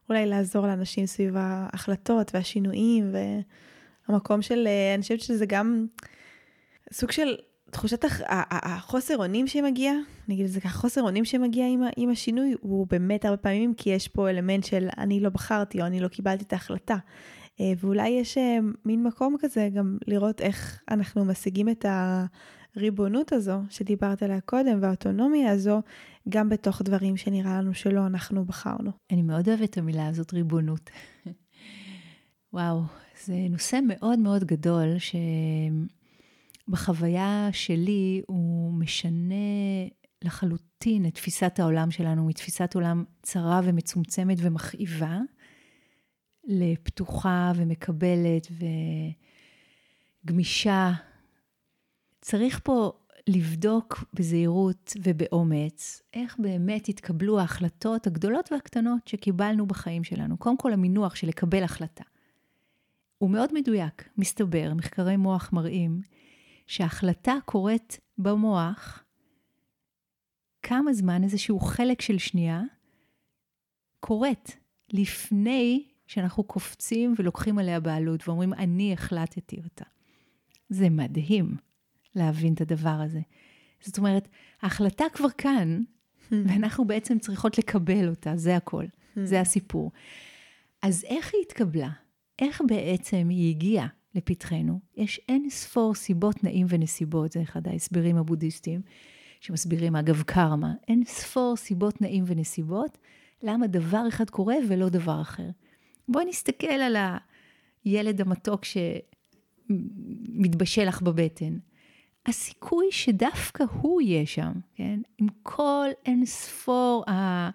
אולי 0.08 0.26
לעזור 0.26 0.66
לאנשים 0.66 1.06
סביב 1.06 1.34
ההחלטות 1.36 2.30
והשינויים 2.34 3.14
והמקום 4.08 4.42
של, 4.42 4.66
אה, 4.66 4.94
אני 4.94 5.02
חושבת 5.02 5.20
שזה 5.20 5.46
גם 5.46 5.86
סוג 6.92 7.10
של 7.10 7.36
תחושת 7.70 8.04
החוסר 8.50 9.16
אונים 9.16 9.46
שמגיע, 9.46 9.92
נגיד 10.28 10.44
את 10.44 10.50
זה 10.50 10.60
ככה, 10.60 10.78
חוסר 10.78 11.02
אונים 11.02 11.24
שמגיע 11.24 11.66
עם, 11.66 11.82
עם 11.96 12.10
השינוי, 12.10 12.54
הוא 12.60 12.86
באמת 12.90 13.24
הרבה 13.24 13.36
פעמים 13.36 13.74
כי 13.74 13.90
יש 13.90 14.08
פה 14.08 14.30
אלמנט 14.30 14.64
של 14.64 14.88
אני 14.98 15.20
לא 15.20 15.30
בחרתי 15.30 15.80
או 15.80 15.86
אני 15.86 16.00
לא 16.00 16.08
קיבלתי 16.08 16.44
את 16.44 16.52
ההחלטה. 16.52 16.96
אה, 17.60 17.72
ואולי 17.80 18.08
יש 18.08 18.38
אה, 18.38 18.58
מין 18.84 19.02
מקום 19.02 19.36
כזה 19.38 19.68
גם 19.74 19.98
לראות 20.06 20.40
איך 20.40 20.82
אנחנו 20.90 21.24
משיגים 21.24 21.68
את 21.68 21.84
הריבונות 22.76 23.32
הזו 23.32 23.60
שדיברת 23.70 24.22
עליה 24.22 24.40
קודם 24.40 24.78
והאוטונומיה 24.82 25.50
הזו 25.50 25.82
גם 26.28 26.48
בתוך 26.48 26.82
דברים 26.82 27.16
שנראה 27.16 27.58
לנו 27.58 27.74
שלא 27.74 28.06
אנחנו 28.06 28.44
בחרנו. 28.44 28.90
אני 29.10 29.22
מאוד 29.22 29.48
אוהבת 29.48 29.70
את 29.70 29.78
המילה 29.78 30.06
הזאת, 30.06 30.32
ריבונות. 30.32 30.90
וואו, 32.52 32.82
זה 33.24 33.34
נושא 33.50 33.78
מאוד 33.86 34.18
מאוד 34.18 34.44
גדול, 34.44 34.86
שבחוויה 36.68 37.48
שלי 37.52 38.22
הוא 38.26 38.72
משנה 38.72 39.34
לחלוטין 40.24 41.06
את 41.06 41.14
תפיסת 41.14 41.58
העולם 41.58 41.90
שלנו 41.90 42.26
מתפיסת 42.26 42.74
עולם 42.74 43.04
צרה 43.22 43.60
ומצומצמת 43.64 44.38
ומכאיבה, 44.40 45.18
לפתוחה 46.44 47.52
ומקבלת 47.56 48.46
וגמישה. 50.24 50.92
צריך 52.26 52.60
פה 52.64 52.92
לבדוק 53.28 54.04
בזהירות 54.14 54.92
ובאומץ 55.02 56.02
איך 56.14 56.36
באמת 56.38 56.88
התקבלו 56.88 57.40
ההחלטות 57.40 58.06
הגדולות 58.06 58.52
והקטנות 58.52 59.08
שקיבלנו 59.08 59.66
בחיים 59.66 60.04
שלנו. 60.04 60.36
קודם 60.36 60.56
כל 60.56 60.72
המינוח 60.72 61.14
של 61.14 61.26
לקבל 61.26 61.62
החלטה. 61.62 62.04
הוא 63.18 63.30
מאוד 63.30 63.54
מדויק. 63.54 64.08
מסתבר, 64.18 64.74
מחקרי 64.74 65.16
מוח 65.16 65.52
מראים 65.52 66.00
שהחלטה 66.66 67.34
קורית 67.44 68.00
במוח 68.18 69.04
כמה 70.62 70.92
זמן 70.92 71.24
איזשהו 71.24 71.60
חלק 71.60 72.00
של 72.00 72.18
שנייה 72.18 72.62
קורית 74.00 74.56
לפני 74.92 75.88
שאנחנו 76.06 76.44
קופצים 76.44 77.14
ולוקחים 77.18 77.58
עליה 77.58 77.80
בעלות 77.80 78.28
ואומרים, 78.28 78.52
אני 78.52 78.92
החלטתי 78.92 79.60
אותה. 79.64 79.84
זה 80.68 80.90
מדהים 80.90 81.66
להבין 82.16 82.54
את 82.54 82.60
הדבר 82.60 82.98
הזה. 83.04 83.20
זאת 83.80 83.98
אומרת, 83.98 84.28
ההחלטה 84.62 85.04
כבר 85.12 85.30
כאן, 85.38 85.80
hmm. 85.82 86.34
ואנחנו 86.46 86.84
בעצם 86.84 87.18
צריכות 87.18 87.58
לקבל 87.58 88.08
אותה, 88.08 88.36
זה 88.36 88.56
הכל, 88.56 88.84
hmm. 88.84 89.20
זה 89.24 89.40
הסיפור. 89.40 89.90
אז 90.82 91.04
איך 91.04 91.34
היא 91.34 91.42
התקבלה? 91.46 91.90
איך 92.38 92.62
בעצם 92.66 93.28
היא 93.30 93.50
הגיעה 93.50 93.86
לפתחנו? 94.14 94.80
יש 94.96 95.20
אין 95.28 95.50
ספור 95.50 95.94
סיבות, 95.94 96.44
נעים 96.44 96.66
ונסיבות, 96.68 97.32
זה 97.32 97.42
אחד 97.42 97.68
ההסברים 97.68 98.16
הבודהיסטיים, 98.16 98.80
שמסבירים 99.40 99.96
אגב 99.96 100.22
קרמה, 100.22 100.74
אין 100.88 101.04
ספור 101.06 101.56
סיבות, 101.56 102.00
נעים 102.00 102.24
ונסיבות, 102.26 102.98
למה 103.42 103.66
דבר 103.66 104.02
אחד 104.08 104.30
קורה 104.30 104.54
ולא 104.68 104.88
דבר 104.88 105.20
אחר. 105.20 105.48
בואי 106.08 106.24
נסתכל 106.24 106.66
על 106.66 106.96
הילד 107.84 108.20
המתוק 108.20 108.64
שמתבשל 109.68 110.88
לך 110.88 111.02
בבטן. 111.02 111.58
הסיכוי 112.26 112.86
שדווקא 112.90 113.64
הוא 113.72 114.00
יהיה 114.00 114.26
שם, 114.26 114.52
כן? 114.74 115.00
עם 115.18 115.26
כל 115.42 115.88
אין 116.06 116.26
ספור 116.26 117.04
ה... 117.10 117.50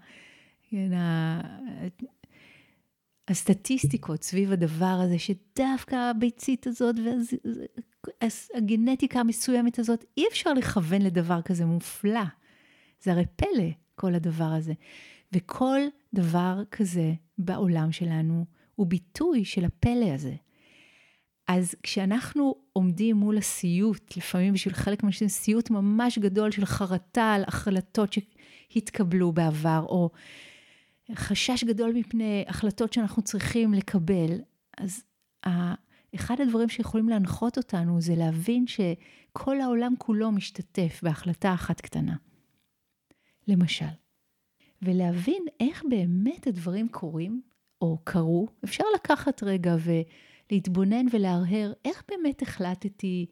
כן, 0.70 0.94
ה... 0.94 1.42
הסטטיסטיקות 3.28 4.24
סביב 4.24 4.52
הדבר 4.52 5.00
הזה, 5.04 5.20
שדווקא 5.20 5.96
הביצית 5.96 6.68
הזאת 6.68 6.96
והגנטיקה 8.24 9.20
המסוימת 9.20 9.80
הזאת, 9.80 10.06
אי 10.18 10.24
אפשר 10.30 10.54
לכוון 10.54 11.02
לדבר 11.02 11.42
כזה 11.42 11.66
מופלא. 11.66 12.24
זה 13.04 13.12
הרי 13.12 13.26
פלא, 13.36 13.70
כל 13.96 14.16
הדבר 14.16 14.44
הזה. 14.44 14.74
וכל 15.34 15.80
דבר 16.14 16.62
כזה 16.72 17.14
בעולם 17.38 17.92
שלנו 17.92 18.46
הוא 18.76 18.88
ביטוי 18.88 19.46
של 19.46 19.66
הפלא 19.66 20.14
הזה. 20.14 20.36
אז 21.54 21.76
כשאנחנו 21.84 22.56
עומדים 22.74 23.16
מול 23.16 23.38
הסיוט, 23.38 24.18
לפעמים 24.18 24.54
בשביל 24.54 24.74
חלק 24.74 25.04
מהאנשים 25.04 25.28
סיוט 25.28 25.70
ממש 25.70 26.20
גדול 26.20 26.52
של 26.52 26.66
חרטה 26.66 27.34
על 27.34 27.44
החלטות 27.48 28.14
שהתקבלו 28.14 29.32
בעבר, 29.32 29.86
או 29.88 30.10
חשש 31.16 31.64
גדול 31.64 31.94
מפני 31.94 32.46
החלטות 32.48 32.94
שאנחנו 32.94 33.22
צריכים 33.22 33.74
לקבל, 33.74 34.40
אז 34.78 35.04
אחד 36.16 36.42
הדברים 36.42 36.70
שיכולים 36.70 37.10
להנחות 37.10 37.58
אותנו 37.58 38.02
זה 38.02 38.16
להבין 38.16 38.66
שכל 38.68 39.62
העולם 39.62 39.94
כולו 39.98 40.32
משתתף 40.32 41.00
בהחלטה 41.04 41.54
אחת 41.54 41.82
קטנה. 41.82 42.16
למשל, 43.48 43.86
ולהבין 44.82 45.44
איך 45.60 45.84
באמת 45.90 46.48
הדברים 46.48 46.90
קורים, 46.90 47.42
או 47.82 47.98
קרו, 48.04 48.48
אפשר 48.64 48.84
לקחת 48.96 49.44
רגע 49.44 49.76
ולהתבונן 50.52 51.06
ולהרהר 51.12 51.74
איך 51.86 52.04
באמת 52.10 52.42
החלטתי 52.42 53.26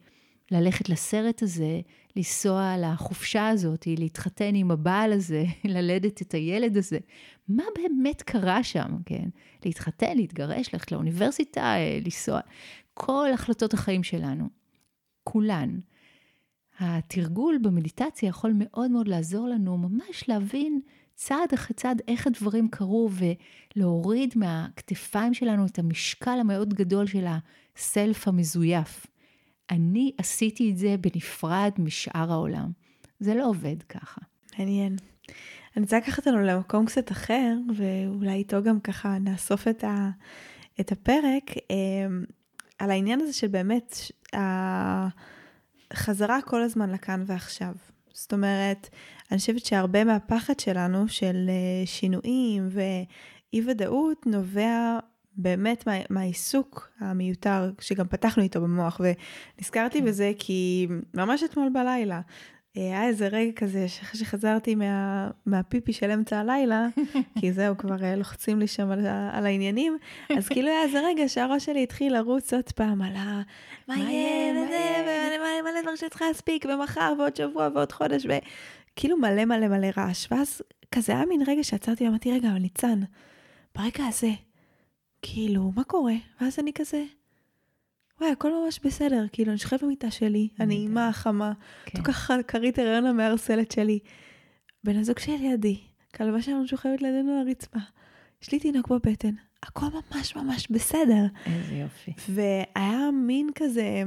ללכת 0.51 0.89
לסרט 0.89 1.43
הזה, 1.43 1.81
לנסוע 2.15 2.75
לחופשה 2.77 3.47
הזאת, 3.47 3.87
להתחתן 3.87 4.55
עם 4.55 4.71
הבעל 4.71 5.13
הזה, 5.13 5.43
ללדת 5.75 6.21
את 6.21 6.33
הילד 6.33 6.77
הזה. 6.77 6.97
מה 7.47 7.63
באמת 7.75 8.21
קרה 8.21 8.63
שם, 8.63 8.97
כן? 9.05 9.29
להתחתן, 9.65 10.17
להתגרש, 10.17 10.73
ללכת 10.73 10.91
לאוניברסיטה, 10.91 11.75
לנסוע. 12.05 12.39
כל 12.93 13.29
החלטות 13.33 13.73
החיים 13.73 14.03
שלנו, 14.03 14.49
כולן. 15.23 15.79
התרגול 16.79 17.57
במדיטציה 17.61 18.29
יכול 18.29 18.53
מאוד 18.55 18.91
מאוד 18.91 19.07
לעזור 19.07 19.47
לנו 19.47 19.77
ממש 19.77 20.29
להבין 20.29 20.81
צעד 21.21 21.53
אחרי 21.53 21.75
צעד 21.75 22.01
איך 22.07 22.27
הדברים 22.27 22.67
קרו 22.67 23.09
ולהוריד 23.75 24.33
מהכתפיים 24.35 25.33
שלנו 25.33 25.65
את 25.65 25.79
המשקל 25.79 26.39
המאוד 26.39 26.73
גדול 26.73 27.07
של 27.07 27.25
הסלף 27.27 28.27
המזויף. 28.27 29.07
אני 29.71 30.11
עשיתי 30.17 30.71
את 30.71 30.77
זה 30.77 30.95
בנפרד 31.01 31.71
משאר 31.77 32.31
העולם. 32.31 32.71
זה 33.19 33.35
לא 33.35 33.49
עובד 33.49 33.83
ככה. 33.83 34.21
מעניין. 34.59 34.95
אני 35.77 35.83
רוצה 35.83 35.97
לקחת 35.97 36.27
אותנו 36.27 36.41
למקום 36.41 36.85
קצת 36.85 37.11
אחר, 37.11 37.53
ואולי 37.75 38.33
איתו 38.33 38.63
גם 38.63 38.79
ככה 38.79 39.17
נאסוף 39.17 39.67
את, 39.67 39.83
ה, 39.83 40.09
את 40.79 40.91
הפרק, 40.91 41.51
אה, 41.71 41.75
על 42.79 42.91
העניין 42.91 43.21
הזה 43.21 43.33
של 43.33 43.47
באמת 43.47 43.95
החזרה 45.91 46.41
כל 46.41 46.63
הזמן 46.63 46.89
לכאן 46.89 47.23
ועכשיו. 47.25 47.73
זאת 48.13 48.33
אומרת, 48.33 48.89
אני 49.31 49.39
חושבת 49.39 49.65
שהרבה 49.65 50.03
מהפחד 50.03 50.59
שלנו 50.59 51.07
של 51.07 51.49
אה, 51.49 51.85
שינויים 51.85 52.67
ואי 52.71 53.61
ודאות 53.67 54.25
נובע 54.25 54.99
באמת 55.35 55.87
מה, 55.87 55.93
מהעיסוק 56.09 56.89
המיותר 56.99 57.71
שגם 57.79 58.07
פתחנו 58.07 58.43
איתו 58.43 58.61
במוח 58.61 59.01
ונזכרתי 59.57 59.99
כן. 59.99 60.05
בזה 60.05 60.31
כי 60.39 60.87
ממש 61.13 61.43
אתמול 61.43 61.69
בלילה 61.73 62.21
היה 62.75 63.07
איזה 63.07 63.27
רגע 63.27 63.51
כזה 63.51 63.87
שאחרי 63.87 64.19
שחזרתי 64.19 64.75
מה, 64.75 65.29
מהפיפי 65.45 65.93
של 65.93 66.11
אמצע 66.11 66.39
הלילה, 66.39 66.87
כי 67.39 67.53
זהו, 67.53 67.77
כבר 67.77 68.03
אה, 68.03 68.15
לוחצים 68.15 68.59
לי 68.59 68.67
שם 68.67 68.91
על, 68.91 69.07
על 69.31 69.45
העניינים, 69.45 69.97
אז 70.37 70.47
כאילו 70.47 70.67
היה 70.67 70.83
איזה 70.83 70.99
רגע 70.99 71.27
שהראש 71.27 71.65
שלי 71.65 71.83
התחיל 71.83 72.13
לרוץ 72.13 72.53
עוד 72.53 72.71
פעם 72.71 73.01
על 73.01 73.15
ה... 73.15 73.41
מה 73.87 73.97
יהיה, 73.97 74.53
וזה, 74.53 75.05
ומלא 75.61 75.81
דברים 75.81 75.97
שצריכה 75.97 76.25
להספיק, 76.27 76.65
ומחר, 76.65 77.13
ועוד 77.17 77.35
שבוע, 77.35 77.69
ועוד 77.75 77.91
חודש, 77.91 78.25
וכאילו 78.25 79.17
מלא 79.17 79.45
מלא 79.45 79.67
מלא 79.67 79.87
רעש. 79.97 80.27
ואז 80.31 80.61
כזה 80.91 81.11
היה 81.11 81.25
מין 81.25 81.41
רגע 81.47 81.63
שעצרתי 81.63 82.05
ואמרתי, 82.05 82.31
רגע, 82.31 82.49
אבל 82.49 82.59
ניצן, 82.59 82.99
ברגע 83.75 84.05
הזה, 84.07 84.31
כאילו, 85.21 85.71
מה 85.75 85.83
קורה? 85.83 86.15
ואז 86.41 86.59
אני 86.59 86.73
כזה, 86.73 87.03
וואי, 88.21 88.31
הכל 88.31 88.51
ממש 88.53 88.79
בסדר, 88.83 89.25
כאילו, 89.31 89.51
אני 89.51 89.57
שוכבת 89.57 89.83
במיטה 89.83 90.11
שלי, 90.11 90.47
הנעימה, 90.57 91.07
החמה, 91.07 91.53
כן. 91.85 92.03
כל 92.03 92.11
כך 92.11 92.31
כרית 92.47 92.79
הריון 92.79 93.05
המארסלת 93.05 93.71
שלי. 93.71 93.99
בן 94.83 94.97
הזוג 94.97 95.19
שלי 95.19 95.37
לידי, 95.37 95.79
כלבה 96.15 96.41
שלנו 96.41 96.67
שוכבת 96.67 97.01
לידינו 97.01 97.31
על 97.31 97.47
הרצפה. 97.47 97.79
יש 98.43 98.51
לי 98.51 98.59
תינוק 98.59 98.89
בבטן, 98.89 99.33
הכל 99.63 99.85
ממש 99.85 100.35
ממש 100.35 100.67
בסדר. 100.71 101.25
איזה 101.45 101.75
יופי. 101.75 102.13
והיה 102.29 103.11
מין 103.11 103.49
כזה, 103.55 104.03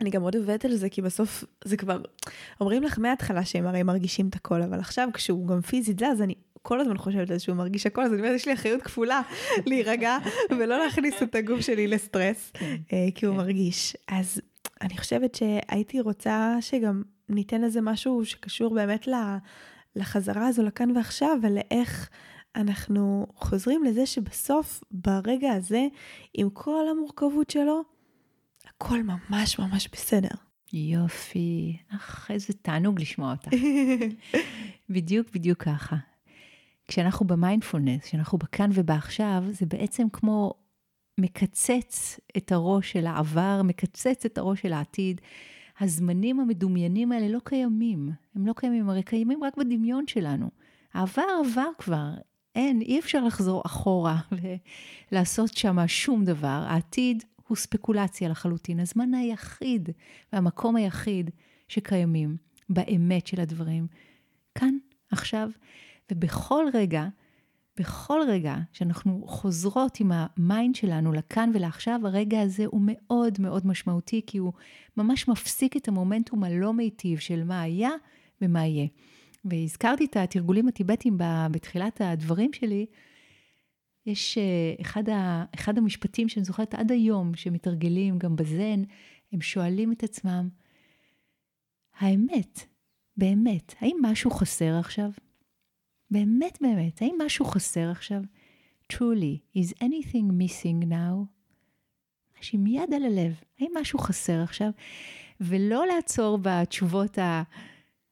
אני 0.00 0.10
גם 0.10 0.20
מאוד 0.20 0.36
עובדת 0.36 0.64
על 0.64 0.74
זה, 0.74 0.88
כי 0.88 1.02
בסוף 1.02 1.44
זה 1.64 1.76
כבר, 1.76 2.02
אומרים 2.60 2.82
לך 2.82 2.98
מההתחלה 2.98 3.44
שהם 3.44 3.66
הרי 3.66 3.82
מרגישים 3.82 4.28
את 4.28 4.34
הכל, 4.34 4.62
אבל 4.62 4.78
עכשיו 4.78 5.08
כשהוא 5.14 5.48
גם 5.48 5.60
פיזית 5.60 5.98
זז, 5.98 6.22
אני 6.22 6.34
כל 6.66 6.80
הזמן 6.80 6.98
חושבת 6.98 7.30
על 7.30 7.38
זה 7.38 7.44
שהוא 7.44 7.56
מרגיש 7.56 7.86
הכל, 7.86 8.02
אז 8.02 8.12
אני 8.12 8.20
אומרת, 8.20 8.34
יש 8.34 8.46
לי 8.46 8.54
אחריות 8.54 8.82
כפולה 8.82 9.20
להירגע 9.66 10.18
ולא 10.58 10.78
להכניס 10.84 11.22
את 11.22 11.34
הגוף 11.34 11.60
שלי 11.60 11.86
לסטרס, 11.86 12.50
כן, 12.54 12.76
אה, 12.92 13.06
כי 13.14 13.26
הוא 13.26 13.34
כן. 13.34 13.40
מרגיש. 13.40 13.96
אז 14.08 14.40
אני 14.80 14.98
חושבת 14.98 15.34
שהייתי 15.34 16.00
רוצה 16.00 16.56
שגם 16.60 17.02
ניתן 17.28 17.60
לזה 17.60 17.80
משהו 17.80 18.24
שקשור 18.24 18.74
באמת 18.74 19.08
לחזרה 19.96 20.46
הזו 20.46 20.62
לכאן 20.62 20.96
ועכשיו, 20.96 21.38
ולאיך 21.42 22.08
אנחנו 22.56 23.26
חוזרים 23.36 23.84
לזה 23.84 24.06
שבסוף, 24.06 24.84
ברגע 24.90 25.52
הזה, 25.52 25.86
עם 26.34 26.50
כל 26.50 26.88
המורכבות 26.90 27.50
שלו, 27.50 27.82
הכל 28.68 29.02
ממש 29.02 29.58
ממש 29.58 29.88
בסדר. 29.92 30.34
יופי, 30.72 31.76
אך 31.96 32.30
איזה 32.30 32.52
תענוג 32.62 33.00
לשמוע 33.00 33.32
אותך. 33.32 33.48
בדיוק 34.94 35.26
בדיוק 35.34 35.62
ככה. 35.62 35.96
כשאנחנו 36.88 37.26
במיינדפולנס, 37.26 38.02
כשאנחנו 38.02 38.38
בכאן 38.38 38.70
ובעכשיו, 38.74 39.44
זה 39.50 39.66
בעצם 39.66 40.08
כמו 40.12 40.54
מקצץ 41.18 42.20
את 42.36 42.52
הראש 42.52 42.92
של 42.92 43.06
העבר, 43.06 43.60
מקצץ 43.64 44.24
את 44.26 44.38
הראש 44.38 44.62
של 44.62 44.72
העתיד. 44.72 45.20
הזמנים 45.80 46.40
המדומיינים 46.40 47.12
האלה 47.12 47.28
לא 47.28 47.38
קיימים. 47.44 48.10
הם 48.34 48.46
לא 48.46 48.52
קיימים, 48.56 48.90
הרי 48.90 49.02
קיימים 49.02 49.44
רק 49.44 49.56
בדמיון 49.56 50.06
שלנו. 50.06 50.50
העבר 50.94 51.22
עבר 51.40 51.68
כבר, 51.78 52.10
אין, 52.54 52.80
אי 52.80 52.98
אפשר 52.98 53.24
לחזור 53.24 53.62
אחורה 53.66 54.16
ולעשות 55.12 55.56
שם 55.56 55.76
שום 55.86 56.24
דבר. 56.24 56.64
העתיד 56.68 57.24
הוא 57.48 57.56
ספקולציה 57.56 58.28
לחלוטין. 58.28 58.80
הזמן 58.80 59.14
היחיד 59.14 59.88
והמקום 60.32 60.76
היחיד 60.76 61.30
שקיימים 61.68 62.36
באמת 62.68 63.26
של 63.26 63.40
הדברים, 63.40 63.86
כאן, 64.54 64.74
עכשיו, 65.10 65.50
ובכל 66.10 66.64
רגע, 66.74 67.06
בכל 67.78 68.20
רגע 68.28 68.56
שאנחנו 68.72 69.24
חוזרות 69.26 70.00
עם 70.00 70.12
ה 70.14 70.26
mind 70.26 70.74
שלנו 70.74 71.12
לכאן 71.12 71.50
ולעכשיו, 71.54 72.00
הרגע 72.04 72.40
הזה 72.40 72.66
הוא 72.66 72.80
מאוד 72.84 73.40
מאוד 73.40 73.66
משמעותי, 73.66 74.20
כי 74.26 74.38
הוא 74.38 74.52
ממש 74.96 75.28
מפסיק 75.28 75.76
את 75.76 75.88
המומנטום 75.88 76.44
הלא 76.44 76.72
מיטיב 76.72 77.18
של 77.18 77.44
מה 77.44 77.60
היה 77.60 77.90
ומה 78.42 78.66
יהיה. 78.66 78.86
והזכרתי 79.44 80.04
את 80.04 80.16
התרגולים 80.16 80.68
הטיבטיים 80.68 81.18
בתחילת 81.50 82.00
הדברים 82.00 82.52
שלי. 82.52 82.86
יש 84.06 84.38
אה, 84.38 84.74
אחד, 84.80 85.08
ה, 85.08 85.44
אחד 85.54 85.78
המשפטים 85.78 86.28
שאני 86.28 86.44
זוכרת 86.44 86.74
עד 86.74 86.92
היום, 86.92 87.34
שמתרגלים 87.34 88.18
גם 88.18 88.36
בזן, 88.36 88.82
הם 89.32 89.40
שואלים 89.40 89.92
את 89.92 90.04
עצמם, 90.04 90.48
האמת, 91.98 92.60
באמת, 93.16 93.74
האם 93.80 93.96
משהו 94.02 94.30
חסר 94.30 94.78
עכשיו? 94.78 95.10
באמת 96.10 96.58
באמת, 96.60 97.02
האם 97.02 97.18
משהו 97.26 97.44
חסר 97.44 97.90
עכשיו? 97.90 98.20
truly, 98.92 99.58
is 99.58 99.72
anything 99.82 100.30
missing 100.40 100.84
now? 100.84 101.26
יש 102.40 102.54
עם 102.54 102.66
יד 102.66 102.94
על 102.94 103.04
הלב, 103.04 103.34
האם 103.60 103.70
משהו 103.80 103.98
חסר 103.98 104.42
עכשיו? 104.42 104.70
ולא 105.40 105.86
לעצור 105.86 106.38
בתשובות 106.42 107.18
ה... 107.18 107.42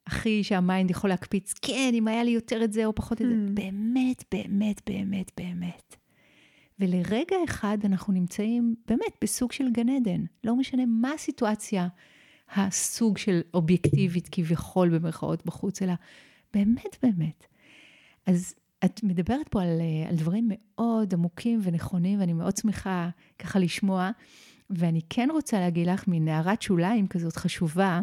הכי 0.06 0.44
שהמיינד 0.44 0.90
יכול 0.90 1.10
להקפיץ, 1.10 1.52
כן, 1.62 1.90
אם 1.94 2.08
היה 2.08 2.24
לי 2.24 2.30
יותר 2.30 2.64
את 2.64 2.72
זה 2.72 2.86
או 2.86 2.94
פחות 2.94 3.22
את 3.22 3.26
זה. 3.26 3.34
Mm. 3.34 3.50
באמת, 3.54 4.24
באמת, 4.32 4.80
באמת, 4.86 5.30
באמת. 5.36 5.96
ולרגע 6.78 7.36
אחד 7.44 7.78
אנחנו 7.84 8.12
נמצאים 8.12 8.74
באמת 8.88 9.16
בסוג 9.22 9.52
של 9.52 9.70
גן 9.70 9.88
עדן. 9.88 10.24
לא 10.44 10.56
משנה 10.56 10.82
מה 10.86 11.12
הסיטואציה, 11.12 11.88
הסוג 12.54 13.18
של 13.18 13.40
אובייקטיבית 13.54 14.28
כביכול 14.32 14.98
במרכאות 14.98 15.46
בחוץ, 15.46 15.82
אלא 15.82 15.92
באמת, 16.54 16.96
באמת. 17.02 17.46
אז 18.26 18.54
את 18.84 19.02
מדברת 19.02 19.48
פה 19.48 19.62
על, 19.62 19.80
על 20.08 20.16
דברים 20.16 20.48
מאוד 20.50 21.14
עמוקים 21.14 21.60
ונכונים, 21.62 22.20
ואני 22.20 22.32
מאוד 22.32 22.56
שמחה 22.56 23.08
ככה 23.38 23.58
לשמוע. 23.58 24.10
ואני 24.70 25.00
כן 25.10 25.28
רוצה 25.32 25.60
להגיד 25.60 25.86
לך 25.86 26.04
מנערת 26.08 26.62
שוליים 26.62 27.06
כזאת 27.06 27.36
חשובה, 27.36 28.00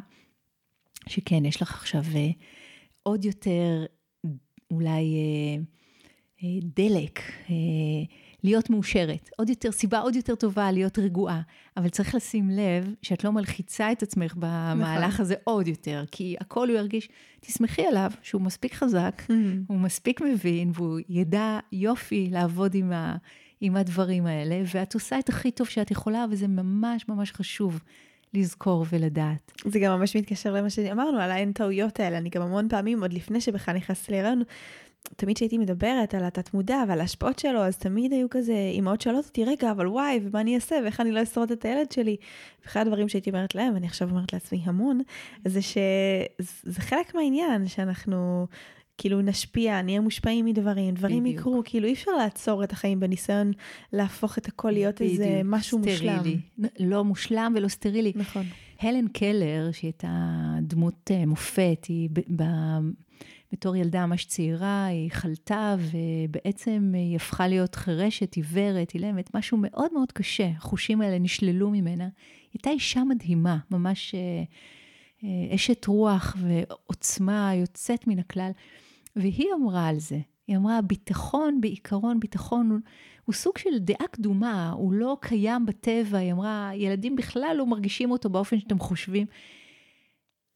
שכן, 1.07 1.45
יש 1.45 1.61
לך 1.61 1.73
עכשיו 1.73 2.03
אה, 2.15 2.29
עוד 3.03 3.25
יותר 3.25 3.85
אולי 4.71 5.15
אה, 5.15 5.61
אה, 6.43 6.59
דלק, 6.75 7.19
להיות 8.43 8.69
מאושרת, 8.69 9.29
עוד 9.37 9.49
יותר, 9.49 9.71
סיבה 9.71 9.99
עוד 9.99 10.15
יותר 10.15 10.35
טובה 10.35 10.71
להיות 10.71 10.99
רגועה, 10.99 11.41
אבל 11.77 11.89
צריך 11.89 12.15
לשים 12.15 12.49
לב 12.49 12.93
שאת 13.01 13.23
לא 13.23 13.31
מלחיצה 13.31 13.91
את 13.91 14.03
עצמך 14.03 14.33
במהלך 14.37 15.13
נכון. 15.13 15.25
הזה 15.25 15.35
עוד 15.43 15.67
יותר, 15.67 16.03
כי 16.11 16.35
הכל 16.39 16.69
הוא 16.69 16.77
ירגיש, 16.77 17.09
תסמכי 17.39 17.85
עליו 17.85 18.11
שהוא 18.21 18.41
מספיק 18.41 18.73
חזק, 18.73 19.21
mm. 19.27 19.31
הוא 19.67 19.77
מספיק 19.77 20.21
מבין, 20.21 20.71
והוא 20.73 20.99
ידע 21.09 21.59
יופי 21.71 22.27
לעבוד 22.31 22.75
עם, 22.75 22.91
ה, 22.91 23.15
עם 23.61 23.75
הדברים 23.75 24.25
האלה, 24.25 24.61
ואת 24.73 24.93
עושה 24.93 25.19
את 25.19 25.29
הכי 25.29 25.51
טוב 25.51 25.67
שאת 25.67 25.91
יכולה, 25.91 26.25
וזה 26.31 26.47
ממש 26.47 27.07
ממש 27.07 27.31
חשוב. 27.31 27.79
לזכור 28.33 28.85
ולדעת. 28.89 29.51
זה 29.65 29.79
גם 29.79 29.99
ממש 29.99 30.15
מתקשר 30.15 30.53
למה 30.53 30.69
שאמרנו, 30.69 31.19
על 31.19 31.31
האין 31.31 31.51
טעויות 31.51 31.99
האלה. 31.99 32.17
אני 32.17 32.29
גם 32.29 32.41
המון 32.41 32.69
פעמים, 32.69 33.01
עוד 33.01 33.13
לפני 33.13 33.41
שבכלל 33.41 33.75
נכנסתי 33.75 34.11
להיריון, 34.11 34.43
תמיד 35.15 35.35
כשהייתי 35.35 35.57
מדברת 35.57 36.13
על 36.13 36.23
התת 36.23 36.53
מודע 36.53 36.83
ועל 36.87 37.01
ההשפעות 37.01 37.39
שלו, 37.39 37.59
אז 37.59 37.77
תמיד 37.77 38.13
היו 38.13 38.29
כזה, 38.29 38.71
אמהות 38.79 39.01
שואלות 39.01 39.25
אותי, 39.25 39.45
רגע, 39.45 39.71
אבל 39.71 39.87
וואי, 39.87 40.19
ומה 40.23 40.41
אני 40.41 40.55
אעשה, 40.55 40.75
ואיך 40.83 41.01
אני 41.01 41.11
לא 41.11 41.23
אשרוד 41.23 41.51
את 41.51 41.65
הילד 41.65 41.91
שלי. 41.91 42.15
ואחד 42.63 42.81
הדברים 42.81 43.09
שהייתי 43.09 43.29
אומרת 43.29 43.55
להם, 43.55 43.73
ואני 43.73 43.87
עכשיו 43.87 44.09
אומרת 44.09 44.33
לעצמי 44.33 44.61
המון, 44.65 45.01
זה 45.47 45.61
שזה 45.61 46.81
חלק 46.81 47.15
מהעניין, 47.15 47.67
שאנחנו 47.67 48.47
כאילו 48.97 49.21
נשפיע, 49.21 49.81
נהיה 49.81 50.01
מושפעים 50.01 50.45
מדברים, 50.45 50.93
דברים 50.93 51.23
בדיוק. 51.23 51.39
יקרו, 51.39 51.61
כאילו 51.65 51.87
אי 51.87 51.93
אפשר 51.93 52.11
לעצור 52.11 52.63
את 52.63 52.71
החיים 52.71 52.99
בניסיון 52.99 53.51
להפוך 53.93 54.37
את 54.37 54.47
הכל 54.47 54.71
להיות 54.71 54.95
בדיוק, 54.95 55.11
איזה 55.11 55.41
משהו 55.43 55.79
סטרילי. 55.79 56.37
מושלם. 56.57 56.89
לא 56.89 57.03
מושלם 57.03 57.53
ולא 57.55 57.67
סטרילי. 57.67 58.11
נכון. 58.15 58.45
הלן 58.79 59.07
קלר, 59.07 59.69
שהיא 59.71 59.87
הייתה 59.87 60.07
דמות 60.61 61.11
אה, 61.11 61.25
מופת, 61.25 61.85
היא 61.87 62.09
ב, 62.13 62.19
ב, 62.35 62.43
בתור 63.51 63.75
ילדה 63.75 64.05
ממש 64.05 64.25
צעירה, 64.25 64.85
היא 64.85 65.11
חלתה 65.11 65.75
ובעצם 65.79 66.91
היא 66.95 67.15
הפכה 67.15 67.47
להיות 67.47 67.75
חירשת, 67.75 68.33
עיוורת, 68.33 68.93
אילמת, 68.93 69.35
משהו 69.35 69.57
מאוד 69.61 69.93
מאוד 69.93 70.11
קשה, 70.11 70.47
החושים 70.57 71.01
האלה 71.01 71.19
נשללו 71.19 71.69
ממנה. 71.69 72.03
היא 72.03 72.49
הייתה 72.53 72.69
אישה 72.69 73.03
מדהימה, 73.03 73.57
ממש 73.71 74.15
אה, 74.15 74.43
אה, 75.23 75.55
אשת 75.55 75.85
רוח 75.85 76.35
ועוצמה 76.39 77.51
יוצאת 77.55 78.07
מן 78.07 78.19
הכלל. 78.19 78.51
והיא 79.15 79.47
אמרה 79.55 79.87
על 79.87 79.99
זה, 79.99 80.19
היא 80.47 80.57
אמרה, 80.57 80.81
ביטחון 80.81 81.61
בעיקרון, 81.61 82.19
ביטחון 82.19 82.69
הוא, 82.69 82.79
הוא 83.25 83.33
סוג 83.33 83.57
של 83.57 83.79
דעה 83.79 84.07
קדומה, 84.11 84.71
הוא 84.71 84.93
לא 84.93 85.17
קיים 85.21 85.65
בטבע, 85.65 86.17
היא 86.17 86.33
אמרה, 86.33 86.71
ילדים 86.75 87.15
בכלל 87.15 87.55
לא 87.57 87.65
מרגישים 87.65 88.11
אותו 88.11 88.29
באופן 88.29 88.59
שאתם 88.59 88.79
חושבים. 88.79 89.27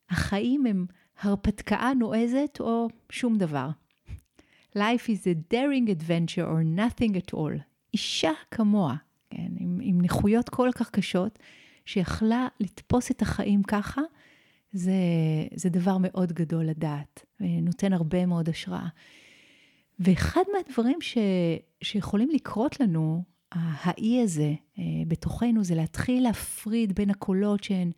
החיים 0.09 0.65
הם 0.65 0.85
הרפתקה 1.21 1.91
נועזת 1.99 2.57
או 2.59 2.87
שום 3.09 3.37
דבר. 3.37 3.69
Life 4.77 5.07
is 5.07 5.23
a 5.27 5.53
daring 5.53 5.89
adventure 5.89 6.45
or 6.45 6.77
nothing 6.77 7.15
at 7.15 7.33
all. 7.33 7.59
אישה 7.93 8.31
כמוה, 8.51 8.95
כן, 9.29 9.51
עם, 9.57 9.79
עם 9.81 10.01
נכויות 10.01 10.49
כל 10.49 10.69
כך 10.75 10.89
קשות, 10.89 11.39
שיכלה 11.85 12.47
לתפוס 12.59 13.11
את 13.11 13.21
החיים 13.21 13.63
ככה, 13.63 14.01
זה, 14.71 14.91
זה 15.55 15.69
דבר 15.69 15.97
מאוד 15.99 16.33
גדול 16.33 16.65
לדעת, 16.65 17.25
ונותן 17.39 17.93
הרבה 17.93 18.25
מאוד 18.25 18.49
השראה. 18.49 18.87
ואחד 19.99 20.41
מהדברים 20.53 21.01
ש, 21.01 21.17
שיכולים 21.81 22.29
לקרות 22.33 22.79
לנו, 22.79 23.23
האי 23.51 24.21
הזה 24.21 24.53
אה, 24.79 24.83
בתוכנו, 25.07 25.63
זה 25.63 25.75
להתחיל 25.75 26.23
להפריד 26.23 26.95
בין 26.95 27.09
הקולות 27.09 27.63
שהן, 27.63 27.91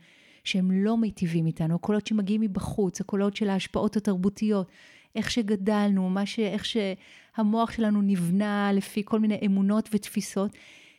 שהם 0.48 0.72
לא 0.72 0.98
מיטיבים 0.98 1.46
איתנו, 1.46 1.76
הקולות 1.76 2.08
שמגיעים 2.08 2.42
מבחוץ, 2.42 3.02
הקולות 3.02 3.36
של 3.36 3.50
ההשפעות 3.50 3.98
התרבותיות, 3.98 4.68
איך 5.16 5.32
שגדלנו, 5.32 6.10
מה 6.10 6.26
ש, 6.26 6.40
איך 6.40 6.66
שהמוח 6.66 7.72
שלנו 7.72 8.02
נבנה 8.02 8.72
לפי 8.74 9.02
כל 9.06 9.20
מיני 9.20 9.40
אמונות 9.46 9.90
ותפיסות 9.94 10.52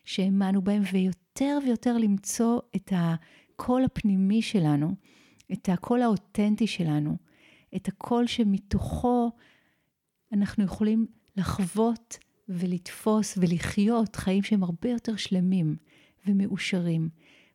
שהאמנו 0.04 0.62
בהם, 0.62 0.82
ויותר 0.92 1.58
ויותר 1.66 1.98
למצוא 1.98 2.60
את 2.76 2.92
הקול 2.96 3.84
הפנימי 3.84 4.42
שלנו. 4.42 4.94
את 5.52 5.68
הקול 5.68 6.02
האותנטי 6.02 6.66
שלנו, 6.66 7.16
את 7.76 7.88
הקול 7.88 8.26
שמתוכו 8.26 9.30
אנחנו 10.32 10.64
יכולים 10.64 11.06
לחוות 11.36 12.18
ולתפוס 12.48 13.38
ולחיות 13.38 14.16
חיים 14.16 14.42
שהם 14.42 14.62
הרבה 14.62 14.90
יותר 14.90 15.16
שלמים 15.16 15.76
ומאושרים. 16.26 17.08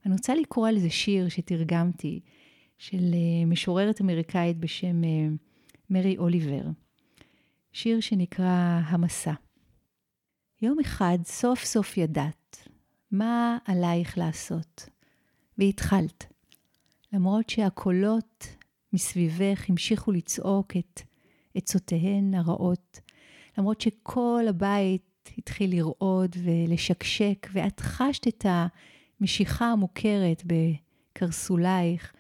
אני 0.06 0.14
רוצה 0.14 0.36
לקרוא 0.36 0.68
על 0.68 0.76
איזה 0.76 0.90
שיר 0.90 1.30
שתרגמתי, 1.30 2.20
של 2.78 3.14
אה, 3.14 3.46
משוררת 3.46 4.02
אמריקאית 4.02 4.58
בשם 4.58 5.04
אה, 5.04 5.28
מרי 5.90 6.18
אוליבר. 6.18 6.64
שיר 7.72 8.00
שנקרא 8.00 8.80
המסע. 8.86 9.34
יום 10.62 10.80
אחד 10.80 11.18
סוף 11.24 11.64
סוף 11.64 11.98
ידעת 11.98 12.68
מה 13.12 13.58
עלייך 13.66 14.18
לעשות, 14.18 14.90
והתחלת. 15.58 16.26
למרות 17.14 17.50
שהקולות 17.50 18.48
מסביבך 18.94 19.70
המשיכו 19.70 20.12
לצעוק 20.12 20.78
את 20.78 21.02
עצותיהן 21.56 22.34
הרעות, 22.34 23.00
למרות 23.58 23.82
שכל 23.82 24.46
הבית 24.50 25.30
התחיל 25.38 25.76
לרעוד 25.76 26.36
ולשקשק, 26.44 27.48
ואת 27.54 27.80
חשת 27.80 28.28
את 28.28 28.46
המשיכה 29.24 29.66
המוכרת 29.66 30.44
בקרסולייך. 30.46 32.14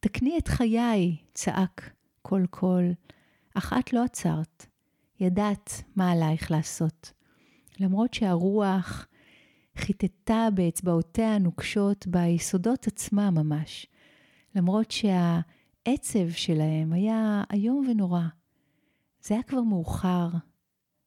תקני 0.00 0.38
את 0.38 0.48
חיי, 0.48 1.16
צעק 1.34 1.90
קול 2.22 2.46
קול, 2.46 2.94
אך 3.54 3.72
את 3.78 3.92
לא 3.92 4.04
עצרת. 4.04 4.66
ידעת 5.20 5.82
מה 5.96 6.10
עלייך 6.12 6.50
לעשות. 6.50 7.12
למרות 7.80 8.14
שהרוח 8.14 9.06
חיטטה 9.76 10.48
באצבעותיה 10.54 11.34
הנוקשות 11.34 12.06
ביסודות 12.06 12.86
עצמה 12.86 13.30
ממש. 13.30 13.86
למרות 14.54 14.90
שהעצב 14.90 16.30
שלהם 16.30 16.92
היה 16.92 17.44
איום 17.52 17.86
ונורא. 17.90 18.22
זה 19.20 19.34
היה 19.34 19.42
כבר 19.42 19.62
מאוחר 19.62 20.28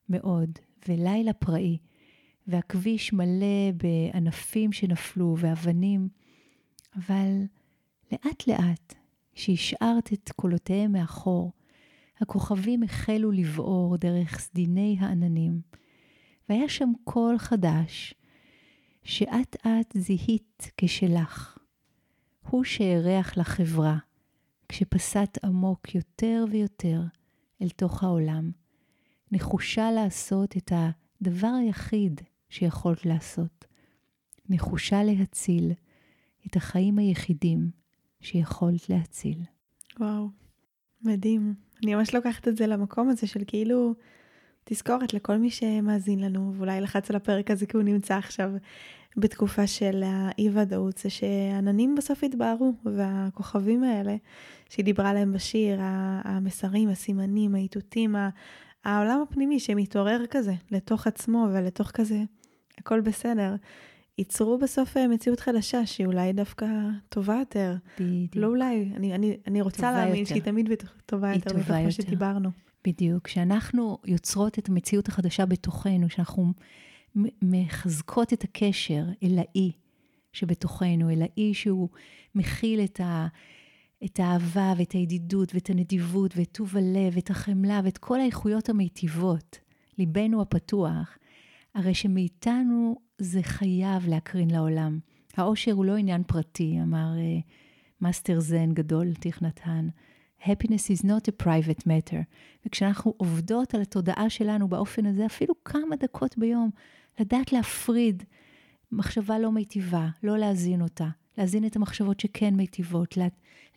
מאוד, 0.09 0.59
ולילה 0.87 1.33
פראי, 1.33 1.77
והכביש 2.47 3.13
מלא 3.13 3.71
בענפים 3.77 4.71
שנפלו 4.71 5.35
ואבנים, 5.37 6.09
אבל 6.95 7.41
לאט 8.11 8.47
לאט, 8.47 8.93
כשהשארת 9.33 10.13
את 10.13 10.31
קולותיהם 10.35 10.91
מאחור, 10.91 11.51
הכוכבים 12.21 12.83
החלו 12.83 13.31
לבעור 13.31 13.97
דרך 13.97 14.39
סדיני 14.39 14.97
העננים, 14.99 15.61
והיה 16.49 16.69
שם 16.69 16.91
קול 17.03 17.37
חדש, 17.37 18.13
שאט 19.03 19.55
אט 19.67 19.97
זיהית 19.97 20.71
כשלך. 20.77 21.57
הוא 22.49 22.63
שאירח 22.63 23.37
לחברה, 23.37 23.97
כשפסעת 24.69 25.43
עמוק 25.43 25.95
יותר 25.95 26.45
ויותר 26.51 27.01
אל 27.61 27.69
תוך 27.69 28.03
העולם, 28.03 28.51
נחושה 29.31 29.91
לעשות 29.91 30.57
את 30.57 30.71
הדבר 30.75 31.51
היחיד 31.61 32.21
שיכולת 32.52 33.06
לעשות, 33.06 33.66
נחושה 34.49 35.04
להציל 35.04 35.72
את 36.47 36.56
החיים 36.56 36.97
היחידים 36.97 37.70
שיכולת 38.20 38.89
להציל. 38.89 39.38
וואו, 39.99 40.30
מדהים. 41.02 41.54
אני 41.84 41.95
ממש 41.95 42.16
לוקחת 42.16 42.47
את 42.47 42.58
זה 42.58 42.68
למקום 42.68 43.10
הזה 43.10 43.28
של 43.28 43.43
כאילו 43.47 43.93
תזכורת 44.64 45.14
לכל 45.14 45.38
מי 45.38 45.49
שמאזין 45.49 46.20
לנו, 46.20 46.54
ואולי 46.58 46.82
לחץ 46.82 47.10
על 47.10 47.16
הפרק 47.16 47.52
הזה 47.52 47.66
כי 47.66 47.78
הוא 47.78 47.84
נמצא 47.84 48.18
עכשיו 48.18 48.52
בתקופה 49.18 49.68
של 49.68 50.04
האי 50.06 50.49
ודאות 50.54 50.97
זה 50.97 51.10
שעננים 51.10 51.95
בסוף 51.95 52.24
התבהרו 52.24 52.74
והכוכבים 52.86 53.84
האלה 53.84 54.16
שהיא 54.70 54.86
דיברה 54.86 55.10
עליהם 55.10 55.32
בשיר, 55.32 55.80
המסרים, 56.24 56.89
הסימנים, 56.89 57.56
האיתותים, 57.56 58.16
העולם 58.84 59.22
הפנימי 59.22 59.60
שמתעורר 59.60 60.26
כזה 60.30 60.54
לתוך 60.72 61.08
עצמו 61.08 61.47
ולתוך 61.54 61.91
כזה, 61.91 62.24
הכל 62.82 63.01
בסדר. 63.01 63.55
ייצרו 64.17 64.57
בסוף 64.57 64.97
אה, 64.97 65.07
מציאות 65.07 65.39
חדשה 65.39 65.86
שהיא 65.86 66.07
אולי 66.07 66.34
דווקא 66.34 66.65
טובה 67.09 67.36
יותר. 67.39 67.75
בדיוק. 67.99 68.36
לא 68.36 68.47
אולי, 68.47 68.91
אני, 68.95 69.15
אני, 69.15 69.38
אני 69.47 69.61
רוצה 69.61 69.91
להאמין 69.91 70.15
יותר. 70.15 70.29
שהיא 70.29 70.41
תמיד 70.41 70.69
טובה 71.05 71.29
היא 71.29 71.36
יותר 71.36 71.49
טובה 71.49 71.61
מתוך 71.61 71.86
מה. 71.86 71.91
שדיברנו. 71.91 72.49
בדיוק. 72.88 73.27
כשאנחנו 73.27 73.97
יוצרות 74.05 74.59
את 74.59 74.69
המציאות 74.69 75.07
החדשה 75.07 75.45
בתוכנו, 75.45 76.09
שאנחנו 76.09 76.53
מחזקות 77.41 78.34
את 78.34 78.43
הקשר 78.43 79.03
אל 79.23 79.39
האי 79.39 79.71
שבתוכנו, 80.34 81.09
אל 81.09 81.21
האי 81.21 81.53
שהוא 81.53 81.89
מכיל 82.36 82.79
את, 82.84 82.99
ה, 82.99 83.27
את 84.05 84.19
האהבה 84.19 84.73
ואת 84.77 84.91
הידידות 84.91 85.55
ואת 85.55 85.69
הנדיבות 85.69 86.38
ואת 86.38 86.49
טוב 86.51 86.77
הלב 86.77 87.13
ואת 87.15 87.29
החמלה 87.29 87.82
ואת 87.84 87.97
כל 87.97 88.19
האיכויות 88.19 88.69
המיטיבות, 88.69 89.59
ליבנו 89.97 90.41
הפתוח, 90.41 91.17
הרי 91.76 91.93
שמאיתנו 91.93 92.95
זה 93.17 93.43
חייב 93.43 94.07
להקרין 94.07 94.51
לעולם. 94.51 94.99
העושר 95.38 95.72
הוא 95.72 95.86
לא 95.86 95.95
עניין 95.95 96.24
פרטי, 96.24 96.78
אמר 96.84 97.13
אה, 97.15 97.51
מאסטר 98.01 98.39
זן 98.39 98.74
גדול, 98.74 99.13
תיך 99.13 99.41
נתן. 99.41 99.88
happiness 100.41 100.89
is 100.89 101.03
not 101.03 101.28
a 101.28 101.43
private 101.43 101.84
matter. 101.88 102.24
וכשאנחנו 102.65 103.13
עובדות 103.17 103.76
על 103.76 103.82
התודעה 103.82 104.30
שלנו 104.30 104.67
באופן 104.67 105.05
הזה, 105.05 105.26
אפילו 105.26 105.53
כמה 105.65 105.95
דקות 105.95 106.38
ביום, 106.38 106.69
לדעת 107.19 107.53
להפריד 107.53 108.24
מחשבה 108.91 109.39
לא 109.39 109.51
מיטיבה, 109.51 110.09
לא 110.24 110.38
להזין 110.38 110.82
אותה, 110.82 111.07
להזין 111.38 111.65
את 111.65 111.76
המחשבות 111.76 112.19
שכן 112.19 112.55
מיטיבות, 112.55 113.17
לה, 113.17 113.28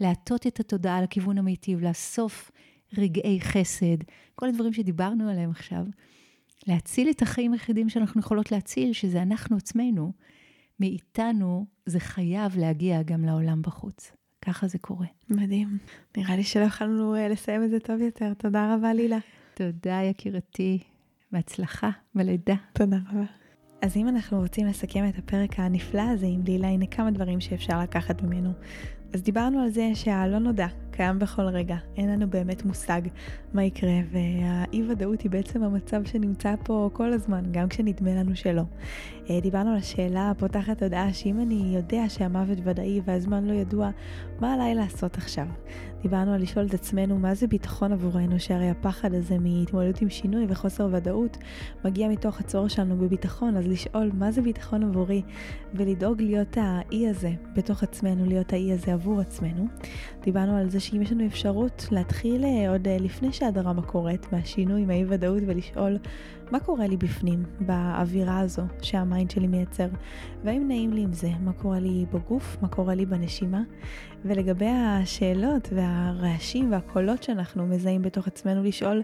להטות 0.01 0.47
את 0.47 0.61
התודעה 0.61 1.03
לכיוון 1.03 1.38
המיטיב, 1.38 1.80
לאסוף 1.80 2.51
רגעי 2.99 3.40
חסד, 3.40 3.97
כל 4.34 4.49
הדברים 4.49 4.72
שדיברנו 4.72 5.30
עליהם 5.30 5.51
עכשיו, 5.51 5.84
להציל 6.66 7.10
את 7.10 7.22
החיים 7.22 7.52
היחידים 7.52 7.88
שאנחנו 7.88 8.20
יכולות 8.20 8.52
להציל, 8.52 8.92
שזה 8.92 9.22
אנחנו 9.22 9.56
עצמנו, 9.56 10.12
מאיתנו 10.80 11.66
זה 11.86 12.00
חייב 12.00 12.58
להגיע 12.58 13.02
גם 13.02 13.24
לעולם 13.24 13.62
בחוץ. 13.62 14.12
ככה 14.44 14.66
זה 14.66 14.78
קורה. 14.78 15.06
מדהים. 15.30 15.78
נראה 16.16 16.36
לי 16.36 16.44
שלא 16.44 16.64
יכולנו 16.64 17.14
אה, 17.14 17.28
לסיים 17.28 17.64
את 17.64 17.70
זה 17.70 17.80
טוב 17.80 18.00
יותר. 18.00 18.34
תודה 18.34 18.74
רבה, 18.74 18.92
לילה. 18.94 19.18
תודה, 19.54 20.00
יקירתי. 20.02 20.78
בהצלחה 21.32 21.90
בלידה. 22.14 22.54
תודה 22.72 22.96
רבה. 23.12 23.24
אז 23.82 23.96
אם 23.96 24.08
אנחנו 24.08 24.38
רוצים 24.38 24.66
לסכם 24.66 25.08
את 25.08 25.18
הפרק 25.18 25.58
הנפלא 25.58 26.02
הזה 26.02 26.26
עם 26.26 26.42
לילה, 26.46 26.68
הנה 26.68 26.86
כמה 26.86 27.10
דברים 27.10 27.40
שאפשר 27.40 27.80
לקחת 27.80 28.22
ממנו. 28.22 28.52
אז 29.14 29.22
דיברנו 29.22 29.60
על 29.60 29.70
זה 29.70 29.90
שהלא 29.94 30.38
נודע 30.38 30.66
קיים 30.97 31.18
בכל 31.18 31.42
רגע, 31.42 31.76
אין 31.97 32.11
לנו 32.11 32.30
באמת 32.30 32.64
מושג 32.64 33.01
מה 33.55 33.64
יקרה, 33.64 34.01
והאי 34.12 34.82
ודאות 34.90 35.20
היא 35.20 35.30
בעצם 35.30 35.62
המצב 35.62 36.05
שנמצא 36.05 36.55
פה 36.64 36.90
כל 36.92 37.12
הזמן, 37.12 37.45
גם 37.51 37.68
כשנדמה 37.68 38.11
לנו 38.11 38.36
שלא. 38.36 38.62
אה, 39.30 39.40
דיברנו 39.40 39.70
על 39.70 39.76
השאלה 39.76 40.30
הפותחת 40.30 40.82
הודעה 40.82 41.12
שאם 41.12 41.40
אני 41.40 41.72
יודע 41.76 42.05
שהמוות 42.09 42.59
ודאי 42.64 43.01
והזמן 43.05 43.45
לא 43.45 43.53
ידוע, 43.53 43.90
מה 44.40 44.55
עליי 44.55 44.74
לעשות 44.74 45.16
עכשיו? 45.16 45.47
דיברנו 46.03 46.32
על 46.32 46.42
לשאול 46.42 46.66
את 46.66 46.74
עצמנו 46.74 47.18
מה 47.18 47.34
זה 47.34 47.47
ביטחון 47.47 47.92
עבורנו, 47.92 48.40
שהרי 48.40 48.70
הפחד 48.70 49.14
הזה 49.14 49.38
מהתמודדות 49.38 50.01
עם 50.01 50.11
שינוי 50.11 50.47
וחוסר 50.49 50.88
ודאות 50.92 51.36
מגיע 51.84 52.09
מתוך 52.09 52.40
הצורך 52.40 52.70
שלנו 52.70 52.97
בביטחון, 52.97 53.57
אז 53.57 53.66
לשאול 53.66 54.11
מה 54.14 54.32
זה 54.32 54.42
ביטחון 54.42 54.82
עבורי, 54.82 55.22
ולדאוג 55.74 56.22
להיות 56.22 56.57
האי 56.61 57.09
הזה 57.09 57.30
בתוך 57.57 57.82
עצמנו, 57.82 58.26
להיות 58.26 58.53
האי 58.53 58.72
הזה 58.72 58.92
עבור 58.92 59.20
עצמנו. 59.20 59.66
דיברנו 60.22 60.57
על 60.57 60.70
זה 60.70 60.80
שאם 60.85 61.03
יש 61.03 61.12
לנו 61.12 61.26
אפשרות 61.26 61.87
להתחיל 61.91 62.45
אה, 62.45 62.70
עוד 62.70 62.89
אה, 62.89 62.97
לפני 63.01 63.32
שהדרמה 63.32 63.82
קורית, 63.82 64.32
מהשינוי, 64.32 64.85
מהאי 64.85 65.05
ודאות, 65.09 65.43
ולשאול 65.47 65.99
מה 66.51 66.61
קורה 66.61 66.87
לי 66.87 66.97
בפנים, 66.97 67.45
באווירה 67.61 68.39
הזו 68.39 68.62
שהמיינד 68.82 69.30
שלי 69.30 69.47
מייצר, 69.47 69.89
והאם 70.45 70.68
נעים 70.68 70.93
לי 70.93 71.01
עם 71.01 71.12
זה, 71.12 71.28
מה 71.41 71.53
קורה 71.53 71.80
לי 71.80 72.07
בגוף, 72.12 72.57
מה 72.62 72.68
קורה 72.68 72.95
לי 72.95 73.07
בנשימה, 73.07 73.62
ולגבי 74.24 74.68
השאלות 74.68 75.68
והרעשים 75.72 76.72
והקולות 76.72 77.22
שאנחנו 77.22 77.66
מזהים 77.66 78.03
בתוך 78.03 78.26
עצמנו, 78.26 78.64
לשאול 78.64 79.03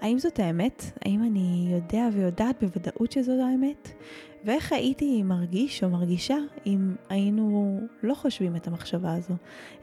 האם 0.00 0.18
זאת 0.18 0.38
האמת? 0.38 0.84
האם 1.04 1.22
אני 1.22 1.68
יודע 1.72 2.08
ויודעת 2.12 2.64
בוודאות 2.64 3.12
שזאת 3.12 3.38
האמת? 3.50 3.88
ואיך 4.44 4.72
הייתי 4.72 5.22
מרגיש 5.22 5.84
או 5.84 5.90
מרגישה 5.90 6.36
אם 6.66 6.94
היינו 7.08 7.80
לא 8.02 8.14
חושבים 8.14 8.56
את 8.56 8.66
המחשבה 8.66 9.14
הזו? 9.14 9.34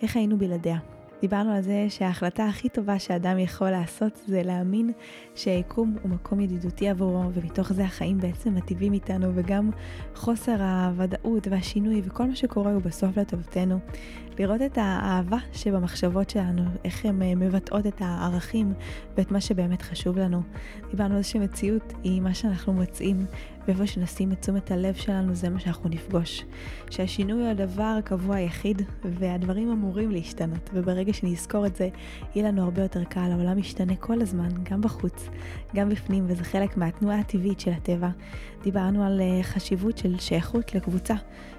איך 0.01 0.15
היינו 0.15 0.37
בלעדיה? 0.37 0.77
דיברנו 1.25 1.51
על 1.51 1.61
זה 1.61 1.85
שההחלטה 1.89 2.45
הכי 2.45 2.69
טובה 2.69 2.99
שאדם 2.99 3.39
יכול 3.39 3.69
לעשות 3.69 4.21
זה 4.27 4.43
להאמין 4.43 4.91
שהיקום 5.35 5.95
הוא 6.01 6.11
מקום 6.11 6.39
ידידותי 6.39 6.89
עבורו, 6.89 7.23
ומתוך 7.33 7.73
זה 7.73 7.83
החיים 7.83 8.17
בעצם 8.17 8.55
מטיבים 8.55 8.93
איתנו, 8.93 9.31
וגם 9.35 9.69
חוסר 10.15 10.63
הוודאות 10.63 11.47
והשינוי 11.47 12.01
וכל 12.05 12.25
מה 12.25 12.35
שקורה 12.35 12.73
הוא 12.73 12.81
בסוף 12.81 13.17
לטובתנו. 13.17 13.79
לראות 14.39 14.61
את 14.61 14.77
האהבה 14.77 15.37
שבמחשבות 15.53 16.29
שלנו, 16.29 16.63
איך 16.83 17.05
הן 17.05 17.21
אה, 17.21 17.35
מבטאות 17.35 17.87
את 17.87 17.95
הערכים 17.99 18.73
ואת 19.17 19.31
מה 19.31 19.41
שבאמת 19.41 19.81
חשוב 19.81 20.17
לנו. 20.17 20.41
דיברנו 20.91 21.15
על 21.15 21.21
זה 21.21 21.27
שמציאות 21.27 21.93
היא 22.03 22.21
מה 22.21 22.33
שאנחנו 22.33 22.73
מוצאים, 22.73 23.25
ואיפה 23.67 23.87
שנשים 23.87 24.31
את 24.31 24.41
תשומת 24.41 24.71
הלב 24.71 24.93
שלנו 24.93 25.35
זה 25.35 25.49
מה 25.49 25.59
שאנחנו 25.59 25.89
נפגוש. 25.89 26.45
שהשינוי 26.89 27.41
הוא 27.41 27.49
הדבר 27.49 27.95
הקבוע 27.99 28.35
היחיד, 28.35 28.81
והדברים 29.03 29.71
אמורים 29.71 30.11
להשתנות, 30.11 30.69
וברגע 30.73 31.13
שנזכור 31.13 31.65
את 31.65 31.75
זה, 31.75 31.89
יהיה 32.35 32.47
לנו 32.47 32.63
הרבה 32.63 32.81
יותר 32.81 33.03
קל. 33.03 33.29
העולם 33.31 33.57
משתנה 33.57 33.95
כל 33.95 34.21
הזמן, 34.21 34.49
גם 34.63 34.81
בחוץ, 34.81 35.29
גם 35.75 35.89
בפנים, 35.89 36.25
וזה 36.27 36.43
חלק 36.43 36.77
מהתנועה 36.77 37.19
הטבעית 37.19 37.59
של 37.59 37.71
הטבע. 37.71 38.09
דיברנו 38.63 39.03
על 39.05 39.21
אה, 39.21 39.43
חשיבות 39.43 39.97
של 39.97 40.19
שייכות 40.19 40.75
לקבוצה, 40.75 41.15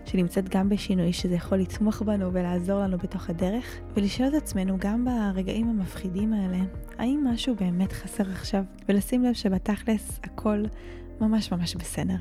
שנמצאת 0.06 0.48
גם 0.48 0.68
בשינוי, 0.68 1.12
שזה 1.12 1.34
יכול 1.34 1.58
לתמוך 1.58 2.02
בנו 2.02 2.32
ולעזור 2.32 2.80
לנו 2.80 2.98
בתוך 2.98 3.30
הדרך, 3.30 3.64
ולשאול 3.94 4.28
את 4.28 4.34
עצמנו 4.34 4.76
גם 4.78 5.04
ברגעים 5.04 5.68
המפחידים 5.68 6.32
האלה, 6.32 6.58
האם 6.98 7.24
משהו 7.32 7.54
באמת 7.54 7.92
חסר 7.92 8.24
עכשיו, 8.30 8.64
ולשים 8.88 9.24
לב 9.24 9.32
שבתכלס 9.32 10.20
הכל 10.24 10.62
ממש 11.20 11.52
ממש 11.52 11.74
בסדר. 11.74 12.16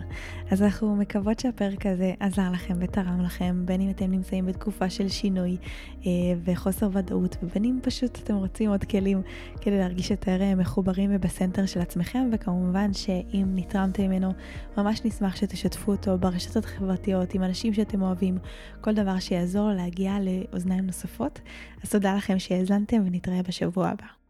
אז 0.51 0.61
אנחנו 0.61 0.95
מקוות 0.95 1.39
שהפרק 1.39 1.85
הזה 1.85 2.13
עזר 2.19 2.51
לכם 2.51 2.73
ותרם 2.79 3.21
לכם, 3.21 3.61
בין 3.65 3.81
אם 3.81 3.89
אתם 3.89 4.11
נמצאים 4.11 4.45
בתקופה 4.45 4.89
של 4.89 5.09
שינוי 5.09 5.57
אה, 6.05 6.11
וחוסר 6.43 6.89
ודאות, 6.93 7.37
ובין 7.43 7.63
אם 7.63 7.79
פשוט 7.83 8.19
אתם 8.23 8.35
רוצים 8.35 8.69
עוד 8.69 8.83
כלים 8.83 9.21
כדי 9.61 9.77
להרגיש 9.77 10.11
יותר 10.11 10.41
אה, 10.41 10.55
מחוברים 10.55 11.09
ובסנטר 11.13 11.65
של 11.65 11.79
עצמכם, 11.79 12.29
וכמובן 12.31 12.93
שאם 12.93 13.45
נתרמתם 13.55 14.03
ממנו, 14.03 14.33
ממש 14.77 15.01
נשמח 15.05 15.35
שתשתפו 15.35 15.91
אותו 15.91 16.17
ברשתות 16.17 16.65
החברתיות, 16.65 17.33
עם 17.33 17.43
אנשים 17.43 17.73
שאתם 17.73 18.01
אוהבים, 18.01 18.37
כל 18.81 18.93
דבר 18.93 19.19
שיעזור 19.19 19.69
להגיע 19.71 20.17
לאוזניים 20.19 20.85
נוספות. 20.85 21.39
אז 21.83 21.89
תודה 21.89 22.15
לכם 22.15 22.39
שהאזנתם 22.39 23.03
ונתראה 23.05 23.41
בשבוע 23.43 23.87
הבא. 23.87 24.24